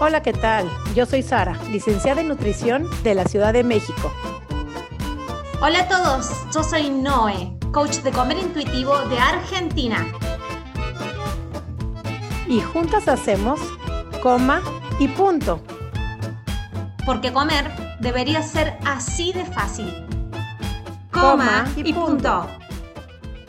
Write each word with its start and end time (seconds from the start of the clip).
Hola, 0.00 0.22
¿qué 0.22 0.32
tal? 0.32 0.68
Yo 0.96 1.06
soy 1.06 1.22
Sara, 1.22 1.56
licenciada 1.70 2.20
en 2.20 2.26
nutrición 2.26 2.88
de 3.04 3.14
la 3.14 3.24
Ciudad 3.26 3.52
de 3.52 3.62
México. 3.62 4.12
Hola 5.62 5.82
a 5.82 5.88
todos, 5.88 6.30
yo 6.52 6.64
soy 6.64 6.90
Noé, 6.90 7.56
coach 7.72 7.98
de 7.98 8.10
comer 8.10 8.38
intuitivo 8.38 8.98
de 9.08 9.18
Argentina. 9.18 10.04
Y 12.48 12.60
juntas 12.60 13.06
hacemos 13.06 13.60
coma 14.20 14.62
y 14.98 15.06
punto. 15.06 15.62
Porque 17.06 17.32
comer 17.32 17.70
debería 18.00 18.42
ser 18.42 18.76
así 18.84 19.32
de 19.32 19.44
fácil. 19.44 19.88
Coma, 21.12 21.66
y, 21.76 21.92
punto. 21.92 22.48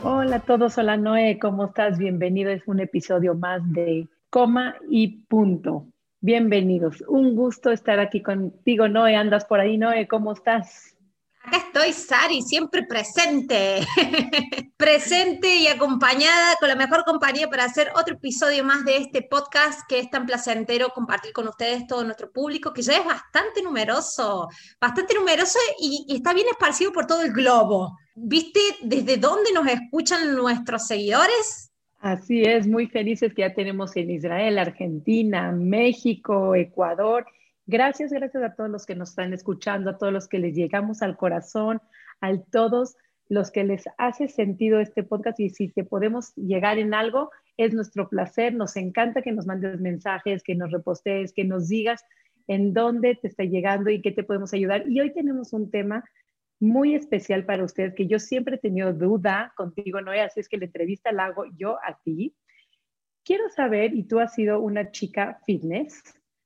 Hola 0.04 0.36
a 0.36 0.40
todos, 0.40 0.78
hola 0.78 0.96
Noé, 0.96 1.40
¿cómo 1.40 1.66
estás? 1.66 1.98
Bienvenido, 1.98 2.52
es 2.52 2.62
un 2.66 2.78
episodio 2.78 3.34
más 3.34 3.60
de 3.72 4.06
Coma 4.30 4.76
y 4.88 5.08
punto. 5.22 5.86
Bienvenidos, 6.20 7.04
un 7.08 7.36
gusto 7.36 7.70
estar 7.70 8.00
aquí 8.00 8.22
contigo, 8.22 8.88
Noé. 8.88 9.16
¿Andas 9.16 9.44
por 9.44 9.60
ahí, 9.60 9.76
Noé? 9.76 10.08
¿Cómo 10.08 10.32
estás? 10.32 10.96
Acá 11.44 11.58
estoy, 11.58 11.92
Sari, 11.92 12.40
siempre 12.40 12.84
presente. 12.84 13.86
presente 14.78 15.56
y 15.56 15.68
acompañada 15.68 16.56
con 16.58 16.70
la 16.70 16.74
mejor 16.74 17.04
compañía 17.04 17.48
para 17.50 17.64
hacer 17.64 17.92
otro 17.94 18.14
episodio 18.14 18.64
más 18.64 18.82
de 18.86 18.96
este 18.96 19.22
podcast 19.22 19.80
que 19.86 19.98
es 19.98 20.10
tan 20.10 20.24
placentero 20.24 20.88
compartir 20.88 21.34
con 21.34 21.46
ustedes 21.48 21.86
todo 21.86 22.02
nuestro 22.02 22.32
público, 22.32 22.72
que 22.72 22.80
ya 22.80 22.96
es 22.96 23.04
bastante 23.04 23.62
numeroso, 23.62 24.48
bastante 24.80 25.14
numeroso 25.14 25.58
y, 25.78 26.06
y 26.08 26.16
está 26.16 26.32
bien 26.32 26.48
esparcido 26.50 26.92
por 26.92 27.06
todo 27.06 27.20
el 27.20 27.32
globo. 27.32 27.94
¿Viste 28.14 28.60
desde 28.82 29.18
dónde 29.18 29.52
nos 29.52 29.66
escuchan 29.66 30.34
nuestros 30.34 30.86
seguidores? 30.86 31.65
Así 31.98 32.42
es, 32.42 32.66
muy 32.66 32.86
felices 32.86 33.34
que 33.34 33.42
ya 33.42 33.54
tenemos 33.54 33.96
en 33.96 34.10
Israel, 34.10 34.58
Argentina, 34.58 35.50
México, 35.52 36.54
Ecuador 36.54 37.26
Gracias, 37.68 38.12
gracias 38.12 38.44
a 38.44 38.54
todos 38.54 38.70
los 38.70 38.86
que 38.86 38.94
nos 38.94 39.10
están 39.10 39.32
escuchando, 39.32 39.90
a 39.90 39.98
todos 39.98 40.12
los 40.12 40.28
que 40.28 40.38
les 40.38 40.54
llegamos 40.54 41.02
al 41.02 41.16
corazón, 41.16 41.82
a 42.20 42.32
todos 42.52 42.96
los 43.28 43.50
que 43.50 43.64
les 43.64 43.86
hace 43.98 44.28
sentido 44.28 44.78
este 44.78 45.02
podcast 45.02 45.40
y 45.40 45.50
si 45.50 45.66
te 45.72 45.82
podemos 45.82 46.32
llegar 46.36 46.78
en 46.78 46.94
algo, 46.94 47.32
es 47.56 47.74
nuestro 47.74 48.08
placer. 48.08 48.54
Nos 48.54 48.76
encanta 48.76 49.20
que 49.20 49.32
nos 49.32 49.46
mandes 49.46 49.80
mensajes, 49.80 50.44
que 50.44 50.54
nos 50.54 50.70
repostees, 50.70 51.32
que 51.32 51.42
nos 51.42 51.66
digas 51.66 52.04
en 52.46 52.72
dónde 52.72 53.16
te 53.16 53.26
está 53.26 53.42
llegando 53.42 53.90
y 53.90 54.00
qué 54.00 54.12
te 54.12 54.22
podemos 54.22 54.54
ayudar. 54.54 54.88
Y 54.88 55.00
hoy 55.00 55.12
tenemos 55.12 55.52
un 55.52 55.68
tema 55.68 56.04
muy 56.60 56.94
especial 56.94 57.44
para 57.44 57.64
ustedes 57.64 57.94
que 57.94 58.06
yo 58.06 58.18
siempre 58.18 58.56
he 58.56 58.58
tenido 58.58 58.92
duda 58.92 59.52
contigo, 59.56 60.00
Noé, 60.00 60.20
así 60.20 60.40
es 60.40 60.48
que 60.48 60.56
la 60.56 60.64
entrevista 60.64 61.12
la 61.12 61.26
hago 61.26 61.44
yo 61.56 61.78
a 61.82 61.98
ti. 62.02 62.34
Quiero 63.24 63.48
saber, 63.50 63.94
y 63.94 64.04
tú 64.04 64.20
has 64.20 64.34
sido 64.34 64.60
una 64.60 64.90
chica 64.90 65.40
fitness, 65.44 66.02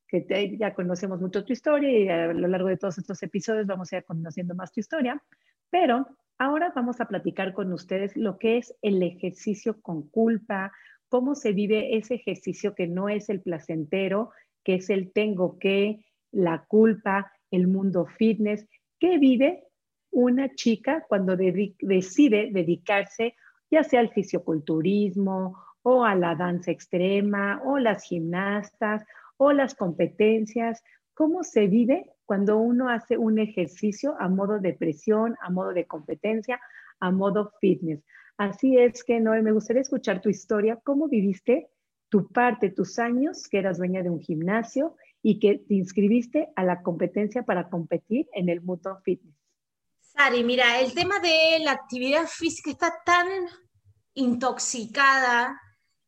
que 0.09 0.57
ya 0.59 0.75
conocemos 0.75 1.21
mucho 1.21 1.45
tu 1.45 1.53
historia 1.53 1.91
y 1.91 2.09
a 2.09 2.33
lo 2.33 2.49
largo 2.49 2.69
de 2.69 2.77
todos 2.77 2.99
estos 2.99 3.23
episodios 3.23 3.67
vamos 3.67 3.93
a 3.93 3.99
ir 3.99 4.05
conociendo 4.05 4.55
más 4.57 4.73
tu 4.73 4.81
historia, 4.81 5.23
pero 5.71 6.07
ahora 6.39 6.73
vamos 6.75 7.01
a 7.01 7.07
platicar 7.07 7.53
con 7.53 7.73
ustedes 7.73 8.17
lo 8.17 8.39
que 8.39 8.57
es 8.57 8.75
el 8.83 9.03
ejercicio 9.03 9.81
con 9.81 10.09
culpa, 10.09 10.73
cómo 11.09 11.37
se 11.37 11.53
vive 11.53 11.97
ese 11.97 12.15
ejercicio 12.15 12.75
que 12.75 12.89
no 12.89 13.09
es 13.09 13.29
el 13.29 13.41
placentero, 13.41 14.33
que 14.65 14.77
es 14.77 14.91
el 14.91 15.13
tengo 15.13 15.59
que, 15.59 16.05
la 16.33 16.65
culpa, 16.67 17.33
el 17.51 17.69
mundo 17.69 18.07
fitness, 18.07 18.67
¿qué 18.99 19.19
vive 19.19 19.65
una 20.11 20.55
chica 20.55 21.05
cuando 21.09 21.37
decide 21.37 22.51
dedicarse 22.53 23.35
ya 23.71 23.85
sea 23.85 24.01
al 24.01 24.11
fisioculturismo 24.11 25.57
o 25.83 26.05
a 26.05 26.15
la 26.15 26.35
danza 26.35 26.71
extrema 26.71 27.63
o 27.65 27.79
las 27.79 28.03
gimnastas 28.03 29.05
o 29.37 29.53
las 29.53 29.75
competencias, 29.75 30.83
cómo 31.15 31.43
se 31.43 31.67
vive 31.67 32.11
cuando 32.27 32.59
uno 32.59 32.89
hace 32.89 33.17
un 33.17 33.39
ejercicio 33.39 34.15
a 34.19 34.29
modo 34.29 34.59
de 34.59 34.75
presión, 34.75 35.37
a 35.41 35.51
modo 35.51 35.73
de 35.73 35.87
competencia, 35.87 36.61
a 37.01 37.11
modo 37.11 37.53
fitness. 37.61 38.05
Así 38.37 38.77
es 38.79 39.03
que, 39.05 39.21
Noé, 39.21 39.43
me 39.43 39.53
gustaría 39.53 39.83
escuchar 39.83 40.21
tu 40.21 40.29
historia, 40.29 40.79
cómo 40.83 41.09
viviste 41.09 41.69
tu 42.09 42.29
parte, 42.29 42.71
tus 42.71 42.99
años, 42.99 43.49
que 43.49 43.59
eras 43.59 43.79
dueña 43.79 44.03
de 44.03 44.11
un 44.11 44.21
gimnasio 44.21 44.97
y 45.23 45.39
que 45.39 45.59
te 45.59 45.75
inscribiste 45.75 46.49
a 46.57 46.65
la 46.65 46.83
competencia 46.83 47.43
para 47.43 47.69
competir 47.69 48.29
en 48.33 48.49
el 48.49 48.61
mundo 48.61 48.99
fitness. 49.05 49.40
Sari, 50.13 50.45
mira, 50.45 50.81
el 50.81 50.93
tema 50.93 51.19
de 51.21 51.59
la 51.61 51.73
actividad 51.73 52.27
física 52.27 52.71
está 52.71 52.95
tan 53.05 53.29
intoxicada 54.15 55.59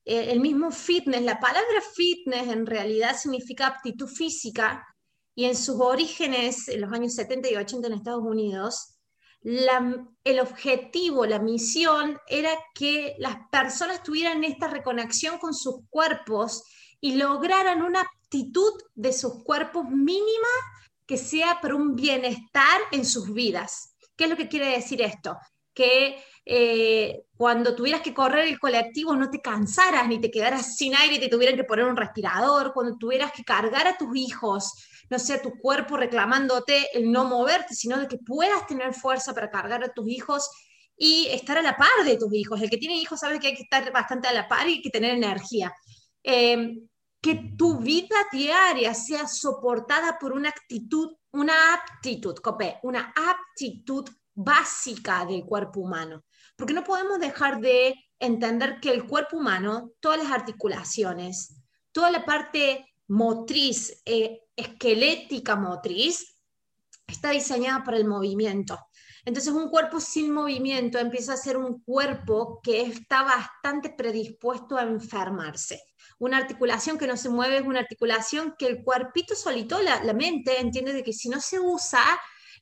eh, 0.05 0.33
el 0.33 0.41
mismo 0.41 0.73
fitness, 0.73 1.23
la 1.23 1.39
palabra 1.39 1.81
fitness 1.95 2.49
en 2.49 2.67
realidad 2.67 3.17
significa 3.17 3.69
aptitud 3.69 4.09
física 4.09 4.85
y 5.35 5.45
en 5.45 5.57
sus 5.57 5.81
orígenes, 5.81 6.69
en 6.69 6.81
los 6.81 6.93
años 6.93 7.15
70 7.15 7.51
y 7.51 7.57
80 7.57 7.87
en 7.87 7.95
Estados 7.95 8.25
Unidos, 8.25 8.99
el 9.45 10.41
objetivo, 10.41 11.27
la 11.27 11.39
misión 11.39 12.19
era 12.29 12.51
que 12.75 13.17
las 13.19 13.37
personas 13.51 14.03
tuvieran 14.03 14.45
esta 14.45 14.69
reconexión 14.69 15.39
con 15.39 15.55
sus 15.55 15.81
cuerpos 15.91 16.65
y 17.01 17.17
lograran 17.17 17.83
una 17.83 18.03
aptitud 18.03 18.73
de 18.95 19.13
sus 19.13 19.43
cuerpos 19.43 19.85
mínima 19.89 20.49
que 21.07 21.17
sea 21.17 21.61
para 21.61 21.75
un 21.75 21.97
bienestar 21.97 22.81
en 22.93 23.05
sus 23.05 23.33
vidas. 23.33 23.92
¿Qué 24.23 24.27
es 24.27 24.31
lo 24.31 24.37
que 24.37 24.47
quiere 24.47 24.69
decir 24.69 25.03
esto? 25.03 25.37
Que 25.75 26.23
eh, 26.47 27.25
cuando 27.37 27.75
tuvieras 27.75 28.03
que 28.03 28.15
correr 28.15 28.47
el 28.47 28.61
colectivo 28.61 29.17
no 29.17 29.29
te 29.29 29.41
cansaras 29.41 30.07
ni 30.07 30.21
te 30.21 30.31
quedaras 30.31 30.77
sin 30.77 30.95
aire 30.95 31.17
y 31.17 31.19
te 31.19 31.27
tuvieran 31.27 31.57
que 31.57 31.65
poner 31.65 31.87
un 31.87 31.97
respirador, 31.97 32.73
cuando 32.73 32.97
tuvieras 32.97 33.33
que 33.33 33.43
cargar 33.43 33.89
a 33.89 33.97
tus 33.97 34.17
hijos, 34.17 34.75
no 35.11 35.19
sea 35.19 35.43
tu 35.43 35.59
cuerpo 35.59 35.97
reclamándote 35.97 36.87
el 36.97 37.11
no 37.11 37.25
moverte, 37.25 37.75
sino 37.75 37.99
de 37.99 38.07
que 38.07 38.19
puedas 38.19 38.65
tener 38.69 38.95
fuerza 38.95 39.35
para 39.35 39.51
cargar 39.51 39.83
a 39.83 39.93
tus 39.93 40.07
hijos 40.07 40.49
y 40.97 41.27
estar 41.33 41.59
a 41.59 41.63
la 41.63 41.77
par 41.77 42.05
de 42.05 42.17
tus 42.17 42.33
hijos. 42.33 42.63
El 42.63 42.71
que 42.71 42.79
tiene 42.79 42.99
hijos 42.99 43.19
sabe 43.19 43.41
que 43.41 43.49
hay 43.49 43.57
que 43.57 43.65
estar 43.65 43.91
bastante 43.91 44.29
a 44.29 44.33
la 44.33 44.47
par 44.47 44.69
y 44.69 44.75
hay 44.75 44.83
que 44.83 44.91
tener 44.91 45.17
energía. 45.17 45.75
Eh, 46.23 46.77
que 47.23 47.55
tu 47.57 47.79
vida 47.79 48.17
diaria 48.31 48.93
sea 48.93 49.27
soportada 49.27 50.19
por 50.19 50.33
una 50.33 50.51
actitud, 50.51 51.17
una 51.31 51.73
aptitud, 51.73 52.35
copé, 52.37 52.79
una 52.83 53.15
aptitud 53.17 54.07
básica 54.35 55.25
del 55.25 55.45
cuerpo 55.45 55.81
humano 55.81 56.25
porque 56.57 56.75
no 56.75 56.85
podemos 56.85 57.19
dejar 57.19 57.61
de 57.61 57.95
entender 58.19 58.79
que 58.81 58.91
el 58.91 59.07
cuerpo 59.07 59.37
humano, 59.37 59.93
todas 60.01 60.23
las 60.23 60.31
articulaciones, 60.31 61.61
toda 61.91 62.11
la 62.11 62.25
parte 62.25 62.87
motriz, 63.09 64.01
eh, 64.05 64.43
esquelética 64.55 65.57
motriz, 65.57 66.37
está 67.07 67.31
diseñada 67.31 67.83
para 67.83 67.97
el 67.97 68.07
movimiento. 68.07 68.79
Entonces 69.25 69.53
un 69.53 69.71
cuerpo 69.71 70.01
sin 70.01 70.33
movimiento 70.33 70.99
empieza 70.99 71.35
a 71.35 71.37
ser 71.37 71.57
un 71.57 71.83
cuerpo 71.83 72.61
que 72.63 72.83
está 72.83 73.23
bastante 73.23 73.91
predispuesto 73.91 74.77
a 74.77 74.83
enfermarse. 74.83 75.83
Una 76.23 76.37
articulación 76.37 76.99
que 76.99 77.09
no 77.09 77.17
se 77.17 77.31
mueve 77.31 77.57
es 77.57 77.67
una 77.67 77.81
articulación 77.81 78.55
que 78.57 78.69
el 78.69 78.85
cuerpito 78.85 79.35
solito, 79.35 79.83
la, 79.83 80.05
la 80.05 80.13
mente, 80.13 80.61
entiende 80.61 80.93
de 80.93 81.03
que 81.03 81.13
si 81.13 81.29
no 81.29 81.41
se 81.41 81.59
usa, 81.59 82.01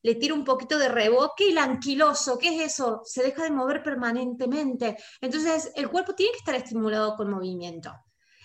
le 0.00 0.14
tira 0.14 0.32
un 0.32 0.44
poquito 0.44 0.78
de 0.78 0.88
reboque 0.88 1.48
y 1.48 1.50
el 1.50 1.58
anquiloso, 1.58 2.38
¿qué 2.38 2.56
es 2.56 2.72
eso? 2.72 3.02
Se 3.04 3.22
deja 3.22 3.42
de 3.42 3.50
mover 3.50 3.82
permanentemente. 3.82 4.96
Entonces, 5.20 5.72
el 5.74 5.90
cuerpo 5.90 6.14
tiene 6.14 6.32
que 6.32 6.38
estar 6.38 6.54
estimulado 6.54 7.14
con 7.16 7.30
movimiento. 7.30 7.92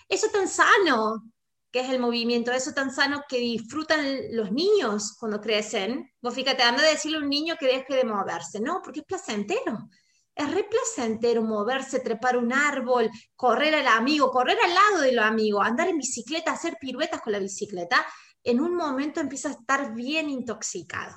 Eso 0.06 0.26
tan 0.30 0.48
sano 0.48 1.32
que 1.70 1.80
es 1.80 1.88
el 1.88 1.98
movimiento, 1.98 2.52
eso 2.52 2.74
tan 2.74 2.92
sano 2.92 3.22
que 3.26 3.38
disfrutan 3.38 4.18
los 4.32 4.52
niños 4.52 5.16
cuando 5.18 5.40
crecen. 5.40 6.10
Vos 6.20 6.34
fíjate, 6.34 6.62
anda 6.62 6.82
a 6.82 6.90
decirle 6.90 7.16
a 7.16 7.20
un 7.20 7.30
niño 7.30 7.56
que 7.58 7.68
deje 7.68 7.94
de 7.94 8.04
moverse, 8.04 8.60
no, 8.60 8.82
porque 8.84 9.00
es 9.00 9.06
placentero. 9.06 9.88
Es 10.36 10.54
re 10.54 10.64
placentero 10.64 11.42
moverse, 11.42 11.98
trepar 11.98 12.36
un 12.36 12.52
árbol, 12.52 13.10
correr 13.34 13.74
al 13.74 13.88
amigo, 13.88 14.30
correr 14.30 14.58
al 14.62 14.72
lado 14.72 15.00
del 15.00 15.18
amigo, 15.18 15.60
andar 15.60 15.88
en 15.88 15.98
bicicleta, 15.98 16.52
hacer 16.52 16.76
piruetas 16.80 17.20
con 17.20 17.32
la 17.32 17.40
bicicleta. 17.40 18.06
En 18.44 18.60
un 18.60 18.76
momento 18.76 19.18
empieza 19.18 19.48
a 19.48 19.52
estar 19.52 19.92
bien 19.94 20.30
intoxicado 20.30 21.16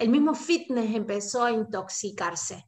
el 0.00 0.08
mismo 0.08 0.34
fitness 0.34 0.94
empezó 0.94 1.44
a 1.44 1.52
intoxicarse. 1.52 2.66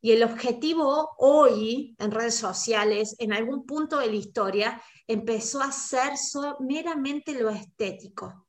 Y 0.00 0.10
el 0.10 0.24
objetivo 0.24 1.10
hoy 1.18 1.94
en 2.00 2.10
redes 2.10 2.34
sociales, 2.34 3.14
en 3.20 3.32
algún 3.32 3.64
punto 3.64 3.98
de 3.98 4.08
la 4.08 4.16
historia, 4.16 4.82
empezó 5.06 5.62
a 5.62 5.70
ser 5.70 6.10
meramente 6.58 7.40
lo 7.40 7.50
estético. 7.50 8.48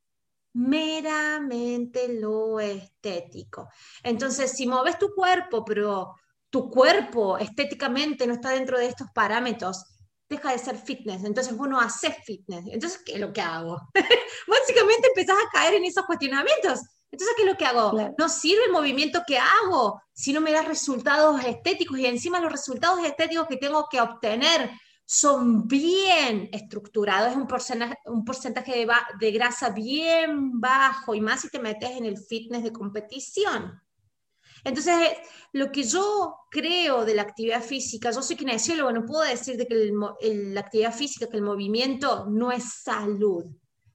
Meramente 0.53 2.19
lo 2.19 2.59
estético. 2.59 3.69
Entonces, 4.01 4.51
si 4.51 4.65
moves 4.65 4.97
tu 4.97 5.13
cuerpo, 5.13 5.63
pero 5.63 6.15
tu 6.53 6.69
cuerpo 6.69 7.39
estéticamente 7.39 8.27
no 8.27 8.35
está 8.35 8.51
dentro 8.51 8.77
de 8.77 8.85
estos 8.85 9.07
parámetros, 9.11 9.83
deja 10.29 10.51
de 10.51 10.59
ser 10.59 10.77
fitness. 10.77 11.23
Entonces 11.23 11.57
vos 11.57 11.67
no 11.67 11.79
haces 11.79 12.15
fitness. 12.23 12.65
Entonces, 12.67 13.01
¿qué 13.03 13.13
es 13.13 13.19
lo 13.19 13.33
que 13.33 13.41
hago? 13.41 13.81
Básicamente 14.47 15.07
empezás 15.07 15.35
a 15.35 15.49
caer 15.51 15.73
en 15.73 15.85
esos 15.85 16.05
cuestionamientos. 16.05 16.79
Entonces, 17.11 17.35
¿qué 17.35 17.41
es 17.41 17.49
lo 17.49 17.57
que 17.57 17.65
hago? 17.65 18.13
No 18.19 18.29
sirve 18.29 18.65
el 18.67 18.71
movimiento 18.71 19.23
que 19.25 19.39
hago 19.39 19.99
si 20.13 20.31
no 20.31 20.41
me 20.41 20.51
da 20.51 20.61
resultados 20.61 21.43
estéticos 21.43 21.97
y 21.97 22.05
encima 22.05 22.39
los 22.39 22.51
resultados 22.51 23.03
estéticos 23.03 23.47
que 23.47 23.57
tengo 23.57 23.87
que 23.89 23.99
obtener 23.99 24.69
son 25.05 25.67
bien 25.67 26.49
estructurados, 26.51 27.31
es 27.31 27.35
un 27.35 27.47
porcentaje, 27.47 27.95
un 28.05 28.23
porcentaje 28.23 28.85
de, 29.19 29.31
grasa 29.31 29.71
bien 29.71 30.59
bajo 30.59 31.15
y 31.15 31.21
más 31.21 31.41
si 31.41 31.49
te 31.49 31.59
metes 31.59 31.89
en 31.89 32.05
el 32.05 32.17
fitness 32.17 32.63
de 32.63 32.71
competición. 32.71 33.81
Entonces, 34.63 34.95
lo 35.51 35.71
que 35.71 35.83
yo 35.83 36.35
creo 36.49 37.05
de 37.05 37.15
la 37.15 37.23
actividad 37.23 37.61
física, 37.61 38.11
yo 38.11 38.21
soy 38.21 38.35
kinesiólogo, 38.35 38.91
no 38.91 39.05
puedo 39.05 39.23
decir 39.23 39.57
de 39.57 39.67
que 39.67 39.91
la 40.21 40.59
actividad 40.61 40.93
física, 40.93 41.27
que 41.27 41.37
el 41.37 41.43
movimiento 41.43 42.27
no 42.29 42.51
es 42.51 42.81
salud. 42.83 43.45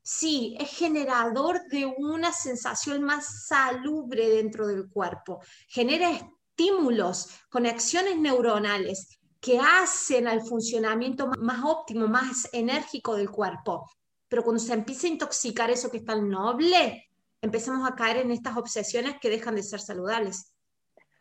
Sí, 0.02 0.56
es 0.58 0.70
generador 0.70 1.60
de 1.68 1.86
una 1.86 2.32
sensación 2.32 3.02
más 3.02 3.46
salubre 3.46 4.28
dentro 4.28 4.66
del 4.66 4.88
cuerpo. 4.88 5.40
Genera 5.68 6.10
estímulos, 6.10 7.28
conexiones 7.50 8.18
neuronales 8.18 9.18
que 9.40 9.58
hacen 9.58 10.26
al 10.26 10.42
funcionamiento 10.42 11.28
más 11.38 11.64
óptimo, 11.64 12.08
más 12.08 12.48
enérgico 12.52 13.16
del 13.16 13.30
cuerpo. 13.30 13.88
Pero 14.28 14.42
cuando 14.42 14.62
se 14.62 14.74
empieza 14.74 15.06
a 15.06 15.10
intoxicar 15.10 15.70
eso 15.70 15.90
que 15.90 15.98
es 15.98 16.04
tan 16.04 16.28
noble, 16.28 17.08
empezamos 17.40 17.88
a 17.88 17.94
caer 17.94 18.18
en 18.18 18.30
estas 18.30 18.56
obsesiones 18.56 19.16
que 19.20 19.30
dejan 19.30 19.54
de 19.54 19.62
ser 19.62 19.80
saludables. 19.80 20.52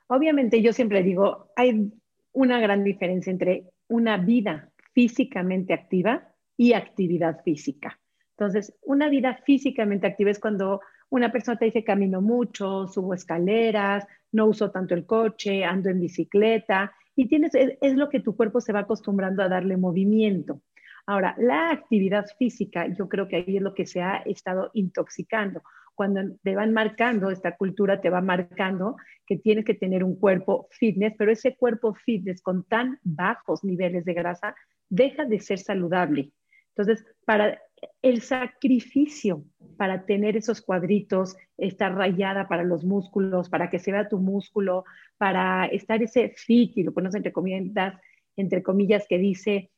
Obviamente 0.07 0.61
yo 0.61 0.73
siempre 0.73 1.03
digo, 1.03 1.51
hay 1.55 1.91
una 2.33 2.59
gran 2.59 2.83
diferencia 2.83 3.31
entre 3.31 3.65
una 3.87 4.17
vida 4.17 4.71
físicamente 4.93 5.73
activa 5.73 6.33
y 6.55 6.73
actividad 6.73 7.41
física. 7.43 7.99
Entonces, 8.31 8.77
una 8.83 9.09
vida 9.09 9.39
físicamente 9.45 10.07
activa 10.07 10.31
es 10.31 10.39
cuando 10.39 10.81
una 11.09 11.31
persona 11.31 11.57
te 11.57 11.65
dice 11.65 11.83
camino 11.83 12.21
mucho, 12.21 12.87
subo 12.87 13.13
escaleras, 13.13 14.05
no 14.31 14.45
uso 14.45 14.71
tanto 14.71 14.93
el 14.93 15.05
coche, 15.05 15.63
ando 15.63 15.89
en 15.89 15.99
bicicleta 15.99 16.93
y 17.15 17.27
tienes, 17.27 17.51
es, 17.55 17.95
lo 17.95 18.09
que 18.09 18.19
tu 18.19 18.35
cuerpo 18.35 18.61
se 18.61 18.73
va 18.73 18.81
acostumbrando 18.81 19.41
a 19.41 19.49
darle 19.49 19.77
movimiento. 19.77 20.61
Ahora, 21.05 21.35
la 21.39 21.71
actividad 21.71 22.25
física, 22.37 22.87
yo 22.87 23.07
creo 23.09 23.27
que 23.27 23.37
ahí 23.37 23.57
es 23.57 23.61
lo 23.61 23.73
que 23.73 23.85
se 23.85 24.01
ha 24.01 24.17
estado 24.17 24.69
intoxicando. 24.73 25.63
Cuando 25.97 26.21
te 26.43 26.55
van 26.55 26.73
marcando, 26.73 27.31
esta 27.31 27.57
cultura 27.57 27.99
te 27.99 28.11
va 28.11 28.21
marcando 28.21 28.97
que 29.25 29.35
tienes 29.35 29.65
que 29.65 29.73
tener 29.73 30.03
un 30.03 30.15
cuerpo 30.15 30.67
fitness, 30.69 31.15
pero 31.17 31.31
ese 31.31 31.55
cuerpo 31.55 31.95
fitness 31.95 32.43
con 32.43 32.63
tan 32.65 32.99
bajos 33.01 33.63
niveles 33.63 34.05
de 34.05 34.13
grasa 34.13 34.55
deja 34.89 35.25
de 35.25 35.39
ser 35.39 35.57
saludable. 35.57 36.31
Entonces, 36.75 37.03
para 37.25 37.59
el 38.03 38.21
sacrificio 38.21 39.43
para 39.75 40.05
tener 40.05 40.37
esos 40.37 40.61
cuadritos, 40.61 41.35
estar 41.57 41.95
rayada 41.95 42.47
para 42.47 42.63
los 42.63 42.83
músculos, 42.83 43.49
para 43.49 43.69
que 43.71 43.79
se 43.79 43.91
vea 43.91 44.07
tu 44.07 44.19
músculo, 44.19 44.83
para 45.17 45.65
estar 45.65 46.01
ese 46.03 46.33
fit, 46.35 46.77
y 46.77 46.83
lo 46.83 46.93
pones 46.93 47.15
entre 47.15 47.31
comillas, 47.31 47.95
entre 48.35 48.61
comillas 48.61 49.05
que 49.09 49.17
dice, 49.17 49.71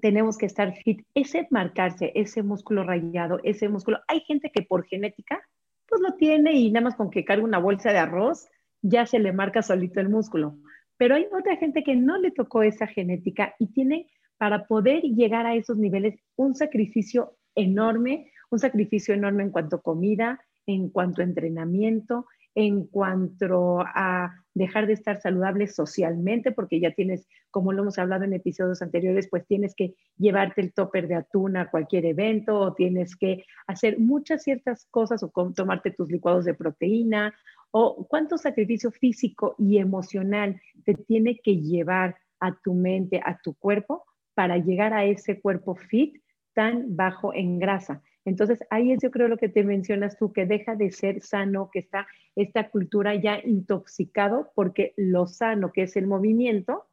tenemos 0.00 0.38
que 0.38 0.46
estar 0.46 0.74
fit, 0.74 1.04
ese 1.14 1.46
marcarse, 1.50 2.12
ese 2.14 2.42
músculo 2.42 2.84
rayado, 2.84 3.40
ese 3.42 3.68
músculo, 3.68 3.98
hay 4.08 4.20
gente 4.20 4.50
que 4.50 4.62
por 4.62 4.86
genética, 4.86 5.40
pues 5.86 6.00
lo 6.00 6.14
tiene 6.14 6.52
y 6.52 6.70
nada 6.70 6.84
más 6.84 6.94
con 6.94 7.10
que 7.10 7.24
cargue 7.24 7.44
una 7.44 7.58
bolsa 7.58 7.92
de 7.92 7.98
arroz, 7.98 8.48
ya 8.82 9.06
se 9.06 9.18
le 9.18 9.32
marca 9.32 9.62
solito 9.62 10.00
el 10.00 10.08
músculo. 10.08 10.56
Pero 10.96 11.14
hay 11.14 11.26
otra 11.32 11.56
gente 11.56 11.82
que 11.82 11.96
no 11.96 12.18
le 12.18 12.30
tocó 12.30 12.62
esa 12.62 12.86
genética 12.86 13.54
y 13.58 13.68
tiene 13.68 14.06
para 14.38 14.66
poder 14.66 15.02
llegar 15.02 15.46
a 15.46 15.54
esos 15.54 15.76
niveles 15.76 16.18
un 16.36 16.54
sacrificio 16.54 17.36
enorme, 17.54 18.30
un 18.50 18.58
sacrificio 18.58 19.14
enorme 19.14 19.42
en 19.42 19.50
cuanto 19.50 19.76
a 19.76 19.82
comida, 19.82 20.40
en 20.66 20.88
cuanto 20.88 21.20
a 21.20 21.24
entrenamiento, 21.24 22.26
en 22.60 22.86
cuanto 22.86 23.80
a 23.80 24.34
dejar 24.52 24.86
de 24.86 24.92
estar 24.92 25.20
saludable 25.20 25.66
socialmente, 25.66 26.52
porque 26.52 26.78
ya 26.78 26.90
tienes, 26.90 27.26
como 27.50 27.72
lo 27.72 27.82
hemos 27.82 27.98
hablado 27.98 28.24
en 28.24 28.34
episodios 28.34 28.82
anteriores, 28.82 29.28
pues 29.30 29.46
tienes 29.46 29.74
que 29.74 29.94
llevarte 30.18 30.60
el 30.60 30.72
topper 30.72 31.08
de 31.08 31.14
atún 31.14 31.56
a 31.56 31.70
cualquier 31.70 32.04
evento 32.04 32.58
o 32.58 32.74
tienes 32.74 33.16
que 33.16 33.44
hacer 33.66 33.98
muchas 33.98 34.42
ciertas 34.42 34.86
cosas 34.90 35.22
o 35.22 35.32
tomarte 35.54 35.90
tus 35.92 36.10
licuados 36.10 36.44
de 36.44 36.54
proteína 36.54 37.34
o 37.70 38.06
cuánto 38.06 38.36
sacrificio 38.36 38.90
físico 38.90 39.54
y 39.58 39.78
emocional 39.78 40.60
te 40.84 40.94
tiene 40.94 41.40
que 41.42 41.56
llevar 41.56 42.16
a 42.40 42.54
tu 42.62 42.74
mente, 42.74 43.20
a 43.24 43.38
tu 43.42 43.54
cuerpo 43.54 44.04
para 44.34 44.58
llegar 44.58 44.92
a 44.92 45.04
ese 45.04 45.40
cuerpo 45.40 45.76
fit 45.76 46.20
tan 46.52 46.96
bajo 46.96 47.32
en 47.32 47.58
grasa. 47.58 48.02
Entonces, 48.24 48.60
ahí 48.70 48.92
es 48.92 49.00
yo 49.02 49.10
creo 49.10 49.28
lo 49.28 49.38
que 49.38 49.48
te 49.48 49.64
mencionas 49.64 50.16
tú, 50.18 50.32
que 50.32 50.46
deja 50.46 50.76
de 50.76 50.90
ser 50.92 51.22
sano, 51.22 51.70
que 51.72 51.80
está 51.80 52.06
esta 52.36 52.68
cultura 52.68 53.14
ya 53.14 53.40
intoxicado, 53.42 54.52
porque 54.54 54.92
lo 54.96 55.26
sano, 55.26 55.72
que 55.72 55.82
es 55.82 55.96
el 55.96 56.06
movimiento, 56.06 56.86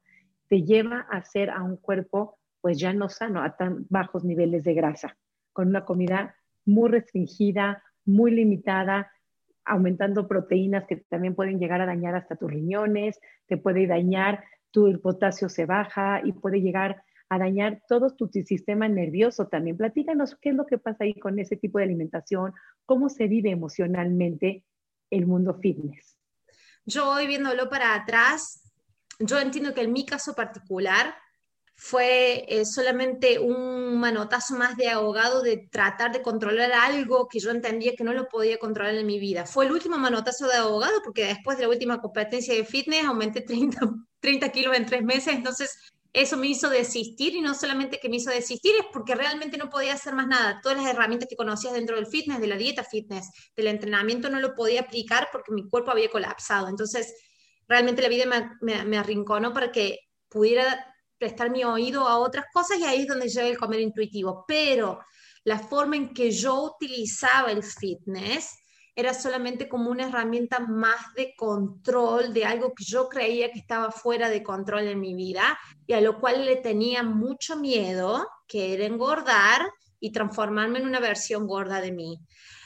te 0.48 0.64
lleva 0.64 1.02
a 1.12 1.24
ser 1.24 1.50
a 1.50 1.64
un 1.64 1.78
cuerpo 1.78 2.38
pues 2.62 2.80
ya 2.80 2.92
no 2.94 3.08
sano, 3.08 3.44
a 3.44 3.56
tan 3.56 3.86
bajos 3.90 4.24
niveles 4.24 4.64
de 4.64 4.74
grasa, 4.74 5.18
con 5.54 5.68
una 5.70 5.86
comida 5.86 6.36
muy 6.66 6.90
restringida, 6.90 7.84
muy 8.04 8.32
limitada, 8.32 9.12
aumentando 9.64 10.28
proteínas 10.28 10.86
que 10.86 10.98
también 10.98 11.36
pueden 11.36 11.60
llegar 11.60 11.82
a 11.82 11.86
dañar 11.86 12.16
hasta 12.16 12.36
tus 12.36 12.50
riñones, 12.50 13.20
te 13.46 13.58
puede 13.58 13.86
dañar, 13.86 14.44
tu 14.72 15.00
potasio 15.02 15.50
se 15.50 15.66
baja 15.66 16.22
y 16.24 16.32
puede 16.34 16.62
llegar 16.62 17.04
a 17.30 17.38
dañar 17.38 17.82
todo 17.88 18.16
tu 18.16 18.28
sistema 18.28 18.88
nervioso 18.88 19.48
también. 19.48 19.78
Platícanos 19.78 20.36
qué 20.42 20.50
es 20.50 20.56
lo 20.56 20.66
que 20.66 20.78
pasa 20.78 21.04
ahí 21.04 21.14
con 21.20 21.40
ese 21.40 21.58
tipo 21.58 21.78
de 21.78 21.86
alimentación, 21.86 22.54
cómo 22.86 23.10
se 23.10 23.28
vive 23.28 23.50
emocionalmente 23.50 24.64
el 25.10 25.26
mundo 25.26 25.54
fitness. 25.56 26.18
Yo 26.86 27.10
hoy 27.10 27.28
viéndolo 27.28 27.70
para 27.70 27.96
atrás, 27.96 28.72
yo 29.20 29.40
entiendo 29.40 29.74
que 29.74 29.82
en 29.82 29.92
mi 29.92 30.06
caso 30.06 30.34
particular 30.36 31.16
fue 31.76 32.46
eh, 32.48 32.66
solamente 32.66 33.38
un 33.38 34.00
manotazo 34.00 34.56
más 34.56 34.76
de 34.78 34.90
ahogado 34.90 35.44
de 35.44 35.68
tratar 35.72 36.12
de 36.12 36.24
controlar 36.24 36.72
algo 36.72 37.28
que 37.28 37.40
yo 37.40 37.52
entendía 37.52 37.94
que 37.96 38.04
no 38.04 38.14
lo 38.14 38.28
podía 38.28 38.58
controlar 38.58 38.96
en 38.96 39.06
mi 39.06 39.20
vida. 39.20 39.46
Fue 39.46 39.66
el 39.66 39.72
último 39.72 39.98
manotazo 39.98 40.48
de 40.48 40.56
ahogado 40.56 41.02
porque 41.04 41.26
después 41.26 41.58
de 41.58 41.66
la 41.66 41.70
última 41.70 42.02
competencia 42.02 42.56
de 42.56 42.66
fitness 42.66 43.06
aumenté 43.06 43.42
30, 43.42 43.80
30 44.20 44.50
kilos 44.50 44.76
en 44.76 44.86
tres 44.88 45.04
meses, 45.04 45.36
entonces 45.36 45.78
eso 46.18 46.36
me 46.36 46.48
hizo 46.48 46.68
desistir 46.70 47.36
y 47.36 47.42
no 47.42 47.54
solamente 47.54 48.00
que 48.00 48.10
me 48.10 48.16
hizo 48.16 48.32
desistir, 48.32 48.74
es 48.80 48.88
porque 48.92 49.14
realmente 49.14 49.56
no 49.56 49.70
podía 49.70 49.94
hacer 49.94 50.16
más 50.16 50.28
nada. 50.28 50.60
Todas 50.64 50.80
las 50.80 50.88
herramientas 50.88 51.30
que 51.30 51.36
conocías 51.36 51.74
dentro 51.74 51.96
del 51.96 52.08
fitness, 52.08 52.40
de 52.40 52.48
la 52.48 52.58
dieta 52.58 52.84
fitness, 52.84 53.30
del 53.56 53.68
entrenamiento, 53.68 54.28
no 54.28 54.40
lo 54.40 54.56
podía 54.56 54.82
aplicar 54.82 55.30
porque 55.32 55.52
mi 55.52 55.70
cuerpo 55.70 55.92
había 55.92 56.10
colapsado. 56.10 56.70
Entonces, 56.70 57.14
realmente 57.68 58.02
la 58.02 58.10
vida 58.10 58.26
me, 58.62 58.84
me, 58.86 58.98
arrinconó 58.98 59.54
para 59.54 59.72
que 59.72 60.00
pudiera 60.28 60.92
prestar 61.20 61.52
mi 61.52 61.64
oído 61.64 62.08
a 62.08 62.18
otras 62.18 62.46
cosas 62.52 62.80
y 62.80 62.86
ahí 62.86 63.02
es 63.02 63.08
donde 63.08 63.30
llega 63.30 63.48
el 63.48 63.58
comer 63.60 63.82
intuitivo. 63.82 64.44
Pero 64.48 65.00
la 65.44 65.60
forma 65.60 65.98
en 65.98 66.16
que 66.16 66.32
yo 66.32 66.64
utilizaba 66.64 67.52
el 67.52 67.62
fitness 67.62 68.58
era 68.98 69.14
solamente 69.14 69.70
como 69.70 69.92
una 69.92 70.08
herramienta 70.08 70.58
más 70.58 71.14
de 71.16 71.36
control 71.38 72.34
de 72.34 72.46
algo 72.46 72.74
que 72.74 72.84
yo 72.84 73.08
creía 73.08 73.52
que 73.52 73.60
estaba 73.60 73.92
fuera 73.92 74.28
de 74.28 74.42
control 74.42 74.88
en 74.88 75.00
mi 75.00 75.14
vida 75.14 75.60
y 75.86 75.94
a 75.94 76.02
lo 76.02 76.20
cual 76.20 76.44
le 76.44 76.56
tenía 76.56 77.04
mucho 77.04 77.58
miedo, 77.58 78.28
que 78.48 78.74
era 78.74 78.86
engordar 78.86 79.70
y 80.00 80.12
transformarme 80.12 80.80
en 80.80 80.88
una 80.88 81.00
versión 81.00 81.46
gorda 81.46 81.80
de 81.80 81.92
mí. 81.92 82.20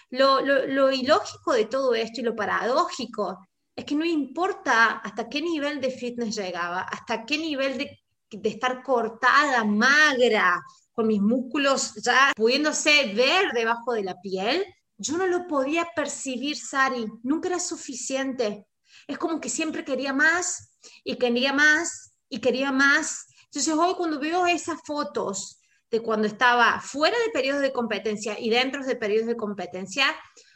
Lo, 0.09 0.39
lo, 0.39 0.89
ilógico 0.89 1.51
de 1.51 1.65
todo 1.65 1.93
esto 1.95 2.21
y 2.21 2.23
lo 2.23 2.33
paradójico 2.33 3.45
es 3.75 3.83
que 3.83 3.95
no 3.95 4.05
importa 4.05 4.99
hasta 4.99 5.27
qué 5.27 5.41
nivel 5.41 5.81
de 5.81 5.91
fitness 5.91 6.37
llegaba, 6.37 6.83
hasta 6.83 7.25
qué 7.25 7.37
nivel 7.37 7.77
de, 7.77 7.99
de 8.29 8.49
estar 8.49 8.81
cortada, 8.83 9.65
magra, 9.65 10.61
con 10.93 11.07
mis 11.07 11.21
músculos 11.21 11.95
ya 11.95 12.31
pudiéndose 12.37 13.13
ver 13.13 13.51
debajo 13.53 13.91
de 13.91 14.03
la 14.03 14.15
piel, 14.21 14.65
yo 15.01 15.17
no 15.17 15.25
lo 15.25 15.47
podía 15.47 15.87
percibir, 15.95 16.55
Sari, 16.55 17.07
nunca 17.23 17.49
era 17.49 17.59
suficiente. 17.59 18.67
Es 19.07 19.17
como 19.17 19.41
que 19.41 19.49
siempre 19.49 19.83
quería 19.83 20.13
más 20.13 20.77
y 21.03 21.17
quería 21.17 21.53
más 21.53 22.13
y 22.29 22.39
quería 22.39 22.71
más. 22.71 23.25
Entonces 23.45 23.73
hoy 23.73 23.95
cuando 23.95 24.19
veo 24.19 24.45
esas 24.45 24.79
fotos 24.85 25.59
de 25.89 26.01
cuando 26.01 26.27
estaba 26.27 26.79
fuera 26.79 27.17
de 27.19 27.31
periodos 27.31 27.61
de 27.61 27.73
competencia 27.73 28.39
y 28.39 28.49
dentro 28.49 28.85
de 28.85 28.95
periodos 28.95 29.27
de 29.27 29.35
competencia, 29.35 30.05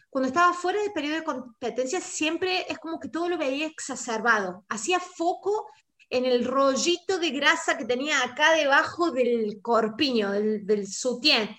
cuando 0.09 0.27
estaba 0.27 0.53
fuera 0.53 0.81
de 0.81 0.91
periodo 0.91 1.15
de 1.15 1.23
competencia 1.23 1.99
siempre 1.99 2.65
es 2.69 2.77
como 2.77 2.99
que 2.99 3.09
todo 3.09 3.27
lo 3.27 3.37
veía 3.37 3.65
exacerbado. 3.65 4.63
Hacía 4.69 4.99
foco 4.99 5.67
en 6.09 6.25
el 6.25 6.45
rollito 6.45 7.17
de 7.17 7.31
grasa 7.31 7.77
que 7.77 7.85
tenía 7.85 8.23
acá 8.23 8.53
debajo 8.53 9.11
del 9.11 9.59
corpiño, 9.61 10.31
del, 10.31 10.65
del 10.65 10.87
sutién. 10.87 11.49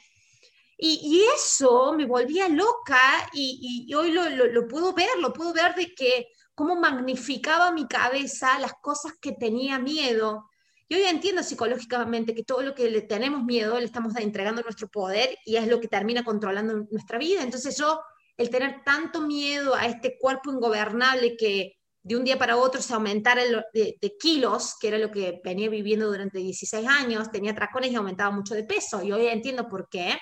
Y, 0.78 1.24
eso 1.34 1.94
me 1.94 2.04
volvía 2.04 2.48
loca 2.48 3.00
y, 3.32 3.92
hoy 3.94 4.10
lo, 4.10 4.28
lo, 4.28 4.68
puedo 4.68 4.92
ver, 4.92 5.08
lo 5.20 5.32
puedo 5.32 5.52
ver 5.52 5.74
de 5.74 5.94
que 5.94 6.28
cómo 6.54 6.76
magnificaba 6.76 7.72
mi 7.72 7.86
cabeza 7.86 8.58
las 8.58 8.74
cosas 8.82 9.12
que 9.20 9.32
tenía 9.32 9.78
miedo. 9.78 10.50
Y 10.88 10.94
hoy 10.94 11.02
entiendo 11.02 11.42
psicológicamente 11.42 12.34
que 12.34 12.44
todo 12.44 12.62
lo 12.62 12.74
que 12.74 12.90
le 12.90 13.02
tenemos 13.02 13.42
miedo 13.44 13.78
le 13.78 13.86
estamos 13.86 14.14
entregando 14.16 14.62
nuestro 14.62 14.88
poder 14.88 15.36
y 15.44 15.56
es 15.56 15.66
lo 15.66 15.80
que 15.80 15.88
termina 15.88 16.24
controlando 16.24 16.86
nuestra 16.90 17.18
vida. 17.18 17.42
Entonces 17.42 17.76
yo, 17.76 18.00
el 18.36 18.50
tener 18.50 18.82
tanto 18.84 19.22
miedo 19.22 19.74
a 19.74 19.86
este 19.86 20.16
cuerpo 20.18 20.52
ingobernable 20.52 21.36
que 21.36 21.76
de 22.02 22.16
un 22.16 22.22
día 22.22 22.38
para 22.38 22.56
otro 22.56 22.80
se 22.80 22.94
aumentara 22.94 23.42
de, 23.72 23.98
de, 24.00 24.16
kilos, 24.16 24.76
que 24.80 24.88
era 24.88 24.98
lo 24.98 25.10
que 25.10 25.40
venía 25.42 25.68
viviendo 25.68 26.06
durante 26.06 26.38
16 26.38 26.86
años, 26.86 27.32
tenía 27.32 27.52
tracones 27.52 27.90
y 27.90 27.96
aumentaba 27.96 28.30
mucho 28.30 28.54
de 28.54 28.62
peso. 28.62 29.02
Y 29.02 29.10
hoy 29.10 29.26
entiendo 29.26 29.68
por 29.68 29.88
qué. 29.88 30.16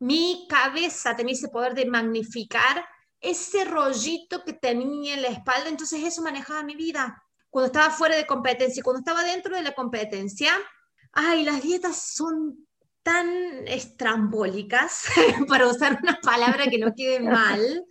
Mi 0.00 0.46
cabeza 0.48 1.14
tenía 1.14 1.34
ese 1.34 1.48
poder 1.48 1.74
de 1.74 1.86
magnificar 1.86 2.84
ese 3.20 3.64
rollito 3.64 4.44
que 4.44 4.54
tenía 4.54 5.14
en 5.14 5.22
la 5.22 5.28
espalda, 5.28 5.68
entonces 5.68 6.02
eso 6.02 6.22
manejaba 6.22 6.62
mi 6.62 6.74
vida. 6.74 7.22
Cuando 7.50 7.66
estaba 7.66 7.90
fuera 7.90 8.16
de 8.16 8.26
competencia, 8.26 8.82
cuando 8.82 9.00
estaba 9.00 9.22
dentro 9.24 9.54
de 9.54 9.62
la 9.62 9.72
competencia, 9.72 10.52
ay, 11.12 11.44
las 11.44 11.62
dietas 11.62 12.14
son 12.14 12.66
tan 13.02 13.28
estrambólicas, 13.66 15.04
para 15.48 15.68
usar 15.68 15.98
una 16.02 16.18
palabra 16.22 16.66
que 16.68 16.78
no 16.78 16.94
quede 16.94 17.20
mal, 17.20 17.84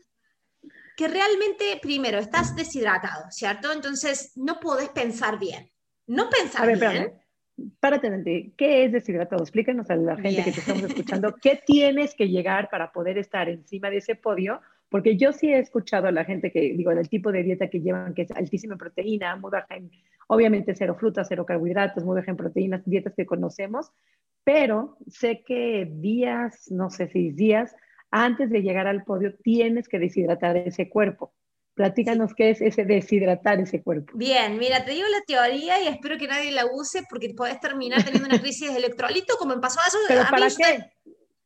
que 0.96 1.08
realmente, 1.08 1.80
primero, 1.82 2.20
estás 2.20 2.56
deshidratado, 2.56 3.26
¿cierto? 3.32 3.72
Entonces, 3.72 4.34
no 4.36 4.60
podés 4.60 4.90
pensar 4.90 5.40
bien. 5.40 5.72
No 6.08 6.30
pensar 6.30 6.66
bien. 6.66 6.74
Espérame. 6.74 7.29
Párate, 7.80 8.52
¿qué 8.58 8.86
es 8.86 8.92
deshidratado? 8.92 9.44
Explícanos 9.44 9.90
a 9.90 9.96
la 9.96 10.16
gente 10.18 10.44
que 10.44 10.52
te 10.52 10.60
estamos 10.60 10.84
escuchando, 10.84 11.36
¿qué 11.42 11.62
tienes 11.66 12.16
que 12.16 12.30
llegar 12.30 12.70
para 12.70 12.92
poder 12.92 13.18
estar 13.18 13.50
encima 13.50 13.90
de 13.90 13.98
ese 13.98 14.16
podio? 14.16 14.62
Porque 14.90 15.18
yo 15.18 15.32
sí 15.34 15.54
he 15.54 15.60
escuchado 15.60 16.08
a 16.08 16.12
la 16.12 16.26
gente 16.26 16.52
que, 16.52 16.62
digo, 16.74 16.94
del 16.94 17.10
tipo 17.10 17.32
de 17.32 17.44
dieta 17.44 17.70
que 17.70 17.82
llevan, 17.82 18.14
que 18.14 18.24
es 18.24 18.32
altísima 18.32 18.74
en 18.74 18.80
proteína, 18.80 19.36
muy 19.36 19.52
baja 19.52 19.76
en, 19.76 19.92
obviamente, 20.28 20.74
cero 20.76 20.96
frutas, 21.00 21.28
cero 21.30 21.46
carbohidratos, 21.46 22.04
muy 22.04 22.16
baja 22.16 22.32
en 22.32 22.38
proteínas, 22.38 22.82
dietas 22.86 23.14
que 23.16 23.26
conocemos, 23.26 23.92
pero 24.44 24.98
sé 25.08 25.44
que 25.46 25.88
días, 25.92 26.72
no 26.72 26.90
sé 26.90 27.08
si 27.08 27.32
días, 27.32 27.76
antes 28.10 28.50
de 28.50 28.62
llegar 28.64 28.88
al 28.88 29.04
podio, 29.04 29.36
tienes 29.36 29.88
que 29.88 30.00
deshidratar 30.00 30.58
ese 30.58 30.90
cuerpo. 30.90 31.34
Platícanos 31.80 32.34
qué 32.36 32.50
es 32.50 32.60
ese 32.60 32.84
deshidratar 32.84 33.62
ese 33.62 33.82
cuerpo. 33.82 34.12
Bien, 34.14 34.58
mira, 34.58 34.84
te 34.84 34.92
digo 34.92 35.08
la 35.08 35.22
teoría 35.22 35.82
y 35.82 35.88
espero 35.88 36.18
que 36.18 36.28
nadie 36.28 36.52
la 36.52 36.66
use 36.66 37.04
porque 37.10 37.34
puedes 37.34 37.58
terminar 37.62 38.04
teniendo 38.04 38.28
una 38.28 38.42
crisis 38.42 38.70
de 38.70 38.80
electrolito 38.80 39.38
como 39.38 39.56
me 39.56 39.62
pasó 39.62 39.80
a 39.80 39.88
eso. 39.88 39.98
¿Pero 40.10 40.26
para 40.30 40.50
qué? 40.50 40.92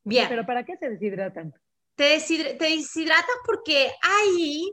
Bien. 0.04 0.26
¿Pero 0.28 0.44
para 0.44 0.66
qué 0.66 0.76
se 0.76 0.90
deshidratan? 0.90 1.54
Te, 1.94 2.18
deshidratas 2.60 3.36
porque 3.46 3.92
hay 4.02 4.72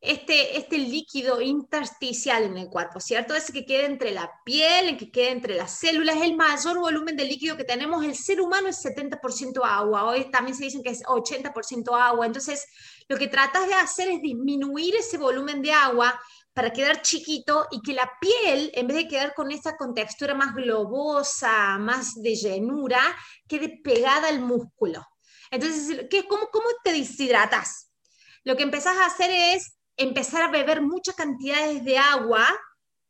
este, 0.00 0.56
este 0.56 0.78
líquido 0.78 1.42
intersticial 1.42 2.44
en 2.44 2.56
el 2.56 2.68
cuerpo, 2.68 2.98
¿cierto? 2.98 3.34
Ese 3.34 3.52
que 3.52 3.66
queda 3.66 3.84
entre 3.84 4.12
la 4.12 4.30
piel, 4.46 4.88
el 4.88 4.96
que 4.96 5.10
queda 5.10 5.28
entre 5.28 5.56
las 5.56 5.72
células, 5.78 6.16
el 6.22 6.36
mayor 6.36 6.78
volumen 6.78 7.18
de 7.18 7.26
líquido 7.26 7.58
que 7.58 7.64
tenemos. 7.64 8.02
El 8.02 8.14
ser 8.14 8.40
humano 8.40 8.68
es 8.68 8.82
70% 8.82 9.60
agua, 9.62 10.04
hoy 10.04 10.30
también 10.30 10.56
se 10.56 10.64
dicen 10.64 10.82
que 10.82 10.88
es 10.88 11.02
80% 11.02 12.00
agua. 12.00 12.24
Entonces, 12.24 12.66
lo 13.08 13.16
que 13.16 13.28
tratas 13.28 13.66
de 13.66 13.74
hacer 13.74 14.08
es 14.08 14.20
disminuir 14.20 14.96
ese 14.96 15.18
volumen 15.18 15.62
de 15.62 15.72
agua 15.72 16.20
para 16.52 16.72
quedar 16.72 17.02
chiquito 17.02 17.66
y 17.70 17.82
que 17.82 17.92
la 17.92 18.10
piel, 18.20 18.70
en 18.74 18.86
vez 18.86 18.96
de 18.96 19.08
quedar 19.08 19.34
con 19.34 19.52
esa 19.52 19.76
contextura 19.76 20.34
más 20.34 20.54
globosa, 20.54 21.78
más 21.78 22.14
de 22.14 22.34
llenura, 22.34 23.00
quede 23.46 23.80
pegada 23.84 24.28
al 24.28 24.40
músculo. 24.40 25.06
Entonces, 25.50 26.06
¿qué, 26.10 26.26
cómo, 26.26 26.48
¿cómo 26.50 26.66
te 26.82 26.92
deshidratas? 26.92 27.90
Lo 28.42 28.56
que 28.56 28.62
empezás 28.62 28.96
a 28.96 29.06
hacer 29.06 29.30
es 29.30 29.76
empezar 29.96 30.42
a 30.42 30.50
beber 30.50 30.82
muchas 30.82 31.14
cantidades 31.14 31.84
de 31.84 31.98
agua, 31.98 32.48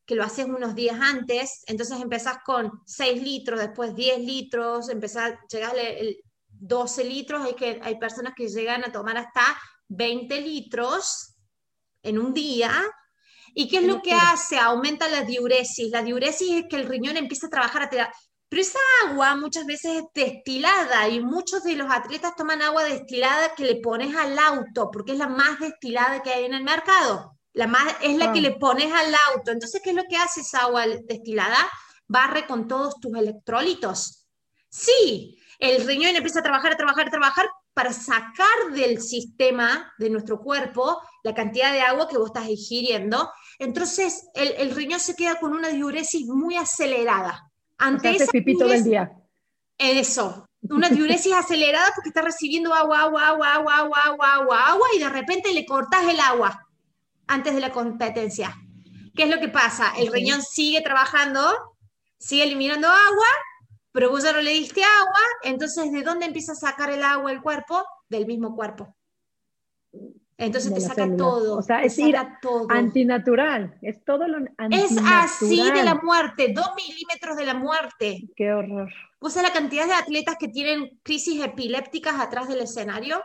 que 0.04 0.14
lo 0.14 0.24
haces 0.24 0.46
unos 0.46 0.74
días 0.74 0.98
antes, 1.00 1.62
entonces 1.66 2.00
empezás 2.00 2.38
con 2.44 2.70
6 2.86 3.22
litros, 3.22 3.60
después 3.60 3.94
10 3.94 4.20
litros, 4.20 4.88
empezás, 4.88 5.34
llegas 5.48 5.74
el 5.76 6.16
12 6.48 7.04
litros, 7.04 7.44
hay, 7.44 7.54
que, 7.54 7.80
hay 7.82 7.98
personas 7.98 8.32
que 8.36 8.48
llegan 8.48 8.84
a 8.84 8.92
tomar 8.92 9.16
hasta 9.16 9.58
20 9.88 10.40
litros 10.40 11.36
en 12.02 12.18
un 12.18 12.32
día. 12.32 12.70
¿Y 13.54 13.68
qué 13.68 13.78
es 13.78 13.84
lo 13.84 14.02
que 14.02 14.12
hace? 14.12 14.58
Aumenta 14.58 15.08
la 15.08 15.22
diuresis. 15.22 15.90
La 15.90 16.02
diuresis 16.02 16.52
es 16.52 16.64
que 16.68 16.76
el 16.76 16.86
riñón 16.86 17.16
empieza 17.16 17.46
a 17.46 17.50
trabajar 17.50 17.82
a 17.82 18.12
pero 18.48 18.62
esa 18.62 18.78
agua 19.04 19.34
muchas 19.34 19.66
veces 19.66 19.96
es 19.96 20.04
destilada 20.14 21.08
y 21.08 21.20
muchos 21.20 21.64
de 21.64 21.74
los 21.74 21.90
atletas 21.90 22.36
toman 22.36 22.62
agua 22.62 22.84
destilada 22.84 23.54
que 23.56 23.64
le 23.64 23.76
pones 23.76 24.14
al 24.14 24.38
auto, 24.38 24.90
porque 24.92 25.12
es 25.12 25.18
la 25.18 25.26
más 25.26 25.58
destilada 25.58 26.22
que 26.22 26.30
hay 26.30 26.44
en 26.44 26.54
el 26.54 26.62
mercado. 26.62 27.36
La 27.54 27.66
más, 27.66 27.96
es 28.02 28.16
la 28.16 28.32
que 28.32 28.38
ah. 28.38 28.42
le 28.42 28.52
pones 28.52 28.92
al 28.92 29.12
auto. 29.32 29.50
Entonces, 29.50 29.80
¿qué 29.82 29.90
es 29.90 29.96
lo 29.96 30.04
que 30.08 30.16
hace 30.16 30.42
esa 30.42 30.62
agua 30.62 30.86
destilada? 30.86 31.56
Barre 32.06 32.46
con 32.46 32.68
todos 32.68 33.00
tus 33.00 33.16
electrolitos. 33.16 34.28
Sí, 34.68 35.42
el 35.58 35.84
riñón 35.84 36.14
empieza 36.14 36.40
a 36.40 36.44
trabajar, 36.44 36.74
a 36.74 36.76
trabajar, 36.76 37.08
a 37.08 37.10
trabajar 37.10 37.46
para 37.76 37.92
sacar 37.92 38.72
del 38.72 39.02
sistema 39.02 39.92
de 39.98 40.08
nuestro 40.08 40.40
cuerpo 40.40 40.98
la 41.22 41.34
cantidad 41.34 41.70
de 41.72 41.82
agua 41.82 42.08
que 42.08 42.16
vos 42.16 42.28
estás 42.28 42.48
ingiriendo. 42.48 43.30
Entonces, 43.58 44.28
el, 44.32 44.54
el 44.56 44.74
riñón 44.74 44.98
se 44.98 45.14
queda 45.14 45.38
con 45.38 45.52
una 45.52 45.68
diuresis 45.68 46.26
muy 46.26 46.56
acelerada. 46.56 47.52
Ante 47.76 48.16
o 48.24 48.26
pipito 48.28 48.66
del 48.66 48.82
día. 48.82 49.12
Eso, 49.76 50.48
una 50.62 50.88
diuresis 50.88 51.32
acelerada 51.36 51.92
porque 51.94 52.08
está 52.08 52.22
recibiendo 52.22 52.72
agua, 52.72 53.02
agua, 53.02 53.28
agua, 53.28 53.52
agua, 53.52 53.76
agua, 53.76 53.98
agua, 54.04 54.32
agua, 54.32 54.68
agua, 54.68 54.86
y 54.96 54.98
de 54.98 55.10
repente 55.10 55.52
le 55.52 55.66
cortas 55.66 56.08
el 56.08 56.18
agua 56.18 56.66
antes 57.26 57.54
de 57.54 57.60
la 57.60 57.72
competencia. 57.72 58.56
¿Qué 59.14 59.24
es 59.24 59.28
lo 59.28 59.38
que 59.38 59.48
pasa? 59.48 59.92
El 59.98 60.10
riñón 60.10 60.40
sigue 60.40 60.80
trabajando, 60.80 61.76
sigue 62.18 62.44
eliminando 62.44 62.88
agua, 62.88 63.28
pero 63.96 64.10
vos 64.10 64.22
ya 64.22 64.32
no 64.34 64.42
le 64.42 64.50
diste 64.50 64.82
agua, 64.84 65.20
entonces 65.42 65.90
¿de 65.90 66.02
dónde 66.02 66.26
empieza 66.26 66.52
a 66.52 66.54
sacar 66.54 66.90
el 66.90 67.02
agua 67.02 67.32
el 67.32 67.40
cuerpo? 67.40 67.82
Del 68.10 68.26
mismo 68.26 68.54
cuerpo. 68.54 68.94
Entonces 70.36 70.74
te 70.74 70.82
saca 70.82 71.16
todo. 71.16 71.56
O 71.56 71.62
sea, 71.62 71.82
es 71.82 71.98
ir 71.98 72.14
todo. 72.42 72.66
antinatural. 72.68 73.78
Es 73.80 74.04
todo 74.04 74.28
lo 74.28 74.36
antinatural. 74.58 74.74
Es 74.74 74.98
así 75.02 75.62
de 75.72 75.82
la 75.82 75.94
muerte, 75.94 76.52
dos 76.54 76.72
milímetros 76.76 77.38
de 77.38 77.46
la 77.46 77.54
muerte. 77.54 78.28
Qué 78.36 78.52
horror. 78.52 78.92
O 79.18 79.30
sea, 79.30 79.42
la 79.42 79.54
cantidad 79.54 79.86
de 79.86 79.94
atletas 79.94 80.36
que 80.38 80.48
tienen 80.48 81.00
crisis 81.02 81.42
epilépticas 81.42 82.20
atrás 82.20 82.48
del 82.48 82.60
escenario. 82.60 83.22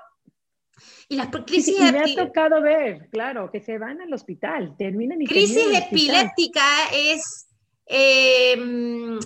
Y 1.09 1.17
las 1.17 1.27
crisis 1.45 1.75
sí, 1.75 1.83
me 1.83 1.99
ha 1.99 2.15
tocado 2.15 2.61
ver, 2.61 3.09
claro, 3.11 3.51
que 3.51 3.59
se 3.59 3.77
van 3.77 3.99
al 3.99 4.13
hospital, 4.13 4.77
terminan 4.77 5.21
y 5.21 5.27
Crisis 5.27 5.67
epiléptica 5.73 6.63
es 6.93 7.50
Em, 7.93 9.19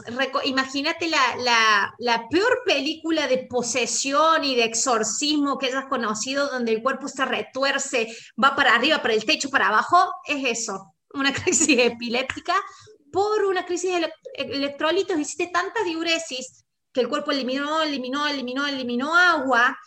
imagínate 0.46 1.08
la, 1.08 1.94
la, 2.00 2.28
peor 2.30 2.64
película 2.66 3.28
de 3.28 3.46
posesión 3.48 4.44
y 4.44 4.56
de 4.56 4.64
exorcismo 4.64 5.60
que 5.60 5.68
hayas 5.68 5.86
conocido, 5.86 6.50
donde 6.50 6.72
el 6.72 6.82
cuerpo 6.82 7.08
se 7.08 7.24
retuerce, 7.26 8.08
va 8.44 8.56
para 8.56 8.74
arriba, 8.74 9.04
para 9.04 9.14
el 9.14 9.24
techo, 9.24 9.52
para 9.52 9.68
abajo, 9.68 10.12
es 10.26 10.62
eso, 10.62 10.96
una 11.14 11.32
crisis 11.44 11.78
epiléptica 11.78 12.56
por 13.12 13.46
una 13.46 13.68
crisis 13.68 13.92
de 13.92 14.12
electrolitos. 14.34 15.20
Hiciste 15.20 15.52
tanta 15.54 15.84
diuresis 15.84 16.66
que 16.92 17.02
el 17.02 17.08
cuerpo 17.08 17.30
eliminó, 17.30 17.84
eliminó, 17.84 18.26
eliminó, 18.26 18.66
eliminó 18.66 19.16
agua. 19.16 19.78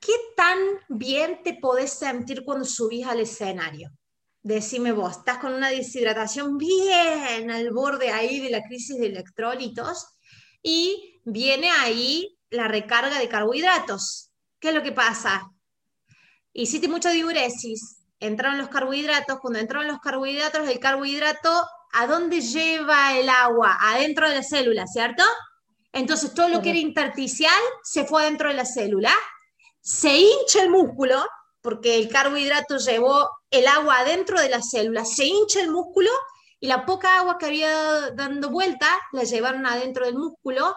¿Qué 0.00 0.14
tan 0.34 0.58
bien 0.88 1.40
te 1.44 1.54
podés 1.54 1.92
sentir 1.92 2.42
cuando 2.44 2.64
subís 2.64 3.06
al 3.06 3.20
escenario? 3.20 3.92
Decime 4.46 4.92
vos, 4.92 5.18
estás 5.18 5.38
con 5.38 5.54
una 5.54 5.70
deshidratación 5.70 6.56
bien 6.56 7.50
al 7.50 7.72
borde 7.72 8.12
ahí 8.12 8.38
de 8.38 8.50
la 8.50 8.62
crisis 8.62 8.96
de 8.96 9.06
electrolitos 9.06 10.06
y 10.62 11.20
viene 11.24 11.68
ahí 11.68 12.38
la 12.50 12.68
recarga 12.68 13.18
de 13.18 13.28
carbohidratos. 13.28 14.30
¿Qué 14.60 14.68
es 14.68 14.74
lo 14.74 14.84
que 14.84 14.92
pasa? 14.92 15.50
Hiciste 16.52 16.86
mucha 16.86 17.10
diuresis, 17.10 18.04
entraron 18.20 18.58
los 18.58 18.68
carbohidratos, 18.68 19.40
cuando 19.40 19.58
entraron 19.58 19.88
los 19.88 19.98
carbohidratos, 19.98 20.68
el 20.68 20.78
carbohidrato, 20.78 21.64
¿a 21.92 22.06
dónde 22.06 22.40
lleva 22.40 23.18
el 23.18 23.28
agua? 23.28 23.76
Adentro 23.80 24.28
de 24.28 24.36
la 24.36 24.42
célula, 24.44 24.86
¿cierto? 24.86 25.24
Entonces 25.92 26.32
todo 26.34 26.48
lo 26.48 26.62
que 26.62 26.70
era 26.70 26.78
intersticial 26.78 27.52
se 27.82 28.04
fue 28.04 28.22
adentro 28.22 28.48
de 28.48 28.54
la 28.54 28.64
célula, 28.64 29.12
se 29.80 30.16
hincha 30.16 30.62
el 30.62 30.70
músculo, 30.70 31.26
porque 31.66 31.98
el 31.98 32.08
carbohidrato 32.08 32.76
llevó 32.78 33.28
el 33.50 33.66
agua 33.66 33.98
adentro 33.98 34.40
de 34.40 34.48
las 34.48 34.70
células, 34.70 35.16
se 35.16 35.26
hincha 35.26 35.60
el 35.60 35.72
músculo 35.72 36.10
y 36.60 36.68
la 36.68 36.86
poca 36.86 37.18
agua 37.18 37.38
que 37.38 37.46
había 37.46 38.12
dando 38.14 38.50
vuelta 38.50 38.86
la 39.10 39.24
llevaron 39.24 39.66
adentro 39.66 40.06
del 40.06 40.14
músculo, 40.14 40.76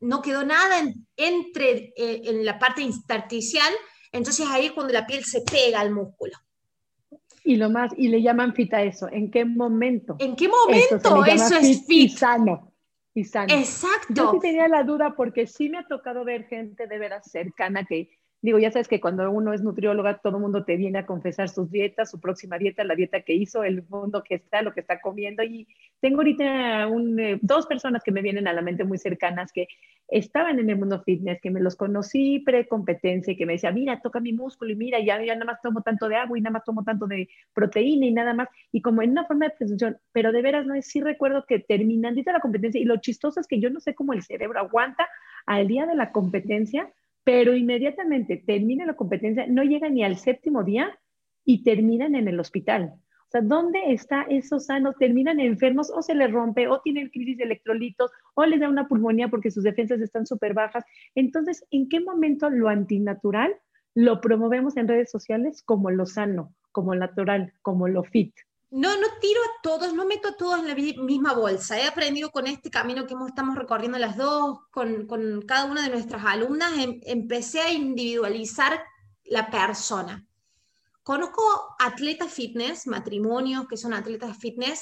no 0.00 0.20
quedó 0.20 0.44
nada 0.44 0.82
entre 1.16 1.94
eh, 1.96 2.20
en 2.24 2.44
la 2.44 2.58
parte 2.58 2.82
intersticial, 2.82 3.72
entonces 4.12 4.46
ahí 4.50 4.66
es 4.66 4.72
cuando 4.72 4.92
la 4.92 5.06
piel 5.06 5.24
se 5.24 5.40
pega 5.50 5.80
al 5.80 5.92
músculo. 5.92 6.36
Y 7.42 7.56
lo 7.56 7.70
más, 7.70 7.94
y 7.96 8.08
le 8.08 8.20
llaman 8.20 8.52
fit 8.54 8.74
a 8.74 8.82
eso, 8.82 9.08
¿en 9.10 9.30
qué 9.30 9.46
momento? 9.46 10.16
¿En 10.18 10.36
qué 10.36 10.46
momento 10.46 11.24
eso, 11.24 11.56
es 11.56 11.86
fit? 11.86 11.88
Y 11.88 12.08
sano. 12.10 12.70
Y 13.14 13.24
sano. 13.24 13.54
Exacto. 13.54 14.12
Yo 14.12 14.32
sí 14.32 14.40
tenía 14.40 14.68
la 14.68 14.84
duda 14.84 15.14
porque 15.16 15.46
sí 15.46 15.70
me 15.70 15.78
ha 15.78 15.86
tocado 15.86 16.22
ver 16.22 16.44
gente 16.48 16.86
de 16.86 16.98
veras 16.98 17.30
cercana 17.30 17.86
que 17.86 18.10
Digo, 18.42 18.58
ya 18.58 18.72
sabes 18.72 18.88
que 18.88 19.00
cuando 19.00 19.30
uno 19.30 19.52
es 19.52 19.62
nutrióloga, 19.62 20.18
todo 20.18 20.38
el 20.38 20.42
mundo 20.42 20.64
te 20.64 20.76
viene 20.76 20.98
a 20.98 21.06
confesar 21.06 21.48
sus 21.48 21.70
dietas, 21.70 22.10
su 22.10 22.18
próxima 22.18 22.58
dieta, 22.58 22.82
la 22.82 22.96
dieta 22.96 23.20
que 23.20 23.34
hizo, 23.34 23.62
el 23.62 23.84
mundo 23.88 24.24
que 24.24 24.34
está, 24.34 24.62
lo 24.62 24.72
que 24.72 24.80
está 24.80 25.00
comiendo. 25.00 25.44
Y 25.44 25.68
tengo 26.00 26.18
ahorita 26.18 26.88
un, 26.88 27.20
eh, 27.20 27.38
dos 27.40 27.68
personas 27.68 28.02
que 28.02 28.10
me 28.10 28.20
vienen 28.20 28.48
a 28.48 28.52
la 28.52 28.60
mente 28.60 28.82
muy 28.82 28.98
cercanas 28.98 29.52
que 29.52 29.68
estaban 30.08 30.58
en 30.58 30.68
el 30.70 30.76
mundo 30.76 31.00
fitness, 31.04 31.40
que 31.40 31.52
me 31.52 31.60
los 31.60 31.76
conocí 31.76 32.40
pre-competencia 32.40 33.32
y 33.32 33.36
que 33.36 33.46
me 33.46 33.52
decía, 33.52 33.70
mira, 33.70 34.00
toca 34.00 34.18
mi 34.18 34.32
músculo 34.32 34.72
y 34.72 34.76
mira, 34.76 34.98
ya, 34.98 35.22
ya 35.22 35.34
nada 35.34 35.52
más 35.52 35.62
tomo 35.62 35.82
tanto 35.82 36.08
de 36.08 36.16
agua 36.16 36.36
y 36.36 36.40
nada 36.40 36.54
más 36.54 36.64
tomo 36.64 36.82
tanto 36.82 37.06
de 37.06 37.28
proteína 37.54 38.06
y 38.06 38.12
nada 38.12 38.34
más. 38.34 38.48
Y 38.72 38.82
como 38.82 39.02
en 39.02 39.10
una 39.12 39.24
forma 39.24 39.46
de 39.46 39.54
presunción, 39.56 39.98
pero 40.10 40.32
de 40.32 40.42
veras, 40.42 40.66
no 40.66 40.74
sí 40.82 41.00
recuerdo 41.00 41.44
que 41.46 41.60
terminandita 41.60 42.32
la 42.32 42.40
competencia 42.40 42.80
y 42.80 42.86
lo 42.86 42.96
chistoso 42.96 43.38
es 43.38 43.46
que 43.46 43.60
yo 43.60 43.70
no 43.70 43.78
sé 43.78 43.94
cómo 43.94 44.14
el 44.14 44.24
cerebro 44.24 44.58
aguanta 44.58 45.08
al 45.46 45.68
día 45.68 45.86
de 45.86 45.94
la 45.94 46.10
competencia 46.10 46.92
pero 47.24 47.54
inmediatamente 47.54 48.42
termina 48.44 48.86
la 48.86 48.94
competencia, 48.94 49.46
no 49.46 49.62
llega 49.62 49.88
ni 49.88 50.04
al 50.04 50.16
séptimo 50.16 50.64
día 50.64 50.98
y 51.44 51.62
terminan 51.62 52.14
en 52.14 52.28
el 52.28 52.40
hospital. 52.40 52.94
O 52.94 53.30
sea, 53.32 53.40
¿dónde 53.40 53.92
está 53.92 54.26
esos 54.28 54.66
sanos? 54.66 54.94
Terminan 54.98 55.40
enfermos 55.40 55.90
o 55.90 56.02
se 56.02 56.14
les 56.14 56.30
rompe 56.30 56.68
o 56.68 56.80
tienen 56.82 57.08
crisis 57.08 57.38
de 57.38 57.44
electrolitos 57.44 58.10
o 58.34 58.44
les 58.44 58.60
da 58.60 58.68
una 58.68 58.88
pulmonía 58.88 59.28
porque 59.28 59.50
sus 59.50 59.64
defensas 59.64 60.00
están 60.00 60.26
súper 60.26 60.52
bajas. 60.52 60.84
Entonces, 61.14 61.64
¿en 61.70 61.88
qué 61.88 62.00
momento 62.00 62.50
lo 62.50 62.68
antinatural 62.68 63.56
lo 63.94 64.20
promovemos 64.20 64.76
en 64.76 64.88
redes 64.88 65.10
sociales 65.10 65.62
como 65.62 65.90
lo 65.90 66.04
sano, 66.04 66.54
como 66.72 66.94
natural, 66.94 67.54
como 67.62 67.88
lo 67.88 68.04
fit? 68.04 68.34
No, 68.72 68.96
no 68.96 69.06
tiro 69.20 69.38
a 69.42 69.62
todos, 69.62 69.92
no 69.92 70.06
meto 70.06 70.28
a 70.28 70.36
todos 70.38 70.60
en 70.60 70.68
la 70.68 70.74
misma 70.74 71.34
bolsa. 71.34 71.78
He 71.78 71.86
aprendido 71.86 72.30
con 72.30 72.46
este 72.46 72.70
camino 72.70 73.06
que 73.06 73.14
estamos 73.28 73.54
recorriendo 73.54 73.98
las 73.98 74.16
dos, 74.16 74.60
con, 74.70 75.42
cada 75.42 75.66
una 75.66 75.82
de 75.82 75.90
nuestras 75.90 76.24
alumnas, 76.24 76.72
em, 76.78 76.98
empecé 77.02 77.60
a 77.60 77.70
individualizar 77.70 78.82
la 79.24 79.50
persona. 79.50 80.26
Conozco 81.02 81.42
atletas 81.78 82.32
fitness, 82.32 82.86
matrimonios 82.86 83.68
que 83.68 83.76
son 83.76 83.92
atletas 83.92 84.38
fitness, 84.38 84.80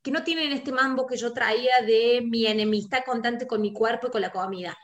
que 0.00 0.12
no 0.12 0.24
tienen 0.24 0.52
este 0.52 0.72
mambo 0.72 1.06
que 1.06 1.18
yo 1.18 1.34
traía 1.34 1.82
de 1.84 2.22
mi 2.26 2.46
enemistad 2.46 3.00
constante 3.04 3.46
con 3.46 3.60
mi 3.60 3.74
cuerpo 3.74 4.06
y 4.06 4.12
con 4.12 4.22
la 4.22 4.32
comida. 4.32 4.78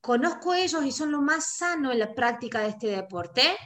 Conozco 0.00 0.54
ellos 0.54 0.84
y 0.84 0.90
son 0.90 1.12
lo 1.12 1.22
más 1.22 1.54
sano 1.56 1.92
en 1.92 2.00
la 2.00 2.16
práctica 2.16 2.62
de 2.62 2.70
este 2.70 2.88
deporte. 2.88 3.56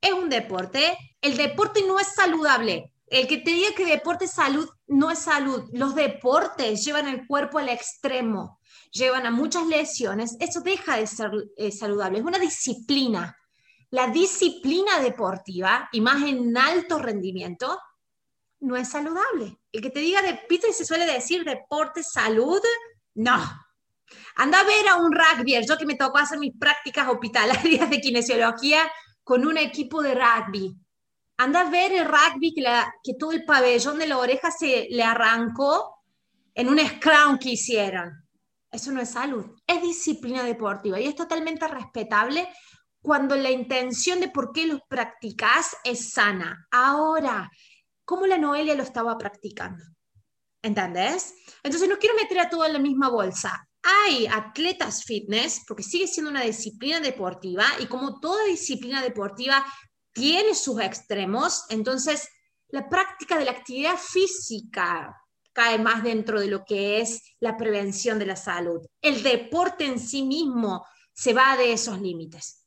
Es 0.00 0.12
un 0.12 0.28
deporte. 0.28 0.98
El 1.20 1.36
deporte 1.36 1.84
no 1.86 2.00
es 2.00 2.08
saludable 2.08 2.92
el 3.10 3.26
que 3.26 3.38
te 3.38 3.50
diga 3.50 3.74
que 3.76 3.84
deporte 3.84 4.26
es 4.26 4.32
salud 4.32 4.70
no 4.86 5.10
es 5.10 5.18
salud. 5.18 5.68
Los 5.72 5.96
deportes 5.96 6.84
llevan 6.84 7.08
el 7.08 7.26
cuerpo 7.26 7.58
al 7.58 7.68
extremo, 7.68 8.60
llevan 8.92 9.26
a 9.26 9.32
muchas 9.32 9.66
lesiones. 9.66 10.36
Eso 10.38 10.60
deja 10.60 10.96
de 10.96 11.08
ser 11.08 11.32
eh, 11.56 11.72
saludable. 11.72 12.20
Es 12.20 12.24
una 12.24 12.38
disciplina. 12.38 13.36
La 13.90 14.06
disciplina 14.06 15.00
deportiva, 15.00 15.88
y 15.90 16.00
más 16.00 16.22
en 16.22 16.56
alto 16.56 17.00
rendimiento, 17.00 17.80
no 18.60 18.76
es 18.76 18.88
saludable. 18.88 19.58
El 19.72 19.82
que 19.82 19.90
te 19.90 19.98
diga 19.98 20.22
de 20.22 20.40
y 20.48 20.72
se 20.72 20.84
suele 20.84 21.04
decir 21.04 21.44
deporte, 21.44 22.04
salud, 22.04 22.60
no. 23.14 23.42
Anda 24.36 24.60
a 24.60 24.64
ver 24.64 24.86
a 24.86 24.96
un 24.96 25.12
rugby, 25.12 25.66
yo 25.66 25.76
que 25.76 25.86
me 25.86 25.96
tocó 25.96 26.18
hacer 26.18 26.38
mis 26.38 26.56
prácticas 26.56 27.08
hospitalarias 27.08 27.90
de 27.90 28.00
kinesiología 28.00 28.88
con 29.24 29.44
un 29.44 29.56
equipo 29.56 30.00
de 30.00 30.14
rugby 30.14 30.76
anda 31.40 31.62
a 31.62 31.70
ver 31.70 31.92
el 31.92 32.04
rugby 32.04 32.52
que, 32.52 32.62
que 33.02 33.14
todo 33.14 33.32
el 33.32 33.46
pabellón 33.46 33.98
de 33.98 34.06
la 34.06 34.18
oreja 34.18 34.50
se 34.50 34.88
le 34.90 35.02
arrancó 35.02 36.02
en 36.54 36.68
un 36.68 36.78
scrum 36.78 37.38
que 37.38 37.52
hicieron. 37.52 38.28
Eso 38.70 38.92
no 38.92 39.00
es 39.00 39.10
salud, 39.10 39.46
es 39.66 39.80
disciplina 39.80 40.44
deportiva 40.44 41.00
y 41.00 41.06
es 41.06 41.16
totalmente 41.16 41.66
respetable 41.66 42.46
cuando 43.00 43.36
la 43.36 43.50
intención 43.50 44.20
de 44.20 44.28
por 44.28 44.52
qué 44.52 44.66
los 44.66 44.82
practicas 44.86 45.74
es 45.82 46.12
sana. 46.12 46.68
Ahora, 46.70 47.50
¿cómo 48.04 48.26
la 48.26 48.36
Noelia 48.36 48.74
lo 48.74 48.82
estaba 48.82 49.16
practicando? 49.16 49.82
¿Entendés? 50.60 51.34
Entonces 51.62 51.88
no 51.88 51.96
quiero 51.96 52.16
meter 52.16 52.38
a 52.38 52.50
todo 52.50 52.66
en 52.66 52.74
la 52.74 52.78
misma 52.78 53.08
bolsa. 53.08 53.66
Hay 53.82 54.26
atletas 54.26 55.04
fitness, 55.04 55.62
porque 55.66 55.82
sigue 55.82 56.06
siendo 56.06 56.30
una 56.30 56.42
disciplina 56.42 57.00
deportiva, 57.00 57.64
y 57.78 57.86
como 57.86 58.20
toda 58.20 58.44
disciplina 58.44 59.00
deportiva 59.00 59.64
tiene 60.12 60.54
sus 60.54 60.80
extremos, 60.80 61.64
entonces 61.68 62.28
la 62.68 62.88
práctica 62.88 63.38
de 63.38 63.44
la 63.44 63.52
actividad 63.52 63.96
física 63.96 65.16
cae 65.52 65.78
más 65.78 66.02
dentro 66.02 66.40
de 66.40 66.46
lo 66.46 66.64
que 66.64 67.00
es 67.00 67.22
la 67.40 67.56
prevención 67.56 68.18
de 68.18 68.26
la 68.26 68.36
salud. 68.36 68.80
El 69.02 69.22
deporte 69.22 69.84
en 69.84 69.98
sí 69.98 70.22
mismo 70.22 70.84
se 71.12 71.32
va 71.32 71.56
de 71.56 71.72
esos 71.72 72.00
límites, 72.00 72.66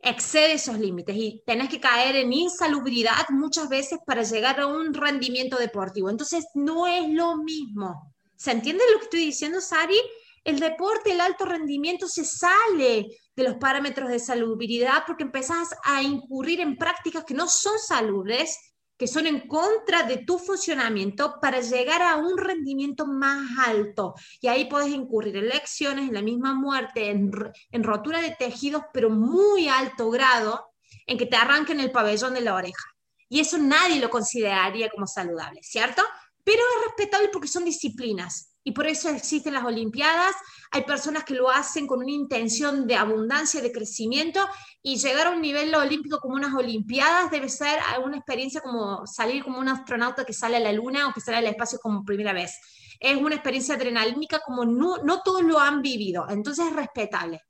excede 0.00 0.54
esos 0.54 0.78
límites 0.78 1.16
y 1.16 1.42
tenés 1.46 1.68
que 1.68 1.80
caer 1.80 2.16
en 2.16 2.32
insalubridad 2.32 3.28
muchas 3.30 3.68
veces 3.68 3.98
para 4.04 4.22
llegar 4.22 4.60
a 4.60 4.66
un 4.66 4.92
rendimiento 4.92 5.56
deportivo. 5.56 6.10
Entonces 6.10 6.46
no 6.54 6.86
es 6.86 7.08
lo 7.08 7.36
mismo. 7.38 8.14
¿Se 8.36 8.50
entiende 8.50 8.84
lo 8.92 8.98
que 8.98 9.04
estoy 9.04 9.20
diciendo, 9.20 9.60
Sari? 9.60 9.98
El 10.46 10.60
deporte, 10.60 11.10
el 11.10 11.20
alto 11.20 11.44
rendimiento 11.44 12.06
se 12.06 12.24
sale 12.24 13.08
de 13.34 13.42
los 13.42 13.56
parámetros 13.56 14.08
de 14.08 14.20
salubridad 14.20 15.02
porque 15.04 15.24
empezás 15.24 15.70
a 15.82 16.04
incurrir 16.04 16.60
en 16.60 16.76
prácticas 16.76 17.24
que 17.24 17.34
no 17.34 17.48
son 17.48 17.76
saludables, 17.80 18.56
que 18.96 19.08
son 19.08 19.26
en 19.26 19.48
contra 19.48 20.04
de 20.04 20.18
tu 20.18 20.38
funcionamiento 20.38 21.40
para 21.42 21.60
llegar 21.60 22.00
a 22.00 22.14
un 22.18 22.38
rendimiento 22.38 23.08
más 23.08 23.58
alto. 23.66 24.14
Y 24.40 24.46
ahí 24.46 24.66
puedes 24.66 24.90
incurrir 24.90 25.36
en 25.36 25.48
lecciones, 25.48 26.06
en 26.06 26.14
la 26.14 26.22
misma 26.22 26.54
muerte, 26.54 27.10
en, 27.10 27.32
en 27.72 27.82
rotura 27.82 28.22
de 28.22 28.36
tejidos, 28.38 28.84
pero 28.94 29.10
muy 29.10 29.66
alto 29.66 30.10
grado, 30.10 30.70
en 31.08 31.18
que 31.18 31.26
te 31.26 31.34
arranquen 31.34 31.80
el 31.80 31.90
pabellón 31.90 32.34
de 32.34 32.42
la 32.42 32.54
oreja. 32.54 32.84
Y 33.28 33.40
eso 33.40 33.58
nadie 33.58 33.98
lo 33.98 34.10
consideraría 34.10 34.90
como 34.90 35.08
saludable, 35.08 35.60
¿cierto? 35.64 36.04
Pero 36.44 36.60
es 36.60 36.86
respetable 36.86 37.30
porque 37.32 37.48
son 37.48 37.64
disciplinas 37.64 38.55
y 38.66 38.72
por 38.72 38.88
eso 38.88 39.08
existen 39.10 39.54
las 39.54 39.64
Olimpiadas. 39.64 40.34
Hay 40.72 40.82
personas 40.82 41.22
que 41.22 41.34
lo 41.34 41.48
hacen 41.48 41.86
con 41.86 42.00
una 42.00 42.10
intención 42.10 42.88
de 42.88 42.96
abundancia, 42.96 43.62
de 43.62 43.70
crecimiento, 43.70 44.40
y 44.82 44.96
llegar 44.96 45.28
a 45.28 45.30
un 45.30 45.40
nivel 45.40 45.72
olímpico 45.72 46.18
como 46.18 46.34
unas 46.34 46.52
Olimpiadas 46.52 47.30
debe 47.30 47.48
ser 47.48 47.78
una 48.04 48.16
experiencia 48.16 48.60
como 48.60 49.06
salir 49.06 49.44
como 49.44 49.60
un 49.60 49.68
astronauta 49.68 50.24
que 50.24 50.32
sale 50.32 50.56
a 50.56 50.60
la 50.60 50.72
Luna 50.72 51.06
o 51.06 51.12
que 51.12 51.20
sale 51.20 51.36
al 51.36 51.46
espacio 51.46 51.78
como 51.80 52.04
primera 52.04 52.32
vez. 52.32 52.58
Es 52.98 53.16
una 53.16 53.36
experiencia 53.36 53.76
adrenalínica 53.76 54.40
como 54.44 54.64
no, 54.64 54.96
no 54.98 55.22
todos 55.22 55.42
lo 55.42 55.60
han 55.60 55.80
vivido, 55.80 56.26
entonces 56.28 56.66
es 56.66 56.72
respetable. 56.72 57.42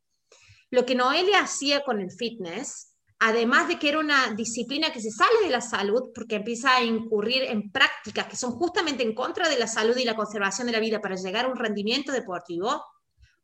Lo 0.68 0.84
que 0.84 0.94
Noelia 0.94 1.40
hacía 1.40 1.82
con 1.82 1.98
el 1.98 2.10
fitness 2.12 2.94
además 3.18 3.68
de 3.68 3.78
que 3.78 3.88
era 3.88 3.98
una 3.98 4.34
disciplina 4.34 4.92
que 4.92 5.00
se 5.00 5.10
sale 5.10 5.40
de 5.42 5.50
la 5.50 5.60
salud 5.60 6.10
porque 6.14 6.36
empieza 6.36 6.76
a 6.76 6.82
incurrir 6.82 7.44
en 7.44 7.70
prácticas 7.70 8.26
que 8.26 8.36
son 8.36 8.52
justamente 8.52 9.02
en 9.02 9.14
contra 9.14 9.48
de 9.48 9.58
la 9.58 9.66
salud 9.66 9.96
y 9.96 10.04
la 10.04 10.16
conservación 10.16 10.66
de 10.66 10.72
la 10.72 10.80
vida 10.80 11.00
para 11.00 11.16
llegar 11.16 11.46
a 11.46 11.48
un 11.48 11.56
rendimiento 11.56 12.12
deportivo, 12.12 12.84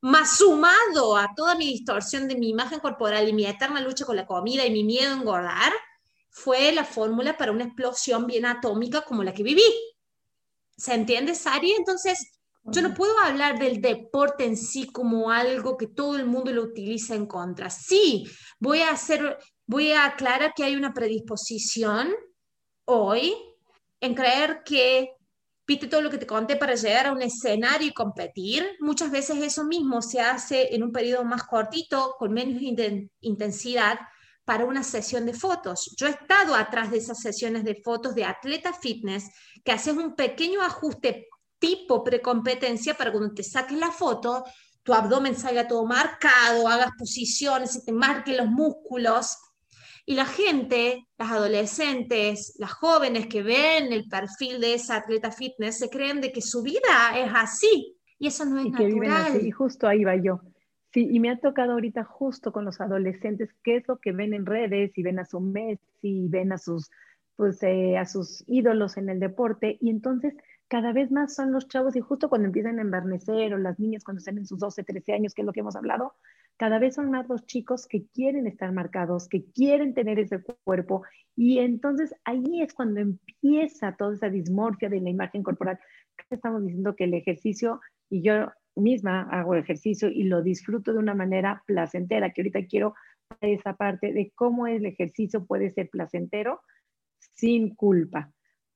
más 0.02 0.36
sumado 0.36 1.16
a 1.16 1.32
toda 1.34 1.54
mi 1.54 1.66
distorsión 1.66 2.28
de 2.28 2.36
mi 2.36 2.50
imagen 2.50 2.80
corporal 2.80 3.28
y 3.28 3.32
mi 3.32 3.46
eterna 3.46 3.80
lucha 3.80 4.04
con 4.04 4.16
la 4.16 4.26
comida 4.26 4.66
y 4.66 4.70
mi 4.70 4.84
miedo 4.84 5.10
a 5.10 5.16
engordar, 5.16 5.72
fue 6.28 6.72
la 6.72 6.84
fórmula 6.84 7.36
para 7.36 7.52
una 7.52 7.64
explosión 7.64 8.26
bien 8.26 8.46
atómica 8.46 9.02
como 9.02 9.22
la 9.22 9.32
que 9.32 9.42
viví. 9.42 9.62
¿Se 10.76 10.94
entiende, 10.94 11.34
Sari? 11.34 11.72
Entonces, 11.72 12.40
yo 12.64 12.80
no 12.80 12.94
puedo 12.94 13.18
hablar 13.18 13.58
del 13.58 13.80
deporte 13.80 14.44
en 14.44 14.56
sí 14.56 14.86
como 14.86 15.30
algo 15.30 15.76
que 15.76 15.88
todo 15.88 16.16
el 16.16 16.26
mundo 16.26 16.52
lo 16.52 16.62
utiliza 16.62 17.14
en 17.14 17.26
contra. 17.26 17.70
Sí, 17.70 18.24
voy 18.58 18.80
a 18.80 18.90
hacer 18.90 19.36
voy 19.72 19.92
a 19.92 20.04
aclarar 20.04 20.52
que 20.54 20.64
hay 20.64 20.76
una 20.76 20.92
predisposición 20.92 22.12
hoy 22.84 23.34
en 24.00 24.14
creer 24.14 24.62
que 24.66 25.16
viste 25.66 25.86
todo 25.86 26.02
lo 26.02 26.10
que 26.10 26.18
te 26.18 26.26
conté 26.26 26.56
para 26.56 26.74
llegar 26.74 27.06
a 27.06 27.12
un 27.12 27.22
escenario 27.22 27.88
y 27.88 27.94
competir. 27.94 28.66
Muchas 28.80 29.10
veces 29.10 29.38
eso 29.38 29.64
mismo 29.64 30.02
se 30.02 30.20
hace 30.20 30.74
en 30.74 30.82
un 30.82 30.92
periodo 30.92 31.24
más 31.24 31.44
cortito, 31.44 32.16
con 32.18 32.34
menos 32.34 32.60
intensidad, 33.20 33.98
para 34.44 34.66
una 34.66 34.82
sesión 34.82 35.24
de 35.24 35.32
fotos. 35.32 35.94
Yo 35.96 36.06
he 36.06 36.10
estado 36.10 36.54
atrás 36.54 36.90
de 36.90 36.98
esas 36.98 37.20
sesiones 37.20 37.64
de 37.64 37.80
fotos 37.82 38.14
de 38.14 38.26
atleta 38.26 38.74
fitness 38.74 39.30
que 39.64 39.72
haces 39.72 39.96
un 39.96 40.14
pequeño 40.14 40.60
ajuste 40.60 41.28
tipo 41.58 42.04
precompetencia 42.04 42.92
para 42.94 43.10
cuando 43.10 43.32
te 43.32 43.42
saques 43.42 43.78
la 43.78 43.90
foto, 43.90 44.44
tu 44.82 44.92
abdomen 44.92 45.34
salga 45.34 45.66
todo 45.66 45.86
marcado, 45.86 46.68
hagas 46.68 46.90
posiciones 46.98 47.76
y 47.76 47.84
te 47.86 47.92
marquen 47.92 48.36
los 48.36 48.48
músculos 48.48 49.38
y 50.04 50.14
la 50.14 50.26
gente, 50.26 51.06
las 51.16 51.30
adolescentes, 51.30 52.56
las 52.58 52.72
jóvenes 52.72 53.28
que 53.28 53.42
ven 53.42 53.92
el 53.92 54.08
perfil 54.08 54.60
de 54.60 54.74
esa 54.74 54.96
atleta 54.96 55.30
fitness, 55.30 55.78
se 55.78 55.90
creen 55.90 56.20
de 56.20 56.32
que 56.32 56.42
su 56.42 56.62
vida 56.62 57.16
es 57.16 57.30
así. 57.34 57.96
Y 58.18 58.26
eso 58.26 58.44
no 58.44 58.58
es 58.58 58.66
y 58.66 58.72
que 58.72 58.86
Viven 58.86 59.10
así. 59.10 59.46
Y 59.46 59.50
justo 59.50 59.86
ahí 59.86 60.04
va 60.04 60.16
yo. 60.16 60.40
Sí, 60.92 61.08
y 61.10 61.20
me 61.20 61.30
ha 61.30 61.38
tocado 61.38 61.72
ahorita 61.72 62.04
justo 62.04 62.52
con 62.52 62.64
los 62.64 62.80
adolescentes, 62.80 63.50
qué 63.62 63.76
es 63.76 63.88
lo 63.88 63.98
que 63.98 64.12
ven 64.12 64.34
en 64.34 64.44
redes 64.44 64.96
y 64.96 65.02
ven 65.02 65.18
a 65.18 65.24
su 65.24 65.40
Messi, 65.40 65.80
y 66.02 66.28
ven 66.28 66.52
a 66.52 66.58
sus, 66.58 66.90
pues, 67.36 67.62
eh, 67.62 67.96
a 67.96 68.04
sus 68.04 68.44
ídolos 68.46 68.96
en 68.96 69.08
el 69.08 69.20
deporte. 69.20 69.78
Y 69.80 69.88
entonces 69.90 70.34
cada 70.68 70.92
vez 70.92 71.10
más 71.10 71.34
son 71.34 71.52
los 71.52 71.68
chavos 71.68 71.96
y 71.96 72.00
justo 72.00 72.28
cuando 72.28 72.46
empiezan 72.46 72.78
a 72.78 72.82
envernecer 72.82 73.54
o 73.54 73.58
las 73.58 73.78
niñas 73.78 74.04
cuando 74.04 74.18
están 74.18 74.38
en 74.38 74.46
sus 74.46 74.58
12, 74.58 74.84
13 74.84 75.12
años, 75.12 75.34
que 75.34 75.42
es 75.42 75.46
lo 75.46 75.52
que 75.52 75.60
hemos 75.60 75.76
hablado, 75.76 76.14
cada 76.62 76.78
vez 76.78 76.94
son 76.94 77.10
más 77.10 77.28
los 77.28 77.44
chicos 77.44 77.88
que 77.88 78.06
quieren 78.14 78.46
estar 78.46 78.70
marcados, 78.70 79.28
que 79.28 79.44
quieren 79.46 79.94
tener 79.94 80.20
ese 80.20 80.40
cuerpo 80.62 81.02
y 81.34 81.58
entonces 81.58 82.14
ahí 82.22 82.62
es 82.62 82.72
cuando 82.72 83.00
empieza 83.00 83.96
toda 83.96 84.14
esa 84.14 84.28
dismorfia 84.28 84.88
de 84.88 85.00
la 85.00 85.10
imagen 85.10 85.42
corporal. 85.42 85.80
Estamos 86.30 86.62
diciendo 86.62 86.94
que 86.94 87.02
el 87.02 87.14
ejercicio, 87.14 87.80
y 88.08 88.22
yo 88.22 88.52
misma 88.76 89.22
hago 89.22 89.56
ejercicio 89.56 90.08
y 90.08 90.22
lo 90.22 90.40
disfruto 90.40 90.92
de 90.92 91.00
una 91.00 91.16
manera 91.16 91.64
placentera, 91.66 92.32
que 92.32 92.42
ahorita 92.42 92.64
quiero 92.66 92.94
esa 93.40 93.74
parte 93.74 94.12
de 94.12 94.30
cómo 94.32 94.68
el 94.68 94.86
ejercicio 94.86 95.44
puede 95.44 95.72
ser 95.72 95.90
placentero 95.90 96.60
sin 97.18 97.74
culpa. 97.74 98.30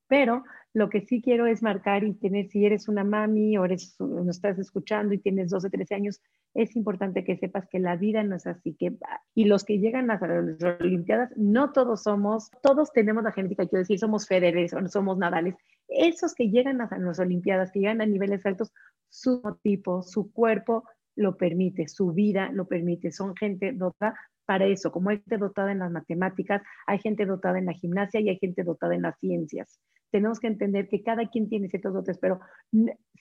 Pero 0.08 0.42
lo 0.76 0.90
que 0.90 1.00
sí 1.00 1.22
quiero 1.22 1.46
es 1.46 1.62
marcar 1.62 2.04
y 2.04 2.12
tener, 2.12 2.50
si 2.50 2.66
eres 2.66 2.86
una 2.86 3.02
mami 3.02 3.56
o 3.56 3.64
eres, 3.64 3.98
nos 3.98 4.28
estás 4.28 4.58
escuchando 4.58 5.14
y 5.14 5.18
tienes 5.18 5.48
12, 5.48 5.70
13 5.70 5.94
años, 5.94 6.20
es 6.52 6.76
importante 6.76 7.24
que 7.24 7.38
sepas 7.38 7.66
que 7.66 7.78
la 7.78 7.96
vida 7.96 8.22
no 8.24 8.36
es 8.36 8.46
así. 8.46 8.74
Que, 8.74 8.94
y 9.34 9.46
los 9.46 9.64
que 9.64 9.78
llegan 9.78 10.10
a 10.10 10.18
las 10.20 10.62
Olimpiadas, 10.78 11.32
no 11.34 11.72
todos 11.72 12.02
somos, 12.02 12.50
todos 12.62 12.92
tenemos 12.92 13.24
la 13.24 13.32
genética, 13.32 13.66
quiero 13.66 13.84
decir, 13.84 13.98
somos 13.98 14.26
Federers 14.26 14.74
o 14.74 14.80
no 14.82 14.88
somos 14.90 15.16
Nadales. 15.16 15.54
Esos 15.88 16.34
que 16.34 16.50
llegan 16.50 16.82
a 16.82 16.98
las 16.98 17.18
Olimpiadas, 17.20 17.72
que 17.72 17.80
llegan 17.80 18.02
a 18.02 18.06
niveles 18.06 18.44
altos, 18.44 18.70
su 19.08 19.40
tipo, 19.62 20.02
su 20.02 20.30
cuerpo 20.30 20.84
lo 21.14 21.38
permite, 21.38 21.88
su 21.88 22.12
vida 22.12 22.50
lo 22.52 22.68
permite, 22.68 23.12
son 23.12 23.34
gente 23.34 23.72
dotada 23.72 24.14
para 24.46 24.64
eso, 24.64 24.92
como 24.92 25.10
hay 25.10 25.18
gente 25.18 25.38
dotada 25.38 25.72
en 25.72 25.80
las 25.80 25.90
matemáticas, 25.90 26.62
hay 26.86 26.98
gente 27.00 27.26
dotada 27.26 27.58
en 27.58 27.66
la 27.66 27.72
gimnasia 27.72 28.20
y 28.20 28.28
hay 28.28 28.38
gente 28.38 28.62
dotada 28.62 28.94
en 28.94 29.02
las 29.02 29.18
ciencias. 29.18 29.80
Tenemos 30.10 30.38
que 30.38 30.46
entender 30.46 30.88
que 30.88 31.02
cada 31.02 31.28
quien 31.28 31.48
tiene 31.48 31.68
ciertos 31.68 31.92
dotes, 31.92 32.18
pero 32.18 32.40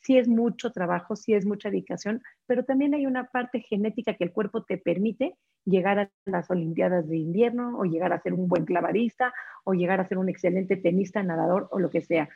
sí 0.03 0.17
es 0.17 0.27
mucho 0.27 0.71
trabajo, 0.71 1.15
sí 1.15 1.33
es 1.33 1.45
mucha 1.45 1.69
dedicación, 1.69 2.21
pero 2.45 2.63
también 2.63 2.93
hay 2.93 3.07
una 3.07 3.25
parte 3.25 3.59
genética 3.61 4.13
que 4.13 4.23
el 4.23 4.31
cuerpo 4.31 4.63
te 4.63 4.77
permite 4.77 5.35
llegar 5.65 5.99
a 5.99 6.11
las 6.25 6.49
Olimpiadas 6.51 7.09
de 7.09 7.17
invierno 7.17 7.77
o 7.79 7.85
llegar 7.85 8.13
a 8.13 8.21
ser 8.21 8.33
un 8.33 8.47
buen 8.47 8.65
clavadista 8.65 9.33
o 9.63 9.73
llegar 9.73 9.99
a 9.99 10.07
ser 10.07 10.19
un 10.19 10.29
excelente 10.29 10.77
tenista, 10.77 11.23
nadador 11.23 11.67
o 11.71 11.79
lo 11.79 11.89
que 11.89 12.01
sea. 12.01 12.29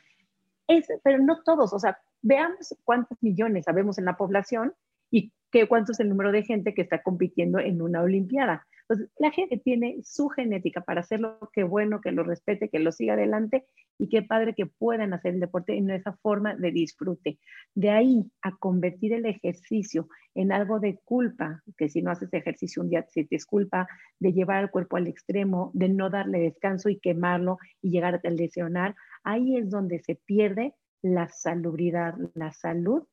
Es, 0.66 0.88
pero 1.04 1.18
no 1.18 1.42
todos, 1.42 1.72
o 1.72 1.78
sea, 1.78 1.98
veamos 2.22 2.76
cuántos 2.84 3.22
millones 3.22 3.64
sabemos 3.64 3.98
en 3.98 4.04
la 4.04 4.16
población 4.16 4.74
y 5.10 5.32
qué, 5.50 5.66
cuánto 5.66 5.92
es 5.92 6.00
el 6.00 6.08
número 6.08 6.32
de 6.32 6.44
gente 6.44 6.74
que 6.74 6.82
está 6.82 7.02
compitiendo 7.02 7.58
en 7.58 7.82
una 7.82 8.02
Olimpiada. 8.02 8.66
Entonces, 8.90 9.12
la 9.20 9.30
gente 9.30 9.56
tiene 9.56 9.98
su 10.02 10.28
genética 10.30 10.80
para 10.80 11.02
hacerlo, 11.02 11.38
qué 11.52 11.62
bueno, 11.62 12.00
que 12.00 12.10
lo 12.10 12.24
respete, 12.24 12.68
que 12.70 12.80
lo 12.80 12.90
siga 12.90 13.14
adelante 13.14 13.64
y 13.98 14.08
qué 14.08 14.22
padre 14.22 14.52
que 14.52 14.66
puedan 14.66 15.12
hacer 15.12 15.34
el 15.34 15.40
deporte 15.40 15.76
en 15.76 15.90
esa 15.90 16.12
forma 16.14 16.56
de 16.56 16.72
disfrute. 16.72 17.38
De 17.76 17.90
ahí 17.90 18.28
a 18.42 18.56
convertir 18.56 19.12
el 19.12 19.26
ejercicio 19.26 20.08
en 20.34 20.50
algo 20.50 20.80
de 20.80 20.98
culpa, 21.04 21.62
que 21.76 21.88
si 21.88 22.02
no 22.02 22.10
haces 22.10 22.32
ejercicio 22.32 22.82
un 22.82 22.90
día 22.90 23.06
te 23.06 23.28
es 23.30 23.46
culpa, 23.46 23.86
de 24.18 24.32
llevar 24.32 24.64
el 24.64 24.70
cuerpo 24.70 24.96
al 24.96 25.06
extremo, 25.06 25.70
de 25.72 25.88
no 25.88 26.10
darle 26.10 26.40
descanso 26.40 26.88
y 26.88 26.98
quemarlo 26.98 27.58
y 27.80 27.90
llegar 27.90 28.20
a 28.24 28.30
lesionar, 28.30 28.96
ahí 29.22 29.56
es 29.56 29.70
donde 29.70 30.00
se 30.00 30.16
pierde 30.16 30.74
la 31.00 31.28
salubridad, 31.28 32.14
la 32.34 32.52
salud 32.52 33.04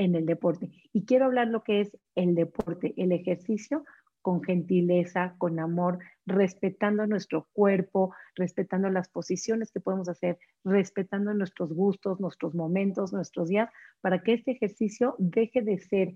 en 0.00 0.14
el 0.14 0.24
deporte. 0.24 0.70
Y 0.94 1.04
quiero 1.04 1.26
hablar 1.26 1.48
lo 1.48 1.62
que 1.62 1.82
es 1.82 1.96
el 2.14 2.34
deporte, 2.34 2.94
el 2.96 3.12
ejercicio 3.12 3.84
con 4.22 4.42
gentileza, 4.42 5.34
con 5.36 5.58
amor, 5.60 5.98
respetando 6.24 7.06
nuestro 7.06 7.48
cuerpo, 7.52 8.14
respetando 8.34 8.88
las 8.88 9.08
posiciones 9.08 9.70
que 9.70 9.80
podemos 9.80 10.08
hacer, 10.08 10.38
respetando 10.64 11.34
nuestros 11.34 11.72
gustos, 11.74 12.18
nuestros 12.18 12.54
momentos, 12.54 13.12
nuestros 13.12 13.48
días, 13.48 13.70
para 14.00 14.22
que 14.22 14.34
este 14.34 14.52
ejercicio 14.52 15.16
deje 15.18 15.60
de 15.60 15.78
ser 15.78 16.14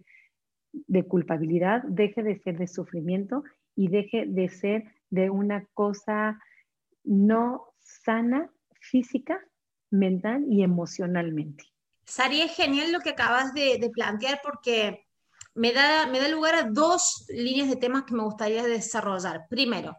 de 0.72 1.04
culpabilidad, 1.04 1.82
deje 1.84 2.22
de 2.22 2.36
ser 2.38 2.56
de 2.56 2.66
sufrimiento 2.66 3.44
y 3.76 3.88
deje 3.88 4.24
de 4.26 4.48
ser 4.48 4.84
de 5.10 5.28
una 5.28 5.66
cosa 5.74 6.40
no 7.04 7.66
sana 7.80 8.50
física, 8.80 9.38
mental 9.90 10.46
y 10.48 10.62
emocionalmente. 10.62 11.73
Sari, 12.06 12.48
genial 12.48 12.92
lo 12.92 13.00
que 13.00 13.10
acabas 13.10 13.54
de, 13.54 13.78
de 13.78 13.90
plantear 13.90 14.40
porque 14.42 15.06
me 15.54 15.72
da, 15.72 16.06
me 16.06 16.20
da 16.20 16.28
lugar 16.28 16.54
a 16.54 16.64
dos 16.64 17.24
líneas 17.28 17.68
de 17.68 17.76
temas 17.76 18.04
que 18.04 18.14
me 18.14 18.24
gustaría 18.24 18.62
desarrollar. 18.64 19.46
Primero, 19.48 19.96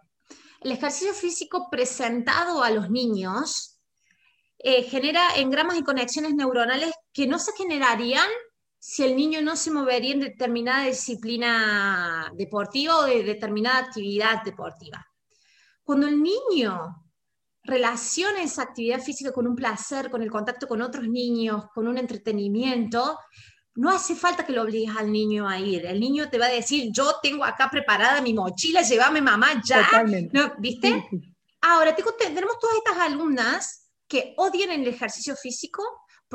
el 0.61 0.71
ejercicio 0.71 1.13
físico 1.13 1.69
presentado 1.69 2.63
a 2.63 2.71
los 2.71 2.89
niños 2.89 3.79
eh, 4.59 4.83
genera 4.83 5.35
engramas 5.35 5.77
y 5.77 5.83
conexiones 5.83 6.33
neuronales 6.33 6.93
que 7.13 7.27
no 7.27 7.39
se 7.39 7.53
generarían 7.53 8.27
si 8.79 9.03
el 9.03 9.15
niño 9.15 9.41
no 9.41 9.55
se 9.55 9.71
movería 9.71 10.13
en 10.13 10.19
determinada 10.19 10.85
disciplina 10.85 12.31
deportiva 12.35 12.97
o 12.97 13.03
de 13.03 13.23
determinada 13.23 13.79
actividad 13.79 14.43
deportiva. 14.43 15.05
Cuando 15.83 16.07
el 16.07 16.21
niño 16.21 17.04
relaciona 17.65 18.41
esa 18.41 18.63
actividad 18.63 19.01
física 19.01 19.31
con 19.31 19.47
un 19.47 19.55
placer, 19.55 20.09
con 20.09 20.21
el 20.21 20.31
contacto 20.31 20.67
con 20.67 20.81
otros 20.81 21.07
niños, 21.07 21.65
con 21.73 21.87
un 21.87 21.97
entretenimiento, 21.97 23.19
no 23.75 23.89
hace 23.89 24.15
falta 24.15 24.45
que 24.45 24.53
lo 24.53 24.61
obligues 24.61 24.95
al 24.95 25.11
niño 25.11 25.47
a 25.47 25.59
ir. 25.59 25.85
El 25.85 25.99
niño 25.99 26.29
te 26.29 26.37
va 26.37 26.45
a 26.45 26.49
decir, 26.49 26.89
yo 26.91 27.15
tengo 27.21 27.43
acá 27.43 27.69
preparada 27.69 28.21
mi 28.21 28.33
mochila, 28.33 28.81
llévame 28.81 29.21
mamá 29.21 29.61
ya. 29.65 29.87
¿Viste? 30.59 31.05
Ahora, 31.61 31.95
tenemos 31.95 32.59
todas 32.59 32.77
estas 32.77 32.97
alumnas 32.99 33.89
que 34.07 34.33
odian 34.37 34.71
el 34.71 34.87
ejercicio 34.87 35.35
físico 35.35 35.83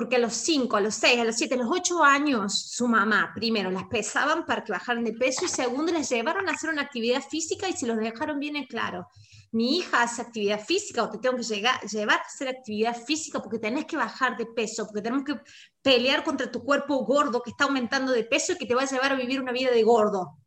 porque 0.00 0.16
a 0.16 0.18
los 0.18 0.32
5, 0.32 0.78
a 0.78 0.80
los 0.80 0.94
6, 0.94 1.20
a 1.20 1.24
los 1.24 1.36
7, 1.36 1.56
a 1.56 1.58
los 1.58 1.68
8 1.70 2.02
años, 2.02 2.58
su 2.70 2.88
mamá, 2.88 3.32
primero, 3.34 3.70
las 3.70 3.84
pesaban 3.84 4.46
para 4.46 4.64
que 4.64 4.72
bajaran 4.72 5.04
de 5.04 5.12
peso 5.12 5.44
y 5.44 5.48
segundo, 5.48 5.92
les 5.92 6.08
llevaron 6.08 6.48
a 6.48 6.52
hacer 6.52 6.70
una 6.70 6.80
actividad 6.80 7.22
física 7.22 7.68
y 7.68 7.74
se 7.74 7.86
los 7.86 7.98
dejaron 7.98 8.40
bien 8.40 8.56
en 8.56 8.64
claro 8.64 9.06
mi 9.52 9.76
hija 9.78 10.02
hace 10.02 10.22
actividad 10.22 10.64
física 10.64 11.02
o 11.02 11.10
te 11.10 11.18
tengo 11.18 11.36
que 11.36 11.42
llegar, 11.42 11.78
llevar 11.82 12.20
a 12.20 12.22
hacer 12.22 12.48
actividad 12.48 12.96
física 12.96 13.42
porque 13.42 13.58
tenés 13.58 13.84
que 13.84 13.96
bajar 13.96 14.38
de 14.38 14.46
peso, 14.46 14.86
porque 14.86 15.02
tenemos 15.02 15.24
que 15.24 15.40
pelear 15.82 16.24
contra 16.24 16.50
tu 16.50 16.62
cuerpo 16.62 17.04
gordo 17.04 17.42
que 17.42 17.50
está 17.50 17.64
aumentando 17.64 18.12
de 18.12 18.24
peso 18.24 18.52
y 18.52 18.56
que 18.56 18.64
te 18.64 18.74
va 18.74 18.82
a 18.82 18.86
llevar 18.86 19.12
a 19.12 19.16
vivir 19.16 19.42
una 19.42 19.52
vida 19.52 19.70
de 19.70 19.82
gordo. 19.82 20.38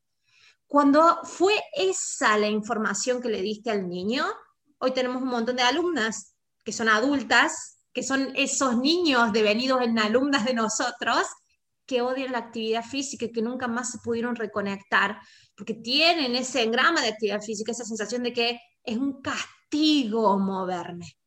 Cuando 0.66 1.20
fue 1.26 1.54
esa 1.74 2.38
la 2.38 2.48
información 2.48 3.22
que 3.22 3.30
le 3.30 3.42
diste 3.42 3.70
al 3.70 3.88
niño, 3.88 4.26
hoy 4.80 4.92
tenemos 4.94 5.22
un 5.22 5.28
montón 5.28 5.58
de 5.58 5.64
alumnas 5.64 6.36
que 6.64 6.72
son 6.72 6.88
adultas, 6.88 7.73
que 7.94 8.04
son 8.04 8.32
esos 8.36 8.78
niños 8.78 9.32
devenidos 9.32 9.82
en 9.82 10.00
alumnas 10.00 10.46
de 10.46 10.54
nosotros, 10.54 11.26
que 11.86 12.02
odian 12.02 12.32
la 12.32 12.40
actividad 12.40 12.84
física 12.84 13.26
y 13.26 13.32
que 13.32 13.42
nunca 13.42 13.68
más 13.68 13.92
se 13.92 14.00
pudieron 14.00 14.36
reconectar, 14.36 15.20
porque 15.56 15.76
tienen 15.76 16.36
ese 16.36 16.64
engrama 16.64 17.02
de 17.02 17.10
actividad 17.10 17.42
física, 17.42 17.72
esa 17.72 17.86
sensación 17.86 18.24
de 18.24 18.34
que 18.34 18.60
es 18.84 18.98
un 18.98 19.22
castigo 19.22 20.38
moverme, 20.40 21.18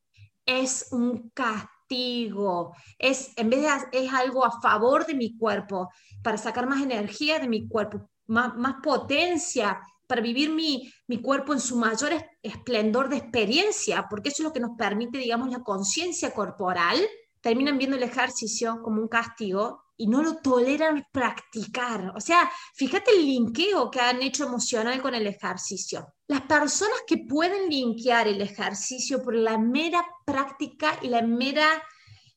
es 0.44 0.88
un 0.92 1.31
castigo, 1.31 2.74
es 2.98 3.33
en 3.37 3.50
vez 3.50 3.62
de 3.62 4.05
es 4.05 4.12
algo 4.12 4.44
a 4.44 4.61
favor 4.61 5.07
de 5.07 5.14
mi 5.14 5.37
cuerpo, 5.37 5.90
para 6.22 6.38
sacar 6.38 6.66
más 6.66 6.83
energía 6.83 7.38
de 7.38 7.48
mi 7.48 7.68
cuerpo, 7.68 8.11
más, 8.26 8.57
más 8.57 8.76
potencia, 8.83 9.81
para 10.07 10.21
vivir 10.21 10.51
mi, 10.51 10.92
mi, 11.07 11.21
cuerpo 11.21 11.53
en 11.53 11.61
su 11.61 11.77
mayor 11.77 12.12
esplendor 12.42 13.09
de 13.09 13.16
experiencia, 13.16 14.07
porque 14.09 14.29
eso 14.29 14.42
es 14.42 14.45
lo 14.45 14.53
que 14.53 14.61
nos 14.61 14.77
permite, 14.77 15.19
digamos, 15.19 15.51
la 15.51 15.62
conciencia 15.62 16.33
corporal, 16.33 16.99
terminan 17.40 17.79
viendo 17.79 17.97
el 17.97 18.03
ejercicio 18.03 18.81
como 18.83 19.01
un 19.01 19.09
castigo 19.09 19.87
y 19.97 20.07
no 20.07 20.23
lo 20.23 20.37
toleran 20.37 21.07
practicar. 21.12 22.12
O 22.14 22.21
sea, 22.21 22.51
fíjate 22.75 23.12
el 23.12 23.25
linkeo 23.25 23.90
que 23.90 24.01
han 24.01 24.23
hecho 24.23 24.45
emocional 24.45 25.01
con 25.01 25.14
el 25.14 25.27
ejercicio. 25.27 26.07
Las 26.29 26.42
personas 26.42 26.99
que 27.07 27.19
pueden 27.19 27.69
linkear 27.69 28.29
el 28.29 28.40
ejercicio 28.40 29.23
por 29.23 29.35
la 29.35 29.59
mera 29.59 30.05
práctica 30.25 30.99
y 31.03 31.09
la 31.09 31.23
mera 31.23 31.83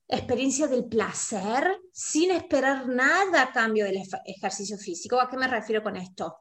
experiencia 0.08 0.67
del 0.67 0.86
placer 0.86 1.79
sin 1.93 2.32
esperar 2.32 2.88
nada 2.88 3.43
a 3.43 3.51
cambio 3.51 3.86
del 3.86 4.01
ejercicio 4.25 4.77
físico. 4.77 5.19
¿A 5.19 5.29
qué 5.29 5.38
me 5.38 5.47
refiero 5.47 5.84
con 5.84 5.95
esto? 5.97 6.36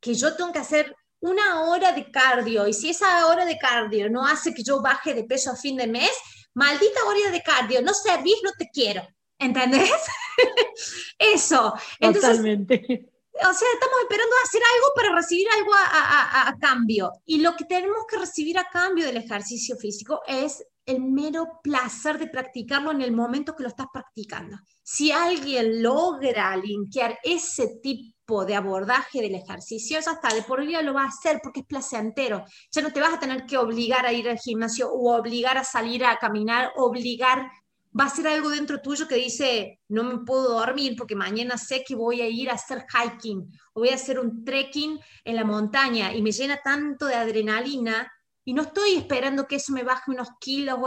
Que 0.00 0.14
yo 0.14 0.34
tengo 0.36 0.52
que 0.52 0.58
hacer 0.58 0.94
una 1.20 1.62
hora 1.64 1.92
de 1.92 2.10
cardio 2.10 2.66
y 2.66 2.72
si 2.72 2.90
esa 2.90 3.26
hora 3.26 3.44
de 3.44 3.58
cardio 3.58 4.08
no 4.08 4.26
hace 4.26 4.54
que 4.54 4.62
yo 4.62 4.80
baje 4.80 5.12
de 5.14 5.24
peso 5.24 5.50
a 5.50 5.56
fin 5.56 5.76
de 5.76 5.86
mes, 5.86 6.10
maldita 6.54 7.04
hora 7.06 7.30
de 7.30 7.42
cardio, 7.42 7.82
no 7.82 7.92
servís, 7.94 8.38
no 8.42 8.52
te 8.58 8.68
quiero. 8.72 9.06
¿Entendés? 9.38 9.90
Eso. 11.18 11.72
Totalmente. 11.98 13.10
O 13.32 13.54
sea, 13.54 13.68
estamos 13.72 14.00
esperando 14.02 14.34
hacer 14.44 14.60
algo 14.74 14.92
para 14.94 15.14
recibir 15.14 15.46
algo 15.50 15.70
a, 15.74 16.54
cambio. 16.60 17.10
Y 17.24 17.38
lo 17.38 17.56
que 17.56 17.64
tenemos 17.64 18.04
que 18.06 18.18
recibir 18.18 18.58
a 18.58 18.68
cambio 18.68 19.06
del 19.06 19.16
ejercicio 19.16 19.76
físico 19.76 20.20
es 20.26 20.62
el 20.90 21.00
mero 21.00 21.60
placer 21.62 22.18
de 22.18 22.26
practicarlo 22.26 22.90
en 22.90 23.00
el 23.00 23.12
momento 23.12 23.54
que 23.54 23.62
lo 23.62 23.68
estás 23.68 23.86
practicando. 23.92 24.58
Si 24.82 25.12
alguien 25.12 25.82
logra 25.82 26.56
limpiar 26.56 27.18
ese 27.22 27.78
tipo 27.82 28.44
de 28.44 28.56
abordaje 28.56 29.20
del 29.20 29.34
ejercicio, 29.34 29.98
ya 30.00 30.12
está, 30.12 30.34
de 30.34 30.42
por 30.42 30.64
vida 30.64 30.82
lo 30.82 30.94
va 30.94 31.04
a 31.04 31.08
hacer 31.08 31.40
porque 31.42 31.60
es 31.60 31.66
placentero. 31.66 32.44
Ya 32.72 32.82
no 32.82 32.92
te 32.92 33.00
vas 33.00 33.14
a 33.14 33.20
tener 33.20 33.46
que 33.46 33.56
obligar 33.56 34.04
a 34.04 34.12
ir 34.12 34.28
al 34.28 34.38
gimnasio 34.38 34.90
o 34.90 35.16
obligar 35.16 35.58
a 35.58 35.64
salir 35.64 36.04
a 36.04 36.16
caminar, 36.18 36.72
obligar 36.76 37.50
va 37.98 38.04
a 38.04 38.10
ser 38.10 38.28
algo 38.28 38.50
dentro 38.50 38.80
tuyo 38.80 39.08
que 39.08 39.16
dice, 39.16 39.80
no 39.88 40.04
me 40.04 40.18
puedo 40.18 40.58
dormir 40.58 40.94
porque 40.96 41.16
mañana 41.16 41.58
sé 41.58 41.82
que 41.86 41.94
voy 41.94 42.20
a 42.20 42.28
ir 42.28 42.50
a 42.50 42.54
hacer 42.54 42.86
hiking 42.88 43.50
o 43.72 43.80
voy 43.80 43.88
a 43.90 43.96
hacer 43.96 44.18
un 44.18 44.44
trekking 44.44 44.98
en 45.24 45.36
la 45.36 45.44
montaña 45.44 46.14
y 46.14 46.22
me 46.22 46.30
llena 46.30 46.60
tanto 46.62 47.06
de 47.06 47.14
adrenalina 47.14 48.10
y 48.44 48.54
no 48.54 48.62
estoy 48.62 48.96
esperando 48.96 49.46
que 49.46 49.56
eso 49.56 49.72
me 49.72 49.82
baje 49.82 50.10
unos 50.10 50.28
kilos, 50.40 50.78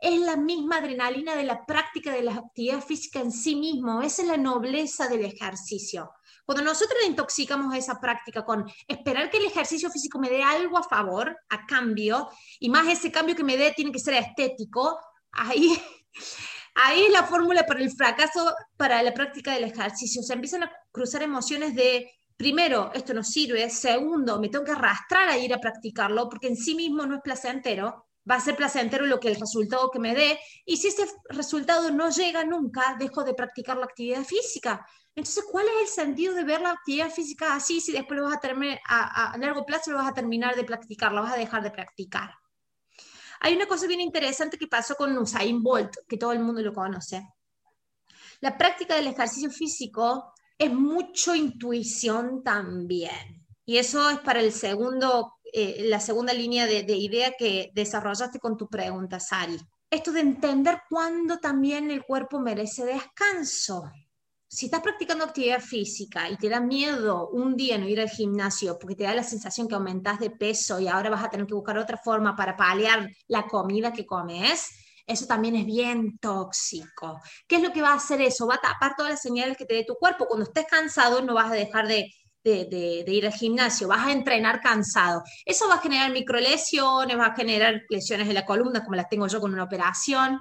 es 0.00 0.20
la 0.20 0.36
misma 0.36 0.78
adrenalina 0.78 1.36
de 1.36 1.44
la 1.44 1.64
práctica 1.64 2.12
de 2.12 2.22
la 2.22 2.34
actividad 2.34 2.80
física 2.82 3.20
en 3.20 3.32
sí 3.32 3.56
mismo, 3.56 4.02
esa 4.02 4.22
es 4.22 4.28
la 4.28 4.36
nobleza 4.36 5.08
del 5.08 5.24
ejercicio. 5.24 6.10
Cuando 6.44 6.62
nosotros 6.62 7.00
intoxicamos 7.04 7.74
esa 7.74 8.00
práctica 8.00 8.44
con 8.44 8.64
esperar 8.86 9.30
que 9.30 9.38
el 9.38 9.46
ejercicio 9.46 9.90
físico 9.90 10.20
me 10.20 10.30
dé 10.30 10.44
algo 10.44 10.78
a 10.78 10.82
favor, 10.84 11.36
a 11.48 11.66
cambio, 11.66 12.28
y 12.60 12.70
más 12.70 12.86
ese 12.86 13.10
cambio 13.10 13.34
que 13.34 13.42
me 13.42 13.56
dé 13.56 13.72
tiene 13.72 13.90
que 13.90 13.98
ser 13.98 14.14
estético, 14.14 14.96
ahí, 15.32 15.76
ahí 16.74 17.06
es 17.06 17.12
la 17.12 17.24
fórmula 17.24 17.66
para 17.66 17.80
el 17.80 17.90
fracaso 17.90 18.54
para 18.76 19.02
la 19.02 19.12
práctica 19.12 19.54
del 19.54 19.64
ejercicio. 19.64 20.22
Se 20.22 20.34
empiezan 20.34 20.62
a 20.62 20.72
cruzar 20.92 21.22
emociones 21.22 21.74
de, 21.74 22.12
primero, 22.36 22.90
esto 22.94 23.14
no 23.14 23.24
sirve, 23.24 23.68
segundo, 23.70 24.40
me 24.40 24.48
tengo 24.48 24.64
que 24.64 24.72
arrastrar 24.72 25.28
a 25.28 25.38
ir 25.38 25.54
a 25.54 25.60
practicarlo 25.60 26.28
porque 26.28 26.48
en 26.48 26.56
sí 26.56 26.74
mismo 26.74 27.06
no 27.06 27.16
es 27.16 27.22
placentero, 27.22 28.06
va 28.28 28.36
a 28.36 28.40
ser 28.40 28.56
placentero 28.56 29.06
lo 29.06 29.20
que 29.20 29.28
el 29.28 29.36
resultado 29.36 29.90
que 29.90 29.98
me 29.98 30.14
dé, 30.14 30.38
y 30.64 30.76
si 30.76 30.88
ese 30.88 31.06
resultado 31.28 31.90
no 31.90 32.10
llega 32.10 32.44
nunca, 32.44 32.96
dejo 32.98 33.24
de 33.24 33.34
practicar 33.34 33.76
la 33.76 33.84
actividad 33.84 34.24
física. 34.24 34.86
Entonces, 35.14 35.44
¿cuál 35.50 35.66
es 35.66 35.82
el 35.82 36.04
sentido 36.04 36.34
de 36.34 36.44
ver 36.44 36.60
la 36.60 36.72
actividad 36.72 37.10
física 37.10 37.54
así 37.54 37.80
si 37.80 37.92
después 37.92 38.18
lo 38.18 38.26
vas 38.26 38.36
a, 38.36 38.40
terminar, 38.40 38.78
a, 38.86 39.34
largo 39.38 39.64
plazo 39.64 39.90
lo 39.90 39.96
vas 39.96 40.08
a 40.08 40.14
terminar 40.14 40.54
de 40.56 40.64
practicar, 40.64 41.12
lo 41.12 41.22
vas 41.22 41.32
a 41.32 41.38
dejar 41.38 41.62
de 41.62 41.70
practicar? 41.70 42.34
Hay 43.40 43.54
una 43.54 43.66
cosa 43.66 43.86
bien 43.86 44.00
interesante 44.00 44.58
que 44.58 44.66
pasó 44.66 44.94
con 44.94 45.16
Usain 45.16 45.62
Bolt, 45.62 45.94
que 46.08 46.16
todo 46.16 46.32
el 46.32 46.40
mundo 46.40 46.60
lo 46.60 46.72
conoce. 46.72 47.26
La 48.40 48.58
práctica 48.58 48.94
del 48.94 49.06
ejercicio 49.06 49.50
físico 49.50 50.34
es 50.58 50.72
mucho 50.72 51.34
intuición 51.34 52.42
también. 52.42 53.46
Y 53.64 53.78
eso 53.78 54.08
es 54.10 54.18
para 54.20 54.40
el 54.40 54.52
segundo, 54.52 55.34
eh, 55.52 55.86
la 55.88 56.00
segunda 56.00 56.32
línea 56.32 56.66
de, 56.66 56.82
de 56.82 56.96
idea 56.96 57.32
que 57.38 57.70
desarrollaste 57.74 58.38
con 58.38 58.56
tu 58.56 58.68
pregunta, 58.68 59.18
Sari. 59.18 59.58
Esto 59.90 60.12
de 60.12 60.20
entender 60.20 60.82
cuándo 60.88 61.38
también 61.38 61.90
el 61.90 62.04
cuerpo 62.04 62.40
merece 62.40 62.84
descanso 62.84 63.84
si 64.48 64.66
estás 64.66 64.80
practicando 64.80 65.24
actividad 65.24 65.60
física 65.60 66.30
y 66.30 66.36
te 66.36 66.48
da 66.48 66.60
miedo 66.60 67.28
un 67.30 67.56
día 67.56 67.78
no 67.78 67.88
ir 67.88 68.00
al 68.00 68.08
gimnasio 68.08 68.78
porque 68.78 68.94
te 68.94 69.04
da 69.04 69.14
la 69.14 69.24
sensación 69.24 69.66
que 69.66 69.74
aumentas 69.74 70.20
de 70.20 70.30
peso 70.30 70.78
y 70.78 70.88
ahora 70.88 71.10
vas 71.10 71.24
a 71.24 71.30
tener 71.30 71.46
que 71.46 71.54
buscar 71.54 71.76
otra 71.78 71.98
forma 71.98 72.36
para 72.36 72.56
paliar 72.56 73.10
la 73.26 73.46
comida 73.46 73.92
que 73.92 74.06
comes, 74.06 74.70
eso 75.06 75.26
también 75.26 75.56
es 75.56 75.66
bien 75.66 76.18
tóxico. 76.18 77.20
¿Qué 77.46 77.56
es 77.56 77.62
lo 77.62 77.72
que 77.72 77.82
va 77.82 77.90
a 77.90 77.96
hacer 77.96 78.20
eso? 78.20 78.46
Va 78.46 78.56
a 78.56 78.60
tapar 78.60 78.94
todas 78.96 79.12
las 79.12 79.22
señales 79.22 79.56
que 79.56 79.64
te 79.64 79.74
dé 79.74 79.84
tu 79.84 79.94
cuerpo. 79.94 80.26
Cuando 80.26 80.44
estés 80.44 80.66
cansado 80.66 81.22
no 81.22 81.34
vas 81.34 81.50
a 81.52 81.54
dejar 81.54 81.86
de, 81.86 82.12
ir 82.44 83.26
al 83.26 83.32
gimnasio, 83.32 83.88
vas 83.88 84.06
a 84.06 84.12
entrenar 84.12 84.60
cansado. 84.60 85.22
Eso 85.44 85.68
va 85.68 85.74
a 85.74 85.80
generar 85.80 86.10
microlesiones, 86.10 87.18
va 87.18 87.26
a 87.26 87.36
generar 87.36 87.82
lesiones 87.88 88.28
de 88.28 88.34
la 88.34 88.44
columna 88.44 88.84
como 88.84 88.96
las 88.96 89.08
tengo 89.08 89.26
yo 89.28 89.40
con 89.40 89.52
una 89.52 89.64
operación 89.64 90.40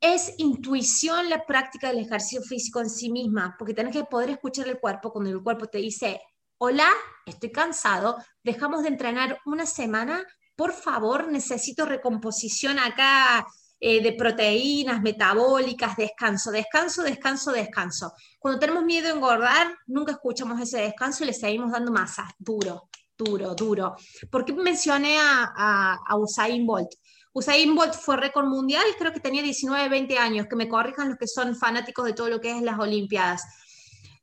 es 0.00 0.34
intuición 0.36 1.30
la 1.30 1.46
práctica 1.46 1.88
del 1.88 2.04
ejercicio 2.04 2.42
físico 2.42 2.80
en 2.80 2.90
sí 2.90 3.10
misma, 3.10 3.56
porque 3.58 3.72
tienes 3.72 3.94
que 3.94 4.04
poder 4.04 4.28
escuchar 4.28 4.68
el 4.68 4.78
cuerpo 4.78 5.10
cuando 5.10 5.30
el 5.30 5.42
cuerpo 5.42 5.66
te 5.66 5.78
dice, 5.78 6.20
hola, 6.58 6.90
estoy 7.24 7.50
cansado, 7.50 8.18
dejamos 8.42 8.82
de 8.82 8.88
entrenar 8.88 9.38
una 9.46 9.64
semana, 9.64 10.22
por 10.56 10.72
favor, 10.72 11.28
necesito 11.28 11.86
recomposición 11.86 12.78
acá 12.78 13.46
eh, 13.86 14.00
de 14.00 14.14
proteínas 14.14 15.02
metabólicas, 15.02 15.94
descanso, 15.94 16.50
descanso, 16.50 17.02
descanso, 17.02 17.52
descanso. 17.52 18.14
Cuando 18.38 18.58
tenemos 18.58 18.82
miedo 18.82 19.08
a 19.08 19.14
engordar, 19.14 19.76
nunca 19.88 20.12
escuchamos 20.12 20.58
ese 20.58 20.78
descanso 20.78 21.22
y 21.22 21.26
le 21.26 21.34
seguimos 21.34 21.70
dando 21.70 21.92
masa, 21.92 22.26
duro, 22.38 22.88
duro, 23.14 23.54
duro. 23.54 23.94
¿Por 24.30 24.46
qué 24.46 24.54
mencioné 24.54 25.18
a, 25.18 25.98
a, 26.02 26.16
Usain 26.16 26.64
Bolt? 26.64 26.88
Usain 27.34 27.74
Bolt 27.74 27.92
fue 27.92 28.16
récord 28.16 28.46
mundial, 28.46 28.86
creo 28.98 29.12
que 29.12 29.20
tenía 29.20 29.42
19, 29.42 29.90
20 29.90 30.16
años, 30.16 30.46
que 30.48 30.56
me 30.56 30.66
corrijan 30.66 31.10
los 31.10 31.18
que 31.18 31.26
son 31.26 31.54
fanáticos 31.54 32.06
de 32.06 32.14
todo 32.14 32.30
lo 32.30 32.40
que 32.40 32.56
es 32.56 32.62
las 32.62 32.78
Olimpiadas. 32.78 33.42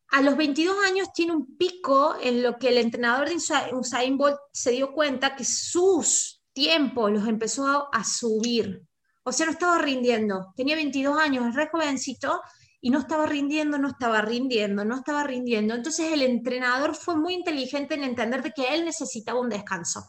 A 0.10 0.24
los 0.24 0.38
22 0.38 0.76
años 0.88 1.13
tiene 1.13 1.34
un 1.34 1.56
pico 1.56 2.15
en 2.19 2.41
lo 2.41 2.58
que 2.58 2.69
el 2.69 2.80
entrenador 2.80 3.30
de 3.30 3.36
Usain 3.36 4.17
Bolt 4.17 4.38
se 4.52 4.71
dio 4.71 4.91
cuenta 4.91 5.36
que 5.36 5.45
sus 5.45 6.41
tiempos 6.52 7.12
los 7.12 7.28
empezó 7.28 7.93
a, 7.93 8.04
subir. 8.04 8.82
O 9.24 9.32
sea, 9.32 9.46
no 9.46 9.52
estaba 9.52 9.78
rindiendo. 9.78 10.54
Tenía 10.56 10.76
22 10.76 11.18
años, 11.18 11.56
re 11.56 11.68
jovencito, 11.68 12.42
y 12.82 12.90
no 12.90 13.00
estaba 13.00 13.28
rindiendo, 13.28 13.78
no 13.78 13.90
estaba 13.90 14.22
rindiendo, 14.22 14.84
no 14.84 14.96
estaba 14.96 15.24
rindiendo. 15.24 15.76
Entonces 15.76 16.12
el 16.12 16.24
entrenador 16.24 16.96
fue 16.96 17.16
muy 17.16 17.36
inteligente 17.36 17.94
en 17.94 18.04
entender 18.04 18.42
de 18.42 18.52
que 18.52 18.74
él 18.74 18.86
necesitaba 18.86 19.40
un 19.40 19.50
descanso. 19.50 20.04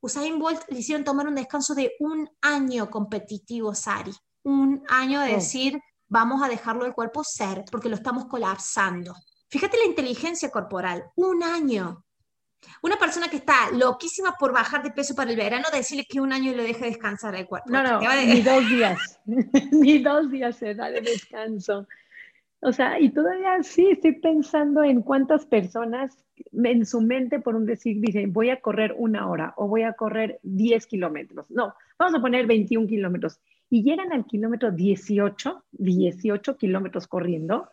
Usain 0.00 0.38
Bolt 0.38 0.62
le 0.68 0.80
hicieron 0.80 1.04
tomar 1.04 1.28
un 1.28 1.36
descanso 1.36 1.74
de 1.74 1.92
un 2.00 2.28
año 2.42 2.90
competitivo, 2.90 3.74
Sari. 3.74 4.12
Un 4.42 4.82
año 4.88 5.20
de 5.20 5.32
oh. 5.32 5.36
decir, 5.36 5.80
vamos 6.08 6.42
a 6.42 6.48
dejarlo 6.48 6.84
el 6.84 6.94
cuerpo 6.94 7.22
ser, 7.24 7.64
porque 7.70 7.88
lo 7.88 7.94
estamos 7.94 8.26
colapsando. 8.26 9.14
Fíjate 9.48 9.78
la 9.78 9.86
inteligencia 9.86 10.50
corporal, 10.50 11.04
un 11.14 11.42
año. 11.44 12.04
Una 12.82 12.96
persona 12.96 13.28
que 13.28 13.36
está 13.36 13.70
loquísima 13.72 14.34
por 14.38 14.52
bajar 14.52 14.82
de 14.82 14.90
peso 14.90 15.14
para 15.14 15.30
el 15.30 15.36
verano, 15.36 15.64
decirle 15.72 16.06
que 16.08 16.20
un 16.20 16.32
año 16.32 16.52
le 16.52 16.62
deje 16.62 16.86
descansar 16.86 17.34
el 17.34 17.46
cuerpo. 17.46 17.70
No, 17.70 17.82
no, 17.82 18.00
ni 18.00 18.42
dos 18.42 18.68
días, 18.70 19.20
ni 19.72 19.98
dos 19.98 20.30
días 20.30 20.56
se 20.56 20.74
da 20.74 20.90
de 20.90 21.00
descanso. 21.00 21.86
O 22.60 22.72
sea, 22.72 22.98
y 22.98 23.10
todavía 23.10 23.62
sí 23.62 23.90
estoy 23.90 24.12
pensando 24.12 24.82
en 24.82 25.02
cuántas 25.02 25.46
personas 25.46 26.16
en 26.52 26.86
su 26.86 27.00
mente, 27.00 27.38
por 27.40 27.54
un 27.54 27.66
decir, 27.66 28.00
dicen, 28.00 28.32
voy 28.32 28.50
a 28.50 28.60
correr 28.60 28.94
una 28.96 29.28
hora 29.28 29.54
o 29.56 29.68
voy 29.68 29.82
a 29.82 29.92
correr 29.92 30.40
10 30.42 30.86
kilómetros. 30.86 31.50
No, 31.50 31.74
vamos 31.98 32.18
a 32.18 32.20
poner 32.20 32.46
21 32.46 32.86
kilómetros. 32.86 33.40
Y 33.68 33.82
llegan 33.82 34.12
al 34.12 34.26
kilómetro 34.26 34.70
18, 34.70 35.64
18 35.72 36.56
kilómetros 36.56 37.06
corriendo, 37.06 37.68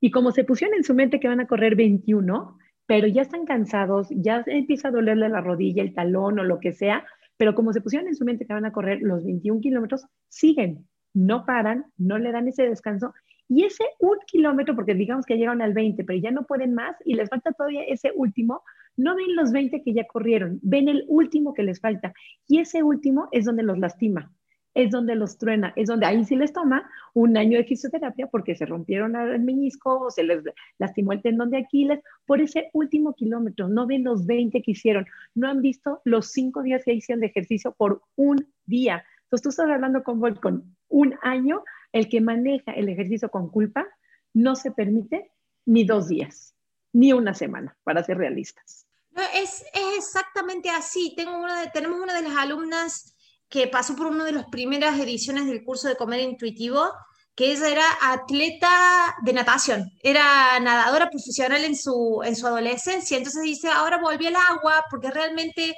y 0.00 0.10
como 0.10 0.32
se 0.32 0.44
pusieron 0.44 0.76
en 0.76 0.84
su 0.84 0.94
mente 0.94 1.20
que 1.20 1.28
van 1.28 1.40
a 1.40 1.46
correr 1.46 1.76
21, 1.76 2.58
pero 2.86 3.06
ya 3.06 3.22
están 3.22 3.46
cansados, 3.46 4.08
ya 4.10 4.42
empieza 4.46 4.88
a 4.88 4.92
dolerle 4.92 5.28
la 5.28 5.40
rodilla, 5.40 5.82
el 5.82 5.94
talón 5.94 6.38
o 6.38 6.44
lo 6.44 6.60
que 6.60 6.72
sea, 6.72 7.04
pero 7.36 7.54
como 7.54 7.72
se 7.72 7.80
pusieron 7.80 8.08
en 8.08 8.14
su 8.14 8.24
mente 8.24 8.46
que 8.46 8.52
van 8.52 8.64
a 8.64 8.72
correr 8.72 9.00
los 9.02 9.24
21 9.24 9.60
kilómetros, 9.60 10.06
siguen, 10.28 10.86
no 11.14 11.44
paran, 11.44 11.86
no 11.96 12.18
le 12.18 12.32
dan 12.32 12.48
ese 12.48 12.68
descanso 12.68 13.12
y 13.48 13.64
ese 13.64 13.84
un 13.98 14.16
kilómetro, 14.26 14.74
porque 14.74 14.94
digamos 14.94 15.26
que 15.26 15.36
llegaron 15.36 15.60
al 15.60 15.74
20, 15.74 16.04
pero 16.04 16.18
ya 16.18 16.30
no 16.30 16.46
pueden 16.46 16.72
más 16.72 16.96
y 17.04 17.14
les 17.14 17.28
falta 17.28 17.52
todavía 17.52 17.82
ese 17.84 18.10
último, 18.14 18.62
no 18.96 19.14
ven 19.14 19.36
los 19.36 19.52
20 19.52 19.82
que 19.82 19.92
ya 19.92 20.06
corrieron, 20.06 20.58
ven 20.62 20.88
el 20.88 21.04
último 21.08 21.52
que 21.52 21.62
les 21.62 21.80
falta. 21.80 22.14
Y 22.46 22.60
ese 22.60 22.82
último 22.82 23.28
es 23.30 23.44
donde 23.44 23.62
los 23.62 23.78
lastima, 23.78 24.32
es 24.74 24.90
donde 24.90 25.14
los 25.14 25.38
truena, 25.38 25.72
es 25.76 25.88
donde 25.88 26.06
ahí 26.06 26.24
sí 26.24 26.36
les 26.36 26.52
toma 26.52 26.90
un 27.14 27.36
año 27.36 27.58
de 27.58 27.64
fisioterapia 27.64 28.26
porque 28.26 28.54
se 28.54 28.66
rompieron 28.66 29.16
el 29.16 29.40
menisco 29.40 30.00
o 30.00 30.10
se 30.10 30.22
les 30.22 30.42
lastimó 30.78 31.12
el 31.12 31.22
tendón 31.22 31.50
de 31.50 31.58
Aquiles 31.58 32.00
por 32.26 32.40
ese 32.40 32.70
último 32.72 33.14
kilómetro. 33.14 33.68
No 33.68 33.86
ven 33.86 34.04
los 34.04 34.26
20 34.26 34.62
que 34.62 34.70
hicieron, 34.70 35.06
no 35.34 35.48
han 35.48 35.60
visto 35.60 36.00
los 36.04 36.30
cinco 36.30 36.62
días 36.62 36.82
que 36.84 36.94
hicieron 36.94 37.20
de 37.20 37.26
ejercicio 37.26 37.72
por 37.72 38.02
un 38.16 38.46
día. 38.66 39.04
Entonces 39.24 39.42
tú 39.42 39.48
estás 39.50 39.70
hablando 39.70 40.02
con 40.02 40.20
con 40.36 40.76
un 40.88 41.14
año 41.22 41.62
el 41.92 42.08
que 42.08 42.20
maneja 42.20 42.72
el 42.72 42.88
ejercicio 42.88 43.30
con 43.30 43.50
culpa 43.50 43.86
no 44.34 44.56
se 44.56 44.70
permite 44.70 45.30
ni 45.66 45.84
dos 45.84 46.08
días, 46.08 46.54
ni 46.92 47.12
una 47.12 47.34
semana, 47.34 47.76
para 47.84 48.02
ser 48.02 48.18
realistas. 48.18 48.86
es, 49.34 49.64
exactamente 49.96 50.70
así. 50.70 51.14
Tengo 51.16 51.38
una 51.38 51.70
tenemos 51.70 52.00
una 52.00 52.14
de 52.14 52.22
las 52.22 52.36
alumnas 52.36 53.11
que 53.52 53.68
pasó 53.68 53.94
por 53.94 54.06
una 54.06 54.24
de 54.24 54.32
las 54.32 54.46
primeras 54.46 54.98
ediciones 54.98 55.44
del 55.44 55.62
curso 55.62 55.86
de 55.86 55.96
comer 55.96 56.20
intuitivo, 56.20 56.90
que 57.34 57.52
ella 57.52 57.68
era 57.68 57.84
atleta 58.00 59.14
de 59.22 59.34
natación, 59.34 59.92
era 60.02 60.58
nadadora 60.58 61.10
profesional 61.10 61.62
en 61.62 61.76
su, 61.76 62.22
en 62.24 62.34
su 62.34 62.46
adolescencia, 62.46 63.18
entonces 63.18 63.42
dice, 63.42 63.68
ahora 63.68 63.98
volví 63.98 64.26
al 64.26 64.36
agua 64.36 64.82
porque 64.90 65.10
realmente 65.10 65.76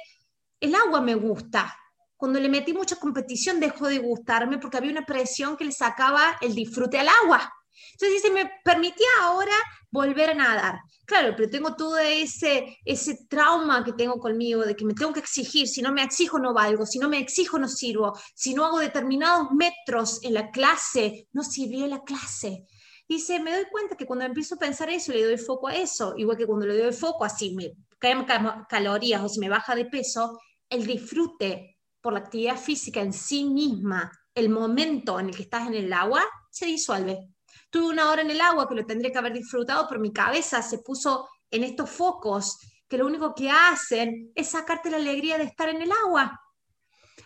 el 0.61 0.73
agua 0.73 1.01
me 1.01 1.15
gusta, 1.15 1.75
cuando 2.15 2.39
le 2.39 2.47
metí 2.47 2.71
mucha 2.71 2.95
competición 2.95 3.59
dejó 3.59 3.89
de 3.89 3.99
gustarme 3.99 4.57
porque 4.57 4.77
había 4.77 4.91
una 4.91 5.05
presión 5.05 5.57
que 5.57 5.65
le 5.65 5.73
sacaba 5.73 6.37
el 6.39 6.55
disfrute 6.55 6.97
al 6.97 7.09
agua. 7.09 7.53
Entonces 7.93 8.21
dice, 8.21 8.33
me 8.33 8.51
permitía 8.63 9.07
ahora 9.21 9.53
volver 9.91 10.31
a 10.31 10.33
nadar. 10.33 10.79
Claro, 11.05 11.33
pero 11.35 11.49
tengo 11.49 11.75
todo 11.75 11.97
ese, 11.97 12.77
ese 12.83 13.25
trauma 13.29 13.83
que 13.83 13.93
tengo 13.93 14.19
conmigo 14.19 14.63
de 14.63 14.75
que 14.75 14.85
me 14.85 14.93
tengo 14.93 15.13
que 15.13 15.19
exigir, 15.19 15.67
si 15.67 15.81
no 15.81 15.91
me 15.91 16.03
exijo 16.03 16.39
no 16.39 16.53
valgo, 16.53 16.85
si 16.85 16.99
no 16.99 17.07
me 17.07 17.19
exijo 17.19 17.59
no 17.59 17.67
sirvo, 17.67 18.13
si 18.33 18.53
no 18.53 18.65
hago 18.65 18.79
determinados 18.79 19.51
metros 19.51 20.23
en 20.23 20.33
la 20.33 20.51
clase, 20.51 21.27
no 21.31 21.43
sirvió 21.43 21.87
la 21.87 22.03
clase. 22.03 22.65
Dice, 23.07 23.39
me 23.39 23.53
doy 23.53 23.65
cuenta 23.71 23.95
que 23.95 24.05
cuando 24.05 24.25
empiezo 24.25 24.55
a 24.55 24.59
pensar 24.59 24.89
eso, 24.89 25.13
le 25.13 25.23
doy 25.23 25.37
foco 25.37 25.67
a 25.67 25.75
eso, 25.75 26.15
igual 26.17 26.37
que 26.37 26.47
cuando 26.47 26.65
le 26.65 26.77
doy 26.77 26.93
foco 26.93 27.23
así 27.23 27.53
me 27.53 27.73
caen 27.99 28.25
calorías 28.67 29.23
o 29.23 29.29
si 29.29 29.39
me 29.39 29.49
baja 29.49 29.75
de 29.75 29.85
peso, 29.85 30.39
el 30.69 30.85
disfrute 30.85 31.77
por 32.01 32.13
la 32.13 32.19
actividad 32.19 32.57
física 32.57 33.01
en 33.01 33.13
sí 33.13 33.45
misma, 33.45 34.11
el 34.33 34.49
momento 34.49 35.19
en 35.19 35.29
el 35.29 35.35
que 35.35 35.43
estás 35.43 35.67
en 35.67 35.75
el 35.75 35.93
agua, 35.93 36.23
se 36.51 36.65
disuelve. 36.65 37.34
Tuve 37.69 37.87
una 37.87 38.09
hora 38.09 38.21
en 38.21 38.31
el 38.31 38.41
agua 38.41 38.67
que 38.67 38.75
lo 38.75 38.85
tendría 38.85 39.11
que 39.11 39.17
haber 39.17 39.33
disfrutado, 39.33 39.85
pero 39.87 39.99
mi 39.99 40.13
cabeza 40.13 40.61
se 40.61 40.79
puso 40.79 41.27
en 41.51 41.63
estos 41.63 41.89
focos 41.89 42.57
que 42.87 42.97
lo 42.97 43.05
único 43.05 43.33
que 43.33 43.49
hacen 43.49 44.31
es 44.35 44.49
sacarte 44.49 44.89
la 44.89 44.97
alegría 44.97 45.37
de 45.37 45.45
estar 45.45 45.69
en 45.69 45.81
el 45.81 45.91
agua. 45.91 46.39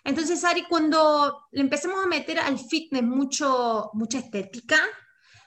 Entonces, 0.04 0.44
Ari, 0.44 0.64
cuando 0.64 1.48
le 1.52 1.62
empecemos 1.62 2.04
a 2.04 2.08
meter 2.08 2.40
al 2.40 2.58
fitness 2.58 3.04
mucho, 3.04 3.90
mucha 3.94 4.20
estética, 4.20 4.80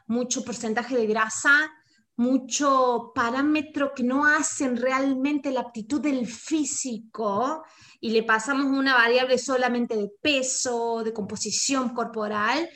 mucho 0.06 0.44
porcentaje 0.44 0.96
de 0.96 1.06
grasa, 1.06 1.70
mucho 2.16 3.12
parámetro 3.14 3.92
que 3.94 4.02
no 4.02 4.26
hacen 4.26 4.76
realmente 4.76 5.50
la 5.50 5.60
aptitud 5.60 6.00
del 6.00 6.26
físico 6.26 7.64
y 8.00 8.10
le 8.10 8.22
pasamos 8.22 8.66
una 8.66 8.94
variable 8.94 9.38
solamente 9.38 9.96
de 9.96 10.10
peso, 10.20 11.02
de 11.02 11.12
composición 11.12 11.94
corporal, 11.94 12.68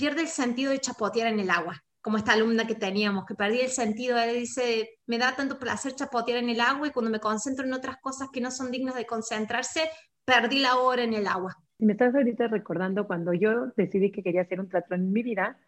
pierde 0.00 0.22
el 0.22 0.28
sentido 0.28 0.72
de 0.72 0.78
chapotear 0.78 1.28
en 1.28 1.40
el 1.40 1.50
agua, 1.50 1.84
como 2.00 2.16
esta 2.16 2.32
alumna 2.32 2.66
que 2.66 2.74
teníamos, 2.74 3.26
que 3.26 3.34
perdí 3.34 3.60
el 3.60 3.68
sentido, 3.68 4.16
él 4.16 4.40
dice, 4.40 4.88
me 5.06 5.18
da 5.18 5.36
tanto 5.36 5.58
placer 5.58 5.92
chapotear 5.92 6.38
en 6.38 6.48
el 6.48 6.58
agua 6.58 6.88
y 6.88 6.90
cuando 6.90 7.10
me 7.10 7.20
concentro 7.20 7.66
en 7.66 7.74
otras 7.74 7.98
cosas 7.98 8.30
que 8.32 8.40
no 8.40 8.50
son 8.50 8.70
dignas 8.70 8.94
de 8.94 9.04
concentrarse, 9.04 9.90
perdí 10.24 10.60
la 10.60 10.76
hora 10.76 11.02
en 11.04 11.12
el 11.12 11.26
agua. 11.26 11.54
Me 11.78 11.92
estás 11.92 12.14
ahorita 12.14 12.48
recordando 12.48 13.06
cuando 13.06 13.34
yo 13.34 13.72
decidí 13.76 14.10
que 14.10 14.22
quería 14.22 14.40
hacer 14.40 14.58
un 14.58 14.70
triatlón 14.70 15.00
en 15.00 15.12
mi 15.12 15.22
vida, 15.22 15.58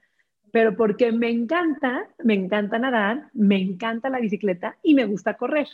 pero 0.50 0.74
porque 0.76 1.12
me 1.12 1.28
encanta, 1.28 2.08
me 2.24 2.32
encanta 2.32 2.78
nadar, 2.78 3.28
me 3.34 3.60
encanta 3.60 4.08
la 4.08 4.18
bicicleta 4.18 4.78
y 4.82 4.94
me 4.94 5.04
gusta 5.04 5.36
correr. 5.36 5.68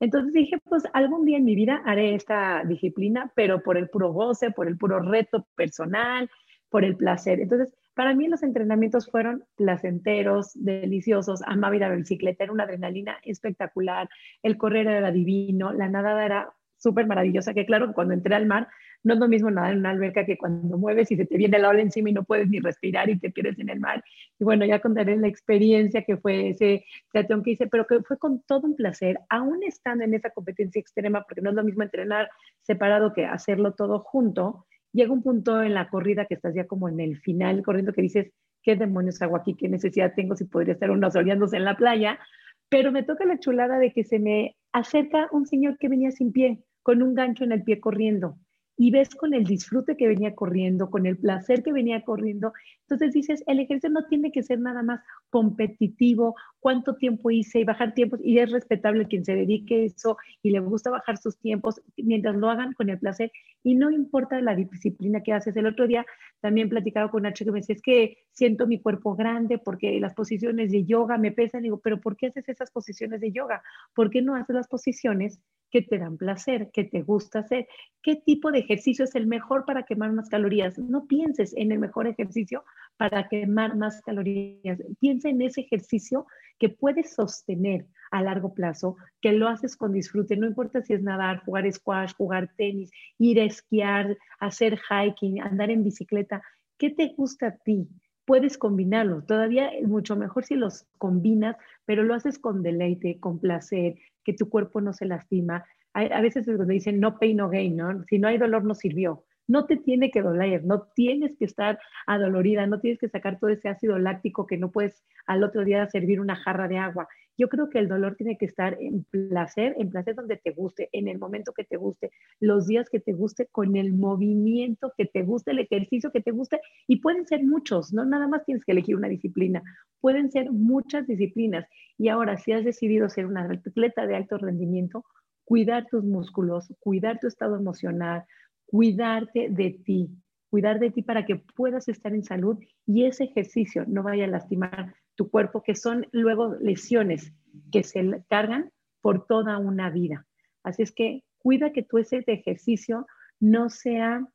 Entonces 0.00 0.32
dije, 0.32 0.58
pues 0.64 0.82
algún 0.92 1.24
día 1.24 1.38
en 1.38 1.44
mi 1.44 1.54
vida 1.54 1.80
haré 1.84 2.16
esta 2.16 2.64
disciplina, 2.64 3.30
pero 3.36 3.62
por 3.62 3.76
el 3.76 3.88
puro 3.88 4.12
goce, 4.12 4.50
por 4.50 4.66
el 4.66 4.76
puro 4.76 4.98
reto 4.98 5.46
personal, 5.54 6.28
por 6.74 6.84
el 6.84 6.96
placer. 6.96 7.38
Entonces, 7.38 7.72
para 7.94 8.14
mí 8.14 8.28
los 8.28 8.42
entrenamientos 8.42 9.10
fueron 9.10 9.44
placenteros, 9.56 10.52
deliciosos, 10.54 11.42
amaba 11.46 11.76
ir 11.76 11.84
a 11.84 11.88
la 11.88 11.96
bicicleta, 11.96 12.44
era 12.44 12.52
una 12.52 12.64
adrenalina 12.64 13.18
espectacular, 13.22 14.08
el 14.42 14.56
correr 14.56 14.86
era 14.86 15.10
divino, 15.12 15.72
la 15.72 15.88
nadada 15.88 16.24
era 16.24 16.52
súper 16.76 17.06
maravillosa, 17.06 17.54
que 17.54 17.64
claro, 17.64 17.92
cuando 17.94 18.14
entré 18.14 18.34
al 18.34 18.46
mar, 18.46 18.68
no 19.04 19.14
es 19.14 19.20
lo 19.20 19.28
mismo 19.28 19.50
nadar 19.50 19.72
en 19.72 19.80
una 19.80 19.90
alberca 19.90 20.24
que 20.24 20.38
cuando 20.38 20.78
mueves 20.78 21.10
y 21.12 21.16
se 21.16 21.26
te 21.26 21.36
viene 21.36 21.58
la 21.58 21.68
ola 21.68 21.82
encima 21.82 22.08
y 22.10 22.12
no 22.14 22.24
puedes 22.24 22.48
ni 22.48 22.58
respirar 22.58 23.08
y 23.10 23.18
te 23.18 23.30
pierdes 23.30 23.58
en 23.58 23.68
el 23.68 23.78
mar. 23.78 24.02
Y 24.38 24.44
bueno, 24.44 24.64
ya 24.64 24.80
contaré 24.80 25.16
la 25.16 25.28
experiencia 25.28 26.02
que 26.02 26.16
fue 26.16 26.50
ese 26.50 26.84
triatlón 27.12 27.42
que 27.42 27.52
hice, 27.52 27.66
pero 27.66 27.86
que 27.86 28.00
fue 28.02 28.18
con 28.18 28.42
todo 28.42 28.66
un 28.66 28.76
placer, 28.76 29.20
aún 29.28 29.62
estando 29.62 30.04
en 30.04 30.14
esa 30.14 30.30
competencia 30.30 30.80
extrema, 30.80 31.22
porque 31.22 31.42
no 31.42 31.50
es 31.50 31.56
lo 31.56 31.64
mismo 31.64 31.82
entrenar 31.82 32.30
separado 32.62 33.12
que 33.12 33.26
hacerlo 33.26 33.72
todo 33.72 34.00
junto. 34.00 34.66
Llega 34.94 35.12
un 35.12 35.22
punto 35.24 35.60
en 35.60 35.74
la 35.74 35.88
corrida 35.88 36.24
que 36.26 36.34
estás 36.34 36.54
ya 36.54 36.68
como 36.68 36.88
en 36.88 37.00
el 37.00 37.18
final 37.18 37.62
corriendo 37.62 37.92
que 37.92 38.00
dices, 38.00 38.32
¿qué 38.62 38.76
demonios 38.76 39.20
hago 39.22 39.36
aquí? 39.36 39.54
¿Qué 39.54 39.68
necesidad 39.68 40.14
tengo 40.14 40.36
si 40.36 40.44
podría 40.44 40.74
estar 40.74 40.92
uno 40.92 41.10
soleándose 41.10 41.56
en 41.56 41.64
la 41.64 41.76
playa? 41.76 42.20
Pero 42.68 42.92
me 42.92 43.02
toca 43.02 43.24
la 43.24 43.40
chulada 43.40 43.78
de 43.78 43.92
que 43.92 44.04
se 44.04 44.20
me 44.20 44.56
acerca 44.72 45.28
un 45.32 45.46
señor 45.46 45.78
que 45.78 45.88
venía 45.88 46.12
sin 46.12 46.30
pie 46.30 46.62
con 46.84 47.02
un 47.02 47.14
gancho 47.14 47.42
en 47.42 47.50
el 47.50 47.64
pie 47.64 47.80
corriendo 47.80 48.38
y 48.76 48.90
ves 48.90 49.14
con 49.14 49.34
el 49.34 49.44
disfrute 49.44 49.96
que 49.96 50.08
venía 50.08 50.34
corriendo, 50.34 50.90
con 50.90 51.06
el 51.06 51.16
placer 51.16 51.62
que 51.62 51.72
venía 51.72 52.02
corriendo. 52.02 52.52
Entonces 52.82 53.12
dices, 53.12 53.44
el 53.46 53.60
ejercicio 53.60 53.90
no 53.90 54.06
tiene 54.06 54.32
que 54.32 54.42
ser 54.42 54.58
nada 54.58 54.82
más 54.82 55.00
competitivo, 55.30 56.34
cuánto 56.58 56.96
tiempo 56.96 57.30
hice 57.30 57.60
y 57.60 57.64
bajar 57.64 57.94
tiempos, 57.94 58.20
y 58.22 58.38
es 58.38 58.50
respetable 58.50 59.06
quien 59.06 59.24
se 59.24 59.34
dedique 59.34 59.82
a 59.82 59.84
eso 59.84 60.16
y 60.42 60.50
le 60.50 60.60
gusta 60.60 60.90
bajar 60.90 61.18
sus 61.18 61.38
tiempos 61.38 61.80
mientras 61.96 62.34
lo 62.36 62.50
hagan 62.50 62.72
con 62.72 62.90
el 62.90 62.98
placer 62.98 63.30
y 63.62 63.74
no 63.74 63.90
importa 63.90 64.40
la 64.40 64.54
disciplina 64.54 65.22
que 65.22 65.32
haces. 65.32 65.56
El 65.56 65.66
otro 65.66 65.86
día 65.86 66.04
también 66.40 66.68
platicaba 66.68 67.10
con 67.10 67.22
Nacho 67.22 67.44
que 67.44 67.52
me 67.52 67.60
decía, 67.60 67.76
es 67.76 67.82
que 67.82 68.18
siento 68.32 68.66
mi 68.66 68.80
cuerpo 68.80 69.14
grande 69.14 69.58
porque 69.58 70.00
las 70.00 70.14
posiciones 70.14 70.70
de 70.70 70.84
yoga 70.84 71.16
me 71.18 71.32
pesan. 71.32 71.62
digo, 71.62 71.80
pero 71.80 72.00
¿por 72.00 72.16
qué 72.16 72.26
haces 72.26 72.48
esas 72.48 72.70
posiciones 72.70 73.20
de 73.20 73.32
yoga? 73.32 73.62
¿Por 73.94 74.10
qué 74.10 74.22
no 74.22 74.34
haces 74.34 74.54
las 74.54 74.68
posiciones 74.68 75.40
que 75.74 75.82
te 75.82 75.98
dan 75.98 76.16
placer, 76.16 76.70
que 76.72 76.84
te 76.84 77.02
gusta 77.02 77.40
hacer? 77.40 77.66
¿Qué 78.00 78.14
tipo 78.14 78.52
de 78.52 78.60
ejercicio 78.60 79.04
es 79.06 79.16
el 79.16 79.26
mejor 79.26 79.64
para 79.64 79.82
quemar 79.82 80.12
más 80.12 80.28
calorías? 80.28 80.78
No 80.78 81.08
pienses 81.08 81.52
en 81.56 81.72
el 81.72 81.80
mejor 81.80 82.06
ejercicio 82.06 82.62
para 82.96 83.26
quemar 83.26 83.76
más 83.76 84.00
calorías. 84.02 84.78
Piensa 85.00 85.30
en 85.30 85.42
ese 85.42 85.62
ejercicio 85.62 86.26
que 86.60 86.68
puedes 86.68 87.14
sostener 87.14 87.88
a 88.12 88.22
largo 88.22 88.54
plazo, 88.54 88.94
que 89.20 89.32
lo 89.32 89.48
haces 89.48 89.76
con 89.76 89.92
disfrute, 89.92 90.36
no 90.36 90.46
importa 90.46 90.80
si 90.80 90.92
es 90.92 91.02
nadar, 91.02 91.42
jugar 91.44 91.68
squash, 91.72 92.12
jugar 92.16 92.52
tenis, 92.56 92.92
ir 93.18 93.40
a 93.40 93.44
esquiar, 93.44 94.16
hacer 94.38 94.78
hiking, 94.78 95.40
andar 95.40 95.72
en 95.72 95.82
bicicleta, 95.82 96.40
¿qué 96.78 96.90
te 96.90 97.14
gusta 97.16 97.48
a 97.48 97.56
ti? 97.56 97.88
Puedes 98.26 98.58
combinarlo, 98.58 99.24
todavía 99.24 99.72
mucho 99.82 100.14
mejor 100.14 100.44
si 100.44 100.54
los 100.54 100.86
combinas, 100.98 101.56
pero 101.84 102.04
lo 102.04 102.14
haces 102.14 102.38
con 102.38 102.62
deleite, 102.62 103.18
con 103.18 103.40
placer, 103.40 103.96
que 104.24 104.32
tu 104.32 104.48
cuerpo 104.48 104.80
no 104.80 104.92
se 104.92 105.06
lastima. 105.06 105.64
A, 105.92 106.20
veces 106.20 106.48
es 106.48 106.58
donde 106.58 106.74
dicen 106.74 106.98
no 106.98 107.18
pain, 107.18 107.36
no 107.36 107.48
gain, 107.48 107.76
¿no? 107.76 108.04
Si 108.04 108.18
no 108.18 108.28
hay 108.28 108.38
dolor, 108.38 108.64
no 108.64 108.74
sirvió. 108.74 109.24
No 109.46 109.66
te 109.66 109.76
tiene 109.76 110.10
que 110.10 110.22
doler, 110.22 110.64
no 110.64 110.88
tienes 110.94 111.36
que 111.36 111.44
estar 111.44 111.78
adolorida, 112.06 112.66
no 112.66 112.80
tienes 112.80 112.98
que 112.98 113.08
sacar 113.08 113.38
todo 113.38 113.50
ese 113.50 113.68
ácido 113.68 113.98
láctico 113.98 114.46
que 114.46 114.56
no 114.56 114.72
puedes 114.72 115.04
al 115.26 115.44
otro 115.44 115.64
día 115.64 115.86
servir 115.88 116.20
una 116.20 116.34
jarra 116.34 116.66
de 116.66 116.78
agua. 116.78 117.08
Yo 117.36 117.48
creo 117.48 117.68
que 117.68 117.78
el 117.78 117.88
dolor 117.88 118.14
tiene 118.16 118.36
que 118.38 118.46
estar 118.46 118.76
en 118.80 119.04
placer, 119.04 119.74
en 119.78 119.90
placer 119.90 120.14
donde 120.14 120.36
te 120.36 120.52
guste, 120.52 120.88
en 120.92 121.08
el 121.08 121.18
momento 121.18 121.52
que 121.52 121.64
te 121.64 121.76
guste, 121.76 122.10
los 122.40 122.66
días 122.66 122.88
que 122.90 123.00
te 123.00 123.12
guste, 123.12 123.46
con 123.50 123.76
el 123.76 123.92
movimiento 123.92 124.92
que 124.96 125.06
te 125.06 125.22
guste, 125.22 125.50
el 125.50 125.60
ejercicio 125.60 126.12
que 126.12 126.20
te 126.20 126.30
guste. 126.30 126.60
Y 126.86 127.00
pueden 127.00 127.26
ser 127.26 127.42
muchos, 127.42 127.92
no 127.92 128.04
nada 128.04 128.28
más 128.28 128.44
tienes 128.44 128.64
que 128.64 128.72
elegir 128.72 128.96
una 128.96 129.08
disciplina, 129.08 129.62
pueden 130.00 130.30
ser 130.30 130.52
muchas 130.52 131.06
disciplinas. 131.06 131.66
Y 131.98 132.08
ahora, 132.08 132.36
si 132.36 132.52
has 132.52 132.64
decidido 132.64 133.08
ser 133.08 133.26
una 133.26 133.44
atleta 133.44 134.06
de 134.06 134.16
alto 134.16 134.38
rendimiento, 134.38 135.04
cuidar 135.44 135.86
tus 135.90 136.04
músculos, 136.04 136.72
cuidar 136.80 137.18
tu 137.20 137.26
estado 137.26 137.56
emocional, 137.56 138.24
cuidarte 138.66 139.48
de 139.50 139.70
ti, 139.84 140.10
cuidar 140.54 140.78
de 140.78 140.92
ti 140.92 141.02
para 141.02 141.26
que 141.26 141.34
puedas 141.34 141.88
estar 141.88 142.14
en 142.14 142.22
salud 142.22 142.60
y 142.86 143.06
ese 143.06 143.24
ejercicio 143.24 143.84
no 143.88 144.04
vaya 144.04 144.26
a 144.26 144.28
lastimar 144.28 144.94
tu 145.16 145.28
cuerpo, 145.28 145.64
que 145.64 145.74
son 145.74 146.06
luego 146.12 146.54
lesiones 146.60 147.32
que 147.72 147.82
se 147.82 148.22
cargan 148.28 148.70
por 149.00 149.26
toda 149.26 149.58
una 149.58 149.90
vida. 149.90 150.28
Así 150.62 150.84
es 150.84 150.92
que 150.92 151.24
cuida 151.38 151.72
que 151.72 151.82
tu 151.82 151.98
ese 151.98 152.22
ejercicio 152.28 153.04
no 153.40 153.68
sea 153.68 154.28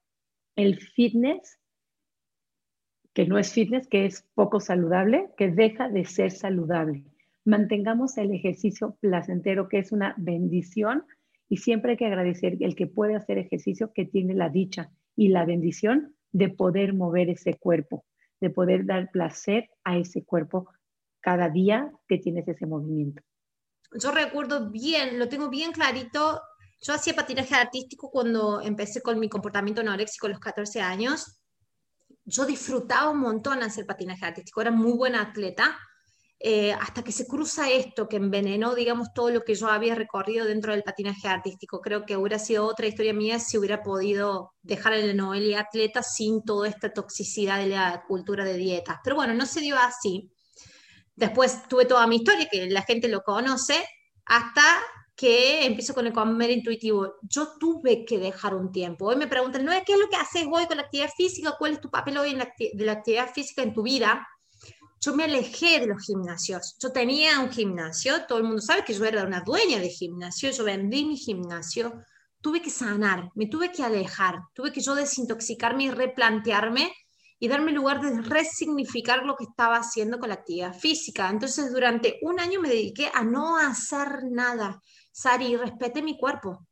el 0.58 0.82
fitness, 0.82 1.58
que 3.14 3.26
no 3.26 3.38
es 3.38 3.54
fitness, 3.54 3.88
que 3.88 4.06
es 4.06 4.28
poco 4.34 4.60
saludable, 4.60 5.30
que 5.38 5.50
deja 5.50 5.88
de 5.88 6.04
ser 6.04 6.32
saludable. 6.32 7.06
Mantengamos 7.46 8.18
el 8.18 8.34
ejercicio 8.34 8.98
placentero, 9.00 9.70
que 9.70 9.80
es 9.80 9.94
una 9.94 10.16
bendición 10.18 11.06
y 11.48 11.56
siempre 11.56 11.92
hay 11.92 11.98
que 11.98 12.08
agradecer 12.08 12.58
el 12.60 12.76
que 12.76 12.88
puede 12.88 13.16
hacer 13.16 13.38
ejercicio, 13.38 13.94
que 13.94 14.04
tiene 14.04 14.34
la 14.34 14.50
dicha 14.50 14.92
y 15.20 15.28
la 15.28 15.44
bendición 15.44 16.16
de 16.32 16.48
poder 16.48 16.94
mover 16.94 17.30
ese 17.30 17.56
cuerpo, 17.56 18.06
de 18.40 18.50
poder 18.50 18.86
dar 18.86 19.12
placer 19.12 19.70
a 19.84 19.98
ese 19.98 20.24
cuerpo 20.24 20.70
cada 21.20 21.50
día 21.50 21.92
que 22.08 22.20
tienes 22.20 22.48
ese 22.48 22.66
movimiento. 22.66 23.22
Yo 24.02 24.12
recuerdo 24.12 24.70
bien, 24.70 25.20
lo 25.20 25.28
tengo 25.28 25.50
bien 25.50 25.74
clarito. 25.74 26.42
Yo 26.80 26.94
hacía 26.94 27.16
patinaje 27.16 27.54
artístico 27.54 28.10
cuando 28.10 28.62
empecé 28.62 29.02
con 29.02 29.20
mi 29.20 29.28
comportamiento 29.28 29.82
anoréxico 29.82 30.28
a 30.28 30.30
los 30.30 30.40
14 30.40 30.80
años. 30.80 31.42
Yo 32.24 32.46
disfrutaba 32.46 33.10
un 33.10 33.20
montón 33.20 33.62
hacer 33.62 33.86
patinaje 33.86 34.26
artístico, 34.26 34.62
era 34.62 34.72
muy 34.72 34.94
buena 34.94 35.22
atleta 35.22 35.78
eh, 36.42 36.72
hasta 36.72 37.04
que 37.04 37.12
se 37.12 37.28
cruza 37.28 37.70
esto 37.70 38.08
que 38.08 38.16
envenenó, 38.16 38.74
digamos, 38.74 39.14
todo 39.14 39.30
lo 39.30 39.44
que 39.44 39.56
yo 39.56 39.68
había 39.68 39.94
recorrido 39.94 40.46
dentro 40.46 40.72
del 40.72 40.84
patinaje 40.84 41.28
artístico. 41.28 41.82
Creo 41.82 42.06
que 42.06 42.16
hubiera 42.16 42.40
sido 42.40 42.66
otra 42.66 42.88
historia 42.88 43.14
mía 43.14 43.40
si 43.40 43.58
hubiera 43.58 43.84
podido 43.84 44.54
dejar 44.62 44.94
el 44.94 45.18
Noelia 45.18 45.60
atleta 45.60 46.02
sin 46.02 46.42
toda 46.44 46.70
esta 46.70 46.94
toxicidad 46.94 47.60
de 47.60 47.68
la 47.68 48.06
cultura 48.08 48.46
de 48.46 48.56
dietas. 48.56 49.00
Pero 49.04 49.18
bueno, 49.18 49.34
no 49.34 49.46
se 49.46 49.60
dio 49.60 49.76
así. 49.78 50.32
Después 51.14 51.68
tuve 51.68 51.84
toda 51.84 52.08
mi 52.08 52.16
historia, 52.16 52.48
que 52.50 52.70
la 52.70 52.84
gente 52.84 53.10
lo 53.10 53.22
conoce, 53.22 53.76
hasta 54.26 54.64
que 55.18 55.66
empiezo 55.66 55.94
con 55.94 56.08
el 56.08 56.14
comer 56.14 56.52
intuitivo. 56.52 57.16
Yo 57.24 57.58
tuve 57.60 58.06
que 58.06 58.18
dejar 58.18 58.56
un 58.56 58.72
tiempo. 58.72 59.08
Hoy 59.08 59.18
me 59.18 59.28
preguntan, 59.28 59.66
¿no? 59.66 59.74
¿qué 59.86 59.92
es 59.92 60.00
lo 60.00 60.08
que 60.08 60.16
haces 60.16 60.48
hoy 60.50 60.66
con 60.68 60.78
la 60.78 60.84
actividad 60.84 61.10
física? 61.18 61.56
¿Cuál 61.60 61.74
es 61.74 61.82
tu 61.82 61.90
papel 61.90 62.18
hoy 62.18 62.30
en 62.30 62.38
de 62.38 62.86
la 62.86 62.94
actividad 62.94 63.30
física 63.34 63.62
en 63.62 63.74
tu 63.74 63.84
vida? 63.84 64.26
Yo 65.00 65.16
me 65.16 65.24
alejé 65.24 65.80
de 65.80 65.88
los 65.88 66.06
gimnasios. 66.06 66.76
Yo 66.80 66.92
tenía 66.92 67.40
un 67.40 67.50
gimnasio, 67.50 68.26
todo 68.26 68.40
el 68.40 68.44
mundo 68.44 68.62
sabe 68.62 68.84
que 68.84 68.94
yo 68.94 69.06
era 69.06 69.24
una 69.24 69.42
dueña 69.42 69.80
de 69.80 69.90
gimnasio, 69.90 70.52
yo 70.52 70.64
vendí 70.64 71.06
mi 71.06 71.16
gimnasio, 71.16 72.04
tuve 72.42 72.62
que 72.62 72.70
sanar, 72.70 73.30
me 73.36 73.48
tuve 73.48 73.72
que 73.72 73.84
alejar, 73.84 74.40
tuve 74.54 74.72
que 74.72 74.82
yo 74.82 74.96
desintoxicarme 74.96 75.86
y 75.86 75.92
replantearme 75.92 76.92
y 77.40 77.48
darme 77.48 77.72
lugar 77.72 78.02
de 78.02 78.22
resignificar 78.22 79.26
lo 79.26 79.36
que 79.38 79.46
estaba 79.46 79.78
haciendo 79.78 80.20
con 80.20 80.30
la 80.30 80.36
actividad 80.36 80.78
física. 80.78 81.30
Entonces, 81.30 81.72
durante 81.72 82.20
un 82.22 82.40
año 82.40 82.60
me 82.60 82.68
dediqué 82.68 83.10
a 83.14 83.24
no 83.24 83.58
hacer 83.58 84.26
nada. 84.30 84.82
Sari, 85.12 85.56
respeté 85.56 86.02
mi 86.02 86.18
cuerpo. 86.18 86.68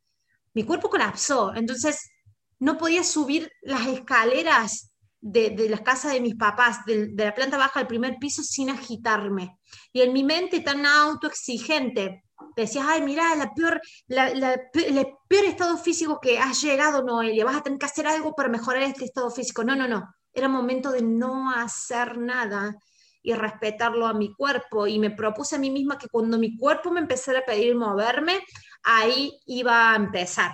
Mi 0.52 0.64
cuerpo 0.64 0.90
colapsó, 0.90 1.54
entonces 1.54 2.10
no 2.58 2.76
podía 2.76 3.04
subir 3.04 3.50
las 3.62 3.86
escaleras 3.86 4.87
de, 5.20 5.68
las 5.68 5.80
casas 5.80 6.12
de 6.12 6.20
mis 6.20 6.36
papás, 6.36 6.84
de, 6.86 7.12
la 7.16 7.34
planta 7.34 7.56
baja 7.56 7.80
al 7.80 7.86
primer 7.86 8.16
piso 8.18 8.42
sin 8.42 8.70
agitarme. 8.70 9.58
Y 9.92 10.02
en 10.02 10.12
mi 10.12 10.24
mente 10.24 10.60
tan 10.60 10.86
autoexigente, 10.86 12.24
decías, 12.56 12.86
ay, 12.88 13.02
mira, 13.02 13.34
la 13.34 13.52
peor, 13.52 13.80
el 14.08 15.06
peor 15.28 15.44
estado 15.44 15.76
físico 15.76 16.20
que 16.20 16.38
has 16.38 16.62
llegado, 16.62 17.02
Noelia, 17.02 17.44
vas 17.44 17.56
a 17.56 17.62
tener 17.62 17.78
que 17.78 17.86
hacer 17.86 18.06
algo 18.06 18.34
para 18.34 18.48
mejorar 18.48 18.82
este 18.82 19.04
estado 19.04 19.30
físico. 19.30 19.64
No, 19.64 19.74
no, 19.74 19.88
no. 19.88 20.08
Era 20.32 20.48
momento 20.48 20.92
de 20.92 21.02
no 21.02 21.50
hacer 21.50 22.18
nada 22.18 22.76
y 23.22 23.32
respetarlo 23.32 24.06
a 24.06 24.14
mi 24.14 24.32
cuerpo. 24.32 24.86
Y 24.86 24.98
me 24.98 25.10
propuse 25.10 25.56
a 25.56 25.58
mí 25.58 25.70
misma 25.70 25.98
que 25.98 26.08
cuando 26.08 26.38
mi 26.38 26.56
cuerpo 26.56 26.90
me 26.90 27.00
empezara 27.00 27.40
a 27.40 27.44
pedir 27.44 27.74
moverme, 27.74 28.38
ahí 28.84 29.32
iba 29.46 29.92
a 29.92 29.96
empezar. 29.96 30.52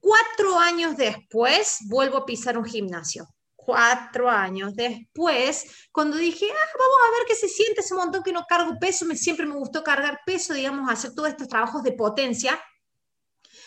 Cuatro 0.00 0.58
años 0.58 0.96
después, 0.96 1.80
vuelvo 1.88 2.18
a 2.18 2.24
pisar 2.24 2.56
un 2.56 2.64
gimnasio 2.64 3.28
cuatro 3.68 4.30
años 4.30 4.74
después, 4.74 5.88
cuando 5.92 6.16
dije, 6.16 6.46
ah, 6.50 6.68
vamos 6.78 6.96
a 7.06 7.18
ver 7.18 7.26
qué 7.28 7.34
se 7.34 7.48
siente 7.48 7.82
ese 7.82 7.94
montón 7.94 8.22
que 8.22 8.32
no 8.32 8.46
cargo 8.48 8.78
peso, 8.80 9.04
me, 9.04 9.14
siempre 9.14 9.44
me 9.44 9.56
gustó 9.56 9.84
cargar 9.84 10.20
peso, 10.24 10.54
digamos, 10.54 10.90
hacer 10.90 11.14
todos 11.14 11.28
estos 11.28 11.48
trabajos 11.48 11.82
de 11.82 11.92
potencia, 11.92 12.58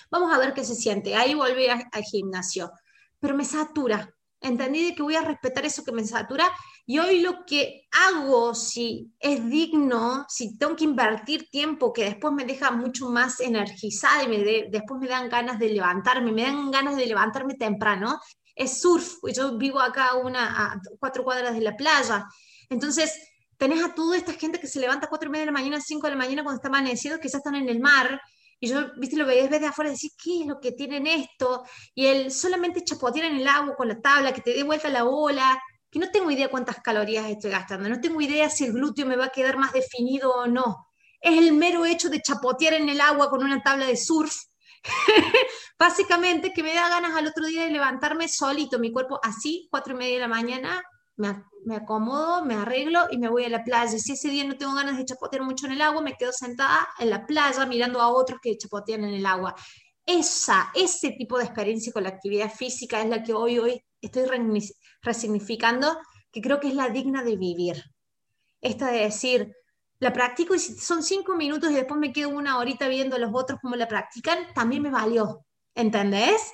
vamos 0.10 0.34
a 0.34 0.40
ver 0.40 0.56
qué 0.56 0.64
se 0.64 0.74
siente. 0.74 1.16
Ahí 1.16 1.36
volví 1.36 1.68
al 1.68 2.04
gimnasio, 2.04 2.72
pero 3.20 3.36
me 3.36 3.46
satura. 3.46 4.12
Entendí 4.40 4.84
de 4.84 4.96
que 4.96 5.04
voy 5.04 5.14
a 5.14 5.22
respetar 5.22 5.68
eso 5.68 5.84
que 5.84 5.92
me 5.92 6.04
satura 6.04 6.52
y 6.88 6.98
hoy 6.98 7.20
lo 7.20 7.46
que 7.46 7.88
hago, 7.92 8.56
si 8.56 9.14
es 9.20 9.48
digno, 9.48 10.26
si 10.28 10.58
tengo 10.58 10.76
que 10.76 10.84
invertir 10.84 11.48
tiempo 11.52 11.94
que 11.94 12.06
después 12.06 12.34
me 12.34 12.46
deja 12.46 12.72
mucho 12.72 13.08
más 13.10 13.40
energizada 13.40 14.24
y 14.24 14.28
me 14.30 14.68
después 14.72 15.00
me 15.00 15.08
dan 15.08 15.30
ganas 15.30 15.60
de 15.60 15.70
levantarme, 15.70 16.32
me 16.32 16.42
dan 16.42 16.72
ganas 16.72 16.96
de 16.96 17.06
levantarme 17.06 17.54
temprano, 17.54 18.20
es 18.56 18.82
surf, 18.82 19.16
yo 19.34 19.58
vivo 19.58 19.80
acá 19.80 20.16
una, 20.16 20.74
a 20.74 20.82
cuatro 21.00 21.24
cuadras 21.24 21.54
de 21.54 21.62
la 21.62 21.76
playa. 21.76 22.26
Entonces, 22.70 23.14
tenés 23.58 23.84
a 23.84 23.94
toda 23.94 24.18
esta 24.18 24.34
gente 24.34 24.60
que 24.60 24.68
se 24.68 24.80
levanta 24.80 25.06
a 25.06 25.10
cuatro 25.10 25.30
y 25.30 25.32
media 25.32 25.42
de 25.44 25.52
la 25.52 25.58
mañana, 25.58 25.82
cinco 25.82 26.08
de 26.08 26.12
la 26.12 26.18
mañana 26.18 26.44
cuando 26.44 26.58
está 26.58 26.70
amaneciendo, 26.70 27.20
que 27.20 27.30
ya 27.30 27.38
están 27.38 27.56
en 27.56 27.70
el 27.70 27.80
mar, 27.80 28.20
y 28.64 28.68
yo, 28.68 28.92
viste, 28.96 29.18
lo 29.18 29.26
veías 29.26 29.50
desde 29.50 29.66
afuera 29.66 29.92
y 29.92 30.12
¿qué 30.24 30.42
es 30.42 30.48
lo 30.48 30.60
que 30.60 30.72
tienen 30.72 31.08
esto? 31.08 31.64
Y 31.96 32.06
él 32.06 32.32
solamente 32.32 32.84
chapotear 32.84 33.26
en 33.26 33.38
el 33.38 33.48
agua 33.48 33.76
con 33.76 33.88
la 33.88 34.00
tabla, 34.00 34.34
que 34.34 34.42
te 34.42 34.54
dé 34.54 34.62
vuelta 34.62 34.88
la 34.88 35.04
ola, 35.04 35.60
que 35.90 35.98
no 35.98 36.12
tengo 36.12 36.30
idea 36.30 36.48
cuántas 36.48 36.80
calorías 36.80 37.28
estoy 37.28 37.50
gastando, 37.50 37.90
no 37.90 38.00
tengo 38.00 38.22
idea 38.22 38.52
si 38.52 38.66
el 38.66 38.74
glúteo 38.74 39.08
me 39.08 39.16
va 39.16 39.26
a 39.26 39.30
quedar 39.30 39.58
más 39.58 39.74
definido 39.74 40.32
o 40.32 40.46
no. 40.46 40.88
Es 41.20 41.40
el 41.40 41.54
mero 41.54 41.86
hecho 41.86 42.10
de 42.10 42.22
chapotear 42.22 42.76
en 42.76 42.88
el 42.88 43.02
agua 43.02 43.32
con 43.32 43.44
una 43.44 43.64
tabla 43.64 43.88
de 43.88 43.98
surf 43.98 44.36
Básicamente 45.80 46.54
que 46.54 46.64
me 46.64 46.74
da 46.74 46.90
ganas 46.90 47.16
al 47.16 47.28
otro 47.28 47.46
día 47.46 47.66
de 47.66 47.72
levantarme 47.72 48.28
solito, 48.28 48.80
mi 48.80 48.92
cuerpo 48.92 49.20
así, 49.24 49.68
cuatro 49.72 49.94
y 49.94 49.98
media 49.98 50.14
de 50.16 50.22
la 50.22 50.28
mañana, 50.28 50.84
me, 51.66 51.76
acomodo, 51.76 52.44
me 52.46 52.56
arreglo 52.56 53.08
y 53.12 53.18
me 53.18 53.30
voy 53.30 53.46
a 53.46 53.50
la 53.50 53.64
playa. 53.64 53.98
Si 53.98 54.14
ese 54.14 54.30
día 54.30 54.44
no 54.44 54.58
tengo 54.58 54.74
ganas 54.74 54.98
de 54.98 55.06
chapotear 55.06 55.44
mucho 55.44 55.68
en 55.68 55.74
el 55.74 55.82
agua, 55.82 56.02
me 56.02 56.16
quedo 56.16 56.32
sentada 56.32 56.88
en 57.00 57.10
la 57.10 57.26
playa 57.26 57.66
mirando 57.66 58.02
a 58.02 58.10
otros 58.10 58.40
que 58.42 58.58
chapotean 58.58 59.04
en 59.04 59.14
el 59.14 59.26
agua. 59.26 59.56
Esa, 60.06 60.72
ese 60.74 61.12
tipo 61.12 61.38
de 61.38 61.46
experiencia 61.46 61.94
con 61.94 62.04
la 62.04 62.10
actividad 62.10 62.52
física 62.52 63.02
es 63.02 63.10
la 63.10 63.24
que 63.24 63.34
hoy, 63.34 63.60
hoy 63.60 63.84
estoy 64.02 64.24
resignificando, 65.02 65.98
que 66.32 66.42
creo 66.42 66.60
que 66.60 66.70
es 66.70 66.76
la 66.76 66.90
digna 66.90 67.24
de 67.24 67.38
vivir. 67.38 67.84
Esta 68.62 68.92
de 68.92 69.00
decir, 69.00 69.56
la 70.02 70.12
practico 70.12 70.56
y 70.56 70.60
si 70.60 70.74
son 70.74 71.04
cinco 71.04 71.36
minutos 71.36 71.72
y 71.72 71.76
después 71.76 72.00
me 72.00 72.12
quedo 72.12 72.30
una 72.30 72.58
horita 72.58 72.88
viendo 72.88 73.16
a 73.16 73.20
los 73.20 73.30
otros 73.34 73.60
cómo 73.62 73.76
la 73.76 73.88
practican, 73.88 74.40
también 74.56 74.82
me 74.82 74.90
valió. 74.90 75.46
¿Entendés? 75.76 76.52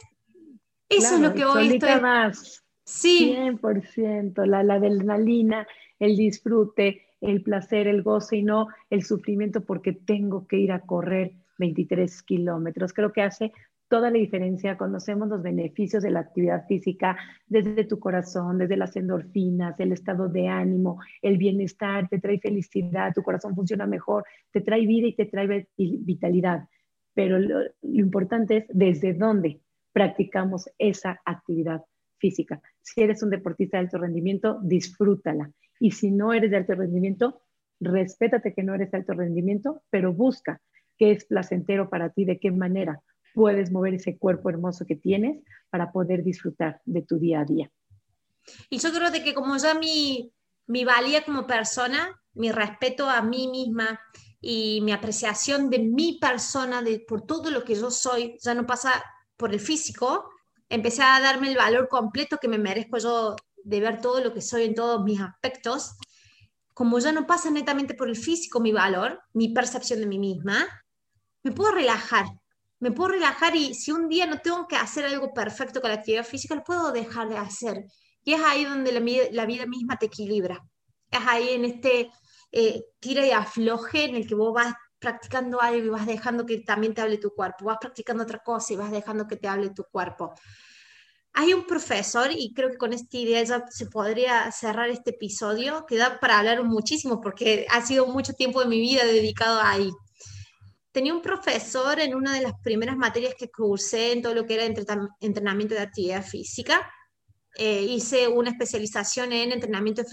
Eso 0.89 1.15
es 1.15 1.21
lo 1.21 1.33
que 1.33 1.45
hoy 1.45 1.69
estoy... 1.69 1.99
más. 2.01 2.63
Sí. 2.83 3.33
100%, 3.35 4.45
la, 4.45 4.63
la 4.63 4.75
adrenalina, 4.75 5.65
el 5.97 6.17
disfrute, 6.17 7.07
el 7.21 7.41
placer, 7.41 7.87
el 7.87 8.03
goce 8.03 8.37
y 8.37 8.43
no 8.43 8.67
el 8.89 9.03
sufrimiento 9.03 9.61
porque 9.61 9.93
tengo 9.93 10.45
que 10.45 10.57
ir 10.57 10.73
a 10.73 10.81
correr 10.81 11.33
23 11.57 12.23
kilómetros. 12.23 12.91
Creo 12.91 13.13
que 13.13 13.21
hace 13.21 13.53
toda 13.87 14.11
la 14.11 14.17
diferencia. 14.17 14.77
Conocemos 14.77 15.27
los 15.27 15.41
beneficios 15.41 16.03
de 16.03 16.11
la 16.11 16.21
actividad 16.21 16.65
física 16.67 17.17
desde 17.45 17.85
tu 17.85 17.99
corazón, 17.99 18.57
desde 18.57 18.77
las 18.77 18.95
endorfinas, 18.95 19.79
el 19.79 19.91
estado 19.91 20.27
de 20.27 20.47
ánimo, 20.47 20.99
el 21.21 21.37
bienestar, 21.37 22.07
te 22.09 22.19
trae 22.19 22.39
felicidad, 22.39 23.13
tu 23.13 23.23
corazón 23.23 23.55
funciona 23.55 23.85
mejor, 23.85 24.25
te 24.51 24.61
trae 24.61 24.85
vida 24.85 25.07
y 25.07 25.15
te 25.15 25.25
trae 25.25 25.67
vitalidad. 25.77 26.67
Pero 27.13 27.39
lo, 27.39 27.61
importante 27.81 28.57
es 28.57 28.65
desde 28.69 29.13
dónde 29.13 29.61
practicamos 29.91 30.69
esa 30.77 31.19
actividad 31.25 31.83
física. 32.19 32.61
Si 32.81 33.01
eres 33.01 33.23
un 33.23 33.29
deportista 33.29 33.77
de 33.77 33.85
alto 33.85 33.97
rendimiento, 33.97 34.59
disfrútala. 34.61 35.51
Y 35.79 35.91
si 35.91 36.11
no 36.11 36.33
eres 36.33 36.51
de 36.51 36.57
alto 36.57 36.75
rendimiento, 36.75 37.41
respétate 37.79 38.53
que 38.53 38.63
no 38.63 38.73
eres 38.75 38.91
de 38.91 38.97
alto 38.97 39.13
rendimiento, 39.13 39.81
pero 39.89 40.13
busca 40.13 40.61
qué 40.97 41.11
es 41.11 41.25
placentero 41.25 41.89
para 41.89 42.09
ti, 42.09 42.25
de 42.25 42.39
qué 42.39 42.51
manera 42.51 43.01
puedes 43.37 43.71
mover 43.71 43.93
ese 43.93 44.17
cuerpo 44.17 44.49
hermoso 44.49 44.83
que 44.87 44.95
tienes 44.95 45.43
para 45.69 45.91
poder 45.91 46.23
disfrutar 46.23 46.81
de 46.85 47.03
tu 47.03 47.19
día 47.19 47.41
a 47.41 47.45
día. 47.45 47.71
Y 48.67 48.79
yo 48.79 48.91
creo 48.91 49.11
de 49.11 49.23
que 49.23 49.35
como 49.35 49.55
ya 49.57 49.75
mi, 49.75 50.33
mi 50.65 50.83
valía 50.85 51.23
como 51.23 51.45
persona, 51.45 52.19
mi 52.33 52.51
respeto 52.51 53.07
a 53.07 53.21
mí 53.21 53.47
misma 53.47 53.99
y 54.41 54.81
mi 54.81 54.91
apreciación 54.91 55.69
de 55.69 55.77
mi 55.77 56.17
persona, 56.19 56.81
de, 56.81 56.99
por 57.07 57.27
todo 57.27 57.51
lo 57.51 57.63
que 57.63 57.75
yo 57.75 57.91
soy, 57.91 58.39
ya 58.41 58.55
no 58.55 58.65
pasa 58.65 59.03
por 59.37 59.53
el 59.53 59.59
físico, 59.59 60.31
empecé 60.67 61.03
a 61.03 61.19
darme 61.19 61.51
el 61.51 61.57
valor 61.57 61.89
completo 61.89 62.39
que 62.41 62.47
me 62.47 62.57
merezco 62.57 62.97
yo 62.97 63.35
de 63.63 63.79
ver 63.79 64.01
todo 64.01 64.19
lo 64.19 64.33
que 64.33 64.41
soy 64.41 64.63
en 64.63 64.73
todos 64.73 65.03
mis 65.03 65.21
aspectos. 65.21 65.95
Como 66.73 66.97
ya 66.97 67.11
no 67.11 67.27
pasa 67.27 67.51
netamente 67.51 67.93
por 67.93 68.09
el 68.09 68.15
físico 68.15 68.59
mi 68.59 68.71
valor, 68.71 69.21
mi 69.33 69.49
percepción 69.49 69.99
de 69.99 70.07
mí 70.07 70.17
misma, 70.17 70.65
me 71.43 71.51
puedo 71.51 71.71
relajar, 71.71 72.25
me 72.79 72.91
puedo 72.91 73.09
relajar 73.09 73.55
y 73.55 73.73
si 73.73 73.91
un 73.91 74.07
día 74.07 74.25
no 74.25 74.39
tengo 74.39 74.67
que 74.67 74.75
hacer 74.75 75.05
algo 75.05 75.33
perfecto 75.33 75.81
con 75.81 75.89
la 75.89 75.97
actividad 75.97 76.25
física, 76.25 76.55
lo 76.55 76.63
puedo 76.63 76.91
dejar 76.91 77.29
de 77.29 77.37
hacer. 77.37 77.85
Y 78.23 78.33
es 78.33 78.41
ahí 78.41 78.65
donde 78.65 78.91
la, 79.31 79.45
vida 79.45 79.65
misma 79.65 79.97
te 79.97 80.07
equilibra. 80.07 80.63
Es 81.09 81.19
ahí 81.25 81.49
en 81.49 81.65
este 81.65 82.11
eh, 82.51 82.83
tira 82.99 83.25
y 83.25 83.31
afloje 83.31 84.05
en 84.05 84.15
el 84.15 84.27
que 84.27 84.35
vos 84.35 84.53
vas 84.53 84.73
practicando 84.99 85.61
algo 85.61 85.85
y 85.85 85.89
vas 85.89 86.05
dejando 86.05 86.45
que 86.45 86.59
también 86.59 86.93
te 86.93 87.01
hable 87.01 87.17
tu 87.17 87.31
cuerpo, 87.31 87.65
vas 87.65 87.77
practicando 87.79 88.23
otra 88.23 88.39
cosa 88.39 88.73
y 88.73 88.75
vas 88.75 88.91
dejando 88.91 89.27
que 89.27 89.37
te 89.37 89.47
hable 89.47 89.69
tu 89.69 89.83
cuerpo. 89.85 90.33
Hay 91.33 91.53
un 91.53 91.67
profesor, 91.67 92.31
y 92.31 92.51
creo 92.53 92.71
que 92.71 92.77
con 92.77 92.93
esta 92.93 93.15
idea 93.15 93.43
ya 93.43 93.63
se 93.69 93.85
podría 93.85 94.51
cerrar 94.51 94.89
este 94.89 95.11
episodio, 95.11 95.85
que 95.85 95.95
da 95.95 96.19
para 96.19 96.39
hablar 96.39 96.63
muchísimo 96.63 97.21
porque 97.21 97.67
ha 97.69 97.85
sido 97.85 98.07
mucho 98.07 98.33
tiempo 98.33 98.59
de 98.59 98.67
mi 98.67 98.79
vida 98.79 99.05
dedicado 99.05 99.61
ahí 99.61 99.91
tenía 100.91 101.13
un 101.13 101.21
profesor 101.21 101.99
en 101.99 102.15
una 102.15 102.33
de 102.33 102.41
las 102.41 102.53
primeras 102.63 102.97
materias 102.97 103.35
que 103.37 103.51
cursé 103.51 104.13
en 104.13 104.21
todo 104.21 104.33
lo 104.33 104.45
que 104.45 104.55
era 104.55 104.65
entrenamiento 105.19 105.75
de 105.75 105.81
actividad 105.81 106.25
física. 106.25 106.91
Eh, 107.55 107.83
hice 107.83 108.27
una 108.27 108.51
especialización 108.51 109.31
en 109.33 109.51
entrenamiento 109.51 110.03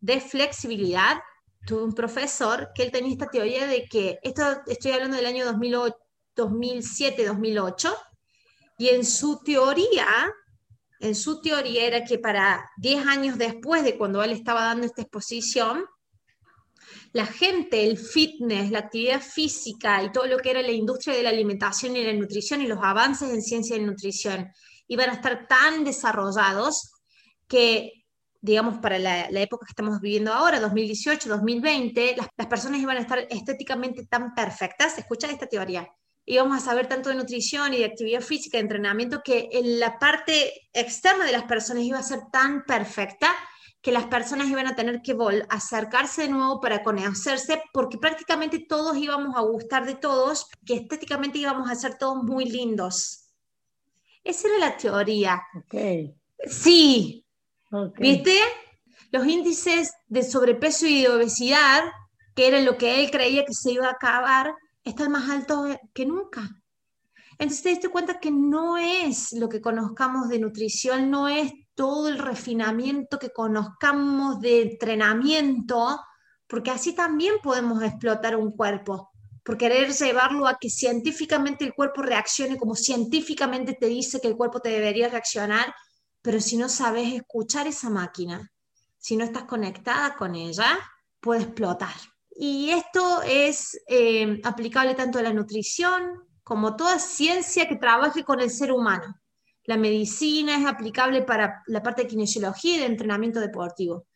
de 0.00 0.20
flexibilidad. 0.20 1.18
Tuve 1.66 1.82
un 1.82 1.94
profesor 1.94 2.70
que 2.74 2.84
él 2.84 2.90
tenía 2.92 3.12
esta 3.12 3.28
teoría 3.28 3.66
de 3.66 3.86
que, 3.86 4.18
esto 4.22 4.42
estoy 4.66 4.92
hablando 4.92 5.16
del 5.16 5.26
año 5.26 5.44
2007-2008, 6.36 7.96
y 8.78 8.88
en 8.90 9.04
su 9.04 9.42
teoría, 9.42 10.06
en 11.00 11.14
su 11.14 11.40
teoría 11.40 11.86
era 11.86 12.04
que 12.04 12.18
para 12.18 12.70
10 12.78 13.06
años 13.06 13.38
después 13.38 13.82
de 13.84 13.96
cuando 13.96 14.22
él 14.22 14.32
estaba 14.32 14.62
dando 14.62 14.86
esta 14.86 15.02
exposición, 15.02 15.84
la 17.16 17.24
gente, 17.24 17.82
el 17.82 17.96
fitness, 17.96 18.70
la 18.70 18.80
actividad 18.80 19.22
física 19.22 20.02
y 20.02 20.12
todo 20.12 20.26
lo 20.26 20.36
que 20.36 20.50
era 20.50 20.60
la 20.60 20.70
industria 20.70 21.16
de 21.16 21.22
la 21.22 21.30
alimentación 21.30 21.96
y 21.96 22.04
la 22.04 22.12
nutrición 22.12 22.60
y 22.60 22.66
los 22.66 22.78
avances 22.82 23.30
en 23.30 23.40
ciencia 23.40 23.74
y 23.74 23.80
nutrición 23.80 24.52
iban 24.86 25.08
a 25.08 25.14
estar 25.14 25.48
tan 25.48 25.82
desarrollados 25.82 26.92
que, 27.48 28.04
digamos, 28.42 28.78
para 28.78 28.98
la, 28.98 29.28
época 29.40 29.64
que 29.64 29.70
estamos 29.70 29.98
viviendo 29.98 30.30
ahora, 30.30 30.60
2018, 30.60 31.26
2020, 31.26 32.16
las, 32.16 32.46
personas 32.48 32.82
iban 32.82 32.98
a 32.98 33.00
estar 33.00 33.26
estéticamente 33.30 34.04
tan 34.04 34.34
perfectas. 34.34 34.98
Escucha 34.98 35.30
esta 35.30 35.46
teoría 35.46 35.88
íbamos 36.28 36.60
a 36.60 36.64
saber 36.64 36.88
tanto 36.88 37.08
de 37.08 37.14
nutrición 37.14 37.72
y 37.72 37.78
de 37.78 37.84
actividad 37.84 38.20
física, 38.20 38.58
de 38.58 38.62
entrenamiento, 38.62 39.22
que 39.24 39.48
en 39.52 39.78
la 39.78 39.96
parte 40.00 40.68
externa 40.72 41.24
de 41.24 41.30
las 41.30 41.44
personas 41.44 41.84
iba 41.84 42.00
a 42.00 42.02
ser 42.02 42.18
tan 42.32 42.64
perfecta 42.64 43.32
que 43.80 43.92
las 43.92 44.06
personas 44.06 44.48
iban 44.48 44.66
a 44.66 44.74
tener 44.74 45.00
que 45.02 45.16
acercarse 45.48 46.22
de 46.22 46.28
nuevo 46.28 46.60
para 46.60 46.82
conocerse, 46.82 47.62
porque 47.72 47.98
prácticamente 47.98 48.58
todos 48.58 48.96
íbamos 48.96 49.36
a 49.36 49.42
gustar 49.42 49.86
de 49.86 49.94
todos, 49.94 50.46
que 50.64 50.74
estéticamente 50.74 51.38
íbamos 51.38 51.70
a 51.70 51.74
ser 51.76 51.96
todos 51.96 52.22
muy 52.22 52.46
lindos. 52.46 53.26
Esa 54.24 54.48
era 54.48 54.58
la 54.58 54.76
teoría. 54.76 55.40
Sí. 56.48 57.24
¿Viste? 57.98 58.38
Los 59.12 59.26
índices 59.26 59.92
de 60.08 60.24
sobrepeso 60.24 60.86
y 60.86 61.02
de 61.02 61.08
obesidad, 61.08 61.84
que 62.34 62.48
era 62.48 62.60
lo 62.60 62.76
que 62.76 63.04
él 63.04 63.10
creía 63.10 63.44
que 63.44 63.54
se 63.54 63.70
iba 63.72 63.86
a 63.86 63.92
acabar, 63.92 64.52
están 64.82 65.12
más 65.12 65.30
altos 65.30 65.76
que 65.94 66.06
nunca. 66.06 66.60
Entonces 67.38 67.62
te 67.62 67.68
diste 67.70 67.88
cuenta 67.88 68.18
que 68.18 68.30
no 68.30 68.78
es 68.78 69.32
lo 69.32 69.48
que 69.48 69.60
conozcamos 69.60 70.28
de 70.28 70.38
nutrición, 70.38 71.10
no 71.10 71.28
es 71.28 71.52
todo 71.74 72.08
el 72.08 72.18
refinamiento 72.18 73.18
que 73.18 73.30
conozcamos 73.30 74.40
de 74.40 74.62
entrenamiento, 74.62 76.00
porque 76.46 76.70
así 76.70 76.94
también 76.94 77.34
podemos 77.42 77.82
explotar 77.82 78.36
un 78.36 78.52
cuerpo, 78.52 79.10
por 79.44 79.58
querer 79.58 79.92
llevarlo 79.92 80.48
a 80.48 80.58
que 80.58 80.70
científicamente 80.70 81.64
el 81.64 81.74
cuerpo 81.74 82.02
reaccione 82.02 82.56
como 82.56 82.74
científicamente 82.74 83.74
te 83.74 83.86
dice 83.86 84.20
que 84.20 84.28
el 84.28 84.36
cuerpo 84.36 84.60
te 84.60 84.70
debería 84.70 85.08
reaccionar, 85.08 85.74
pero 86.22 86.40
si 86.40 86.56
no 86.56 86.68
sabes 86.68 87.12
escuchar 87.12 87.66
esa 87.66 87.90
máquina, 87.90 88.50
si 88.98 89.16
no 89.16 89.24
estás 89.24 89.44
conectada 89.44 90.16
con 90.16 90.34
ella, 90.34 90.78
puede 91.20 91.42
explotar. 91.42 91.94
Y 92.34 92.70
esto 92.70 93.22
es 93.22 93.78
eh, 93.88 94.40
aplicable 94.42 94.94
tanto 94.94 95.18
a 95.18 95.22
la 95.22 95.32
nutrición 95.32 96.26
como 96.46 96.76
toda 96.76 97.00
ciencia 97.00 97.66
que 97.66 97.74
trabaje 97.74 98.22
con 98.22 98.38
el 98.38 98.50
ser 98.50 98.70
humano. 98.70 99.20
La 99.64 99.76
medicina 99.76 100.56
es 100.56 100.64
aplicable 100.64 101.22
para 101.22 101.64
la 101.66 101.82
parte 101.82 102.02
de 102.02 102.08
kinesiología 102.08 102.76
y 102.76 102.78
de 102.78 102.86
entrenamiento 102.86 103.40
deportivo. 103.40 104.06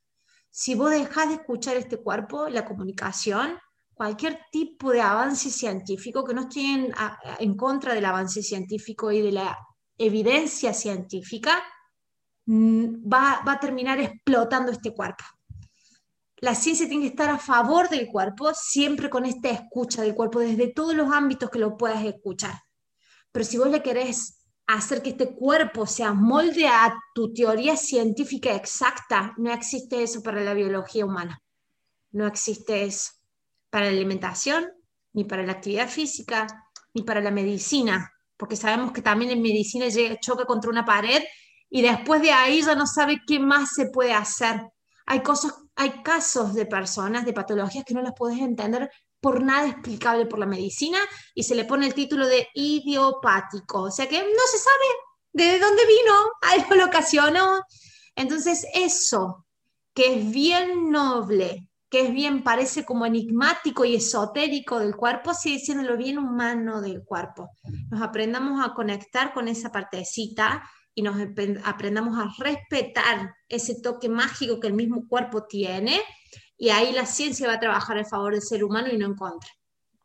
Si 0.49 0.77
vos 0.77 0.93
dejás 0.93 1.29
de 1.29 1.35
escuchar 1.35 1.77
este 1.77 1.97
cuerpo, 1.97 2.49
la 2.49 2.65
comunicación, 2.65 3.59
cualquier 3.95 4.39
tipo 4.53 4.93
de 4.93 5.01
avance 5.01 5.51
científico, 5.51 6.25
que 6.25 6.33
no 6.33 6.43
estoy 6.43 6.93
en, 7.41 7.57
contra 7.57 7.95
del 7.95 8.05
avance 8.05 8.45
científico 8.45 9.11
y 9.11 9.23
de 9.23 9.33
la 9.33 9.59
evidencia 9.99 10.73
científica, 10.73 11.61
mm, 12.47 13.11
va, 13.13 13.43
va 13.45 13.55
a 13.55 13.61
terminar 13.61 13.99
explotando 13.99 14.71
este 14.71 14.95
cuerpo 14.95 15.25
la 16.41 16.55
ciencia 16.55 16.89
tiene 16.89 17.05
que 17.05 17.11
estar 17.11 17.29
a 17.29 17.39
favor 17.39 17.89
del 17.89 18.07
cuerpo, 18.07 18.53
siempre 18.55 19.11
con 19.11 19.27
esta 19.27 19.51
escucha 19.51 20.03
del 20.03 20.15
cuerpo, 20.15 20.41
desde 20.41 20.73
todos 20.73 20.95
los 20.95 21.13
ámbitos 21.13 21.51
que 21.51 21.59
lo 21.59 21.77
puedas 21.77 22.03
escuchar. 22.05 22.55
Pero 23.31 23.45
si 23.45 23.59
vos 23.59 23.69
le 23.69 23.83
querés 23.83 24.39
hacer 24.67 25.03
que 25.03 25.11
este 25.11 25.35
cuerpo 25.35 25.87
se 25.87 26.09
molde 26.11 26.67
a 26.67 26.95
tu 27.15 27.33
teoría 27.35 27.77
científica 27.77 28.55
exacta, 28.55 29.35
no 29.37 29.53
existe 29.53 30.03
eso 30.03 30.23
para 30.23 30.41
la 30.41 30.55
biología 30.55 31.05
humana. 31.05 31.43
No 32.13 32.27
existe 32.27 32.85
eso 32.85 33.13
para 33.69 33.87
la 33.87 33.93
alimentación, 33.93 34.67
ni 35.13 35.25
para 35.25 35.43
la 35.43 35.53
actividad 35.53 35.89
física, 35.89 36.47
ni 36.95 37.03
para 37.03 37.21
la 37.21 37.31
medicina, 37.31 38.11
porque 38.37 38.57
sabemos 38.57 38.93
que 38.93 39.03
también 39.03 39.31
en 39.31 39.43
medicina 39.43 39.87
choca 40.21 40.45
contra 40.47 40.71
una 40.71 40.85
pared 40.85 41.23
y 41.69 41.83
después 41.83 42.23
de 42.23 42.33
ahí 42.33 42.63
ya 42.63 42.75
no 42.75 42.87
sabe 42.87 43.21
qué 43.27 43.39
más 43.39 43.75
se 43.75 43.91
puede 43.91 44.13
hacer 44.13 44.61
hay, 45.11 45.25
cosas, 45.25 45.53
hay 45.81 46.03
casos 46.03 46.53
de 46.53 46.67
personas, 46.67 47.25
de 47.25 47.33
patologías 47.33 47.87
que 47.87 47.95
no 47.95 48.03
las 48.03 48.13
puedes 48.15 48.39
entender 48.39 48.91
por 49.19 49.43
nada 49.43 49.67
explicable 49.67 50.27
por 50.27 50.39
la 50.39 50.45
medicina 50.45 50.99
y 51.35 51.43
se 51.43 51.55
le 51.55 51.65
pone 51.65 51.87
el 51.87 51.95
título 51.95 52.27
de 52.27 52.49
idiopático, 52.53 53.85
o 53.85 53.91
sea 53.91 54.07
que 54.07 54.19
no 54.19 54.43
se 54.53 54.59
sabe 54.59 55.49
de 55.49 55.59
dónde 55.59 55.83
vino, 55.87 56.13
algo 56.43 56.75
lo 56.75 56.85
ocasionó. 56.85 57.63
Entonces 58.15 58.67
eso, 58.75 59.47
que 59.95 60.17
es 60.17 60.31
bien 60.31 60.91
noble, 60.91 61.71
que 61.89 62.03
es 62.03 62.13
bien, 62.13 62.45
parece 62.45 62.85
como 62.85 63.07
enigmático 63.07 63.87
y 63.87 63.95
esotérico 63.95 64.81
del 64.81 64.95
cuerpo, 64.95 65.33
sigue 65.33 65.61
siendo 65.61 65.85
lo 65.85 65.97
bien 65.97 66.19
humano 66.19 66.83
del 66.83 67.03
cuerpo. 67.05 67.49
Nos 67.89 68.03
aprendamos 68.03 68.63
a 68.63 68.75
conectar 68.75 69.33
con 69.33 69.49
esa 69.49 69.73
partecita 69.73 70.63
y 70.95 71.03
nos 71.03 71.17
aprendamos 71.65 72.19
a 72.19 72.31
respetar 72.43 73.35
ese 73.49 73.81
toque 73.81 74.09
mágico 74.09 74.61
que 74.61 74.67
el 74.67 74.75
mismo 74.75 75.07
cuerpo 75.09 75.45
tiene, 75.45 75.99
y 76.57 76.71
ahí 76.71 76.93
la 76.93 77.07
ciencia 77.07 77.47
va 77.47 77.55
a 77.55 77.61
trabajar 77.61 77.99
a 77.99 78.05
favor 78.05 78.33
del 78.33 78.43
ser 78.43 78.65
humano 78.65 78.89
y 78.93 78.99
no 78.99 79.07
en 79.07 79.15
contra. 79.15 79.49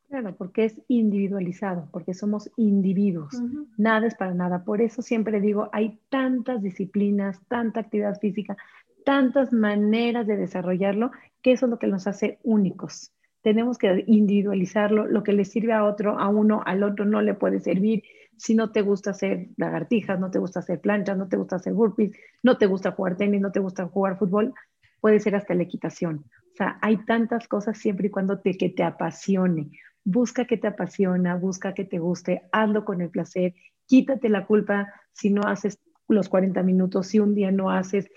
Claro, 0.07 0.35
porque 0.37 0.65
es 0.65 0.79
individualizado, 0.87 1.89
porque 1.91 2.13
somos 2.13 2.49
individuos, 2.57 3.33
nada 3.77 4.07
es 4.07 4.15
para 4.15 4.33
nada. 4.33 4.63
Por 4.63 4.81
eso 4.81 5.01
siempre 5.01 5.41
digo, 5.41 5.67
hay 5.73 5.99
tantas 6.09 6.61
disciplinas, 6.61 7.39
tanta 7.47 7.81
actividad 7.81 8.19
física, 8.19 8.55
tantas 9.03 9.51
maneras 9.51 10.27
de 10.27 10.37
desarrollarlo, 10.37 11.11
que 11.41 11.53
eso 11.53 11.65
es 11.65 11.69
lo 11.71 11.79
que 11.79 11.87
nos 11.87 12.07
hace 12.07 12.39
únicos. 12.43 13.11
Tenemos 13.41 13.77
que 13.77 14.03
individualizarlo, 14.07 15.05
lo 15.05 15.23
que 15.23 15.33
le 15.33 15.43
sirve 15.43 15.73
a 15.73 15.83
otro, 15.83 16.17
a 16.19 16.29
uno, 16.29 16.61
al 16.65 16.83
otro 16.83 17.05
no 17.05 17.21
le 17.21 17.33
puede 17.33 17.59
servir 17.59 18.03
si 18.37 18.55
no 18.55 18.71
te 18.71 18.81
gusta 18.81 19.11
hacer 19.11 19.49
lagartijas, 19.57 20.19
no 20.19 20.31
te 20.31 20.39
gusta 20.39 20.59
hacer 20.59 20.81
planchas, 20.81 21.17
no 21.17 21.27
te 21.27 21.37
gusta 21.37 21.57
hacer 21.57 21.73
burpees, 21.73 22.11
no 22.43 22.57
te 22.57 22.65
gusta 22.65 22.91
jugar 22.91 23.17
tenis, 23.17 23.41
no 23.41 23.51
te 23.51 23.59
gusta 23.59 23.85
jugar 23.87 24.17
fútbol, 24.17 24.53
puede 25.01 25.19
ser 25.19 25.35
hasta 25.35 25.53
la 25.53 25.63
equitación. 25.63 26.25
O 26.53 26.55
sea, 26.55 26.79
hay 26.81 26.97
tantas 27.05 27.47
cosas 27.47 27.77
siempre 27.77 28.07
y 28.07 28.09
cuando 28.09 28.39
te, 28.39 28.57
que 28.57 28.69
te 28.69 28.83
apasione. 28.83 29.71
Busca 30.03 30.45
que 30.45 30.57
te 30.57 30.67
apasiona, 30.67 31.35
busca 31.35 31.73
que 31.73 31.85
te 31.85 31.99
guste, 31.99 32.43
hazlo 32.51 32.85
con 32.85 33.01
el 33.01 33.09
placer, 33.09 33.55
quítate 33.87 34.29
la 34.29 34.45
culpa 34.45 34.93
si 35.11 35.29
no 35.31 35.41
haces 35.41 35.79
los 36.07 36.29
40 36.29 36.61
minutos, 36.63 37.07
si 37.07 37.19
un 37.19 37.35
día 37.35 37.51
no 37.51 37.71
haces. 37.71 38.09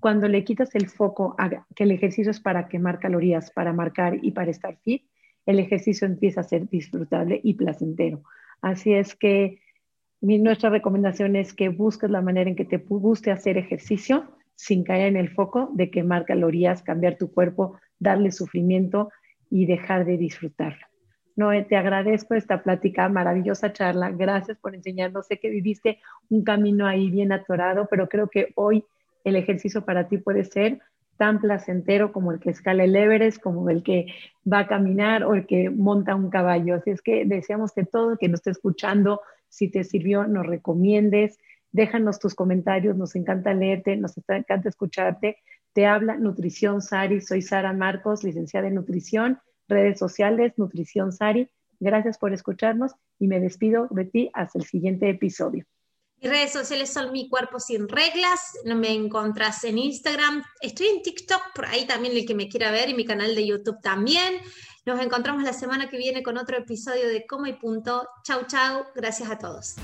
Cuando 0.00 0.28
le 0.28 0.44
quitas 0.44 0.74
el 0.74 0.88
foco 0.88 1.34
a 1.38 1.66
que 1.74 1.84
el 1.84 1.92
ejercicio 1.92 2.30
es 2.30 2.40
para 2.40 2.68
quemar 2.68 2.98
calorías, 2.98 3.50
para 3.50 3.72
marcar 3.72 4.18
y 4.22 4.32
para 4.32 4.50
estar 4.50 4.76
fit, 4.78 5.04
el 5.46 5.58
ejercicio 5.58 6.06
empieza 6.06 6.40
a 6.40 6.44
ser 6.44 6.68
disfrutable 6.68 7.40
y 7.42 7.54
placentero. 7.54 8.22
Así 8.60 8.94
es 8.94 9.14
que 9.14 9.60
nuestra 10.24 10.70
recomendación 10.70 11.36
es 11.36 11.52
que 11.52 11.68
busques 11.68 12.10
la 12.10 12.22
manera 12.22 12.48
en 12.48 12.56
que 12.56 12.64
te 12.64 12.78
guste 12.78 13.30
hacer 13.30 13.58
ejercicio 13.58 14.24
sin 14.54 14.84
caer 14.84 15.08
en 15.08 15.16
el 15.16 15.30
foco 15.30 15.70
de 15.74 15.90
quemar 15.90 16.24
calorías, 16.24 16.82
cambiar 16.82 17.16
tu 17.18 17.32
cuerpo, 17.32 17.78
darle 17.98 18.32
sufrimiento 18.32 19.10
y 19.50 19.66
dejar 19.66 20.04
de 20.04 20.16
disfrutarlo. 20.16 20.86
Noé, 21.36 21.64
te 21.64 21.76
agradezco 21.76 22.34
esta 22.34 22.62
plática, 22.62 23.08
maravillosa 23.08 23.72
charla. 23.72 24.10
Gracias 24.12 24.56
por 24.58 24.74
enseñarnos. 24.74 25.26
Sé 25.26 25.38
que 25.38 25.50
viviste 25.50 25.98
un 26.30 26.44
camino 26.44 26.86
ahí 26.86 27.10
bien 27.10 27.32
atorado, 27.32 27.88
pero 27.90 28.08
creo 28.08 28.28
que 28.28 28.52
hoy 28.54 28.84
el 29.24 29.36
ejercicio 29.36 29.84
para 29.84 30.08
ti 30.08 30.18
puede 30.18 30.44
ser 30.44 30.80
tan 31.16 31.40
placentero 31.40 32.12
como 32.12 32.32
el 32.32 32.40
que 32.40 32.50
escala 32.50 32.84
el 32.84 32.94
Everest, 32.94 33.42
como 33.42 33.68
el 33.68 33.82
que 33.82 34.06
va 34.50 34.60
a 34.60 34.66
caminar 34.66 35.24
o 35.24 35.34
el 35.34 35.46
que 35.46 35.70
monta 35.70 36.14
un 36.14 36.30
caballo. 36.30 36.76
Así 36.76 36.90
es 36.90 37.02
que 37.02 37.24
deseamos 37.24 37.72
que 37.72 37.84
todo 37.84 38.12
el 38.12 38.18
que 38.18 38.28
nos 38.28 38.40
esté 38.40 38.50
escuchando 38.50 39.20
si 39.54 39.68
te 39.68 39.84
sirvió, 39.84 40.26
nos 40.26 40.46
recomiendes, 40.46 41.38
déjanos 41.70 42.18
tus 42.18 42.34
comentarios, 42.34 42.96
nos 42.96 43.14
encanta 43.14 43.54
leerte, 43.54 43.96
nos 43.96 44.16
encanta 44.18 44.68
escucharte. 44.68 45.38
Te 45.72 45.86
habla 45.86 46.16
Nutrición 46.16 46.82
Sari, 46.82 47.20
soy 47.20 47.42
Sara 47.42 47.72
Marcos, 47.72 48.24
licenciada 48.24 48.68
en 48.68 48.74
Nutrición, 48.74 49.38
redes 49.68 49.98
sociales, 49.98 50.54
Nutrición 50.56 51.12
Sari. 51.12 51.50
Gracias 51.80 52.18
por 52.18 52.32
escucharnos 52.32 52.92
y 53.18 53.28
me 53.28 53.40
despido 53.40 53.88
de 53.90 54.04
ti 54.04 54.30
hasta 54.34 54.58
el 54.58 54.64
siguiente 54.64 55.08
episodio. 55.08 55.64
Mis 56.20 56.30
redes 56.30 56.52
sociales 56.52 56.92
son 56.92 57.12
Mi 57.12 57.28
Cuerpo 57.28 57.60
Sin 57.60 57.88
Reglas, 57.88 58.52
me 58.64 58.92
encontrás 58.92 59.62
en 59.64 59.78
Instagram, 59.78 60.42
estoy 60.60 60.86
en 60.86 61.02
TikTok, 61.02 61.52
por 61.54 61.66
ahí 61.66 61.86
también 61.86 62.16
el 62.16 62.24
que 62.24 62.34
me 62.34 62.48
quiera 62.48 62.70
ver, 62.70 62.88
y 62.88 62.94
mi 62.94 63.04
canal 63.04 63.34
de 63.34 63.46
YouTube 63.46 63.80
también. 63.82 64.40
Nos 64.86 65.00
encontramos 65.00 65.42
la 65.42 65.52
semana 65.52 65.88
que 65.88 65.96
viene 65.96 66.22
con 66.22 66.36
otro 66.36 66.58
episodio 66.58 67.08
de 67.08 67.26
Coma 67.26 67.48
y 67.48 67.54
Punto. 67.54 68.06
Chau, 68.22 68.46
chau. 68.46 68.84
Gracias 68.94 69.30
a 69.30 69.38
todos. 69.38 69.76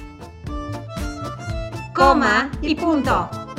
Coma 1.94 2.50
y 2.60 2.74
Punto. 2.74 3.49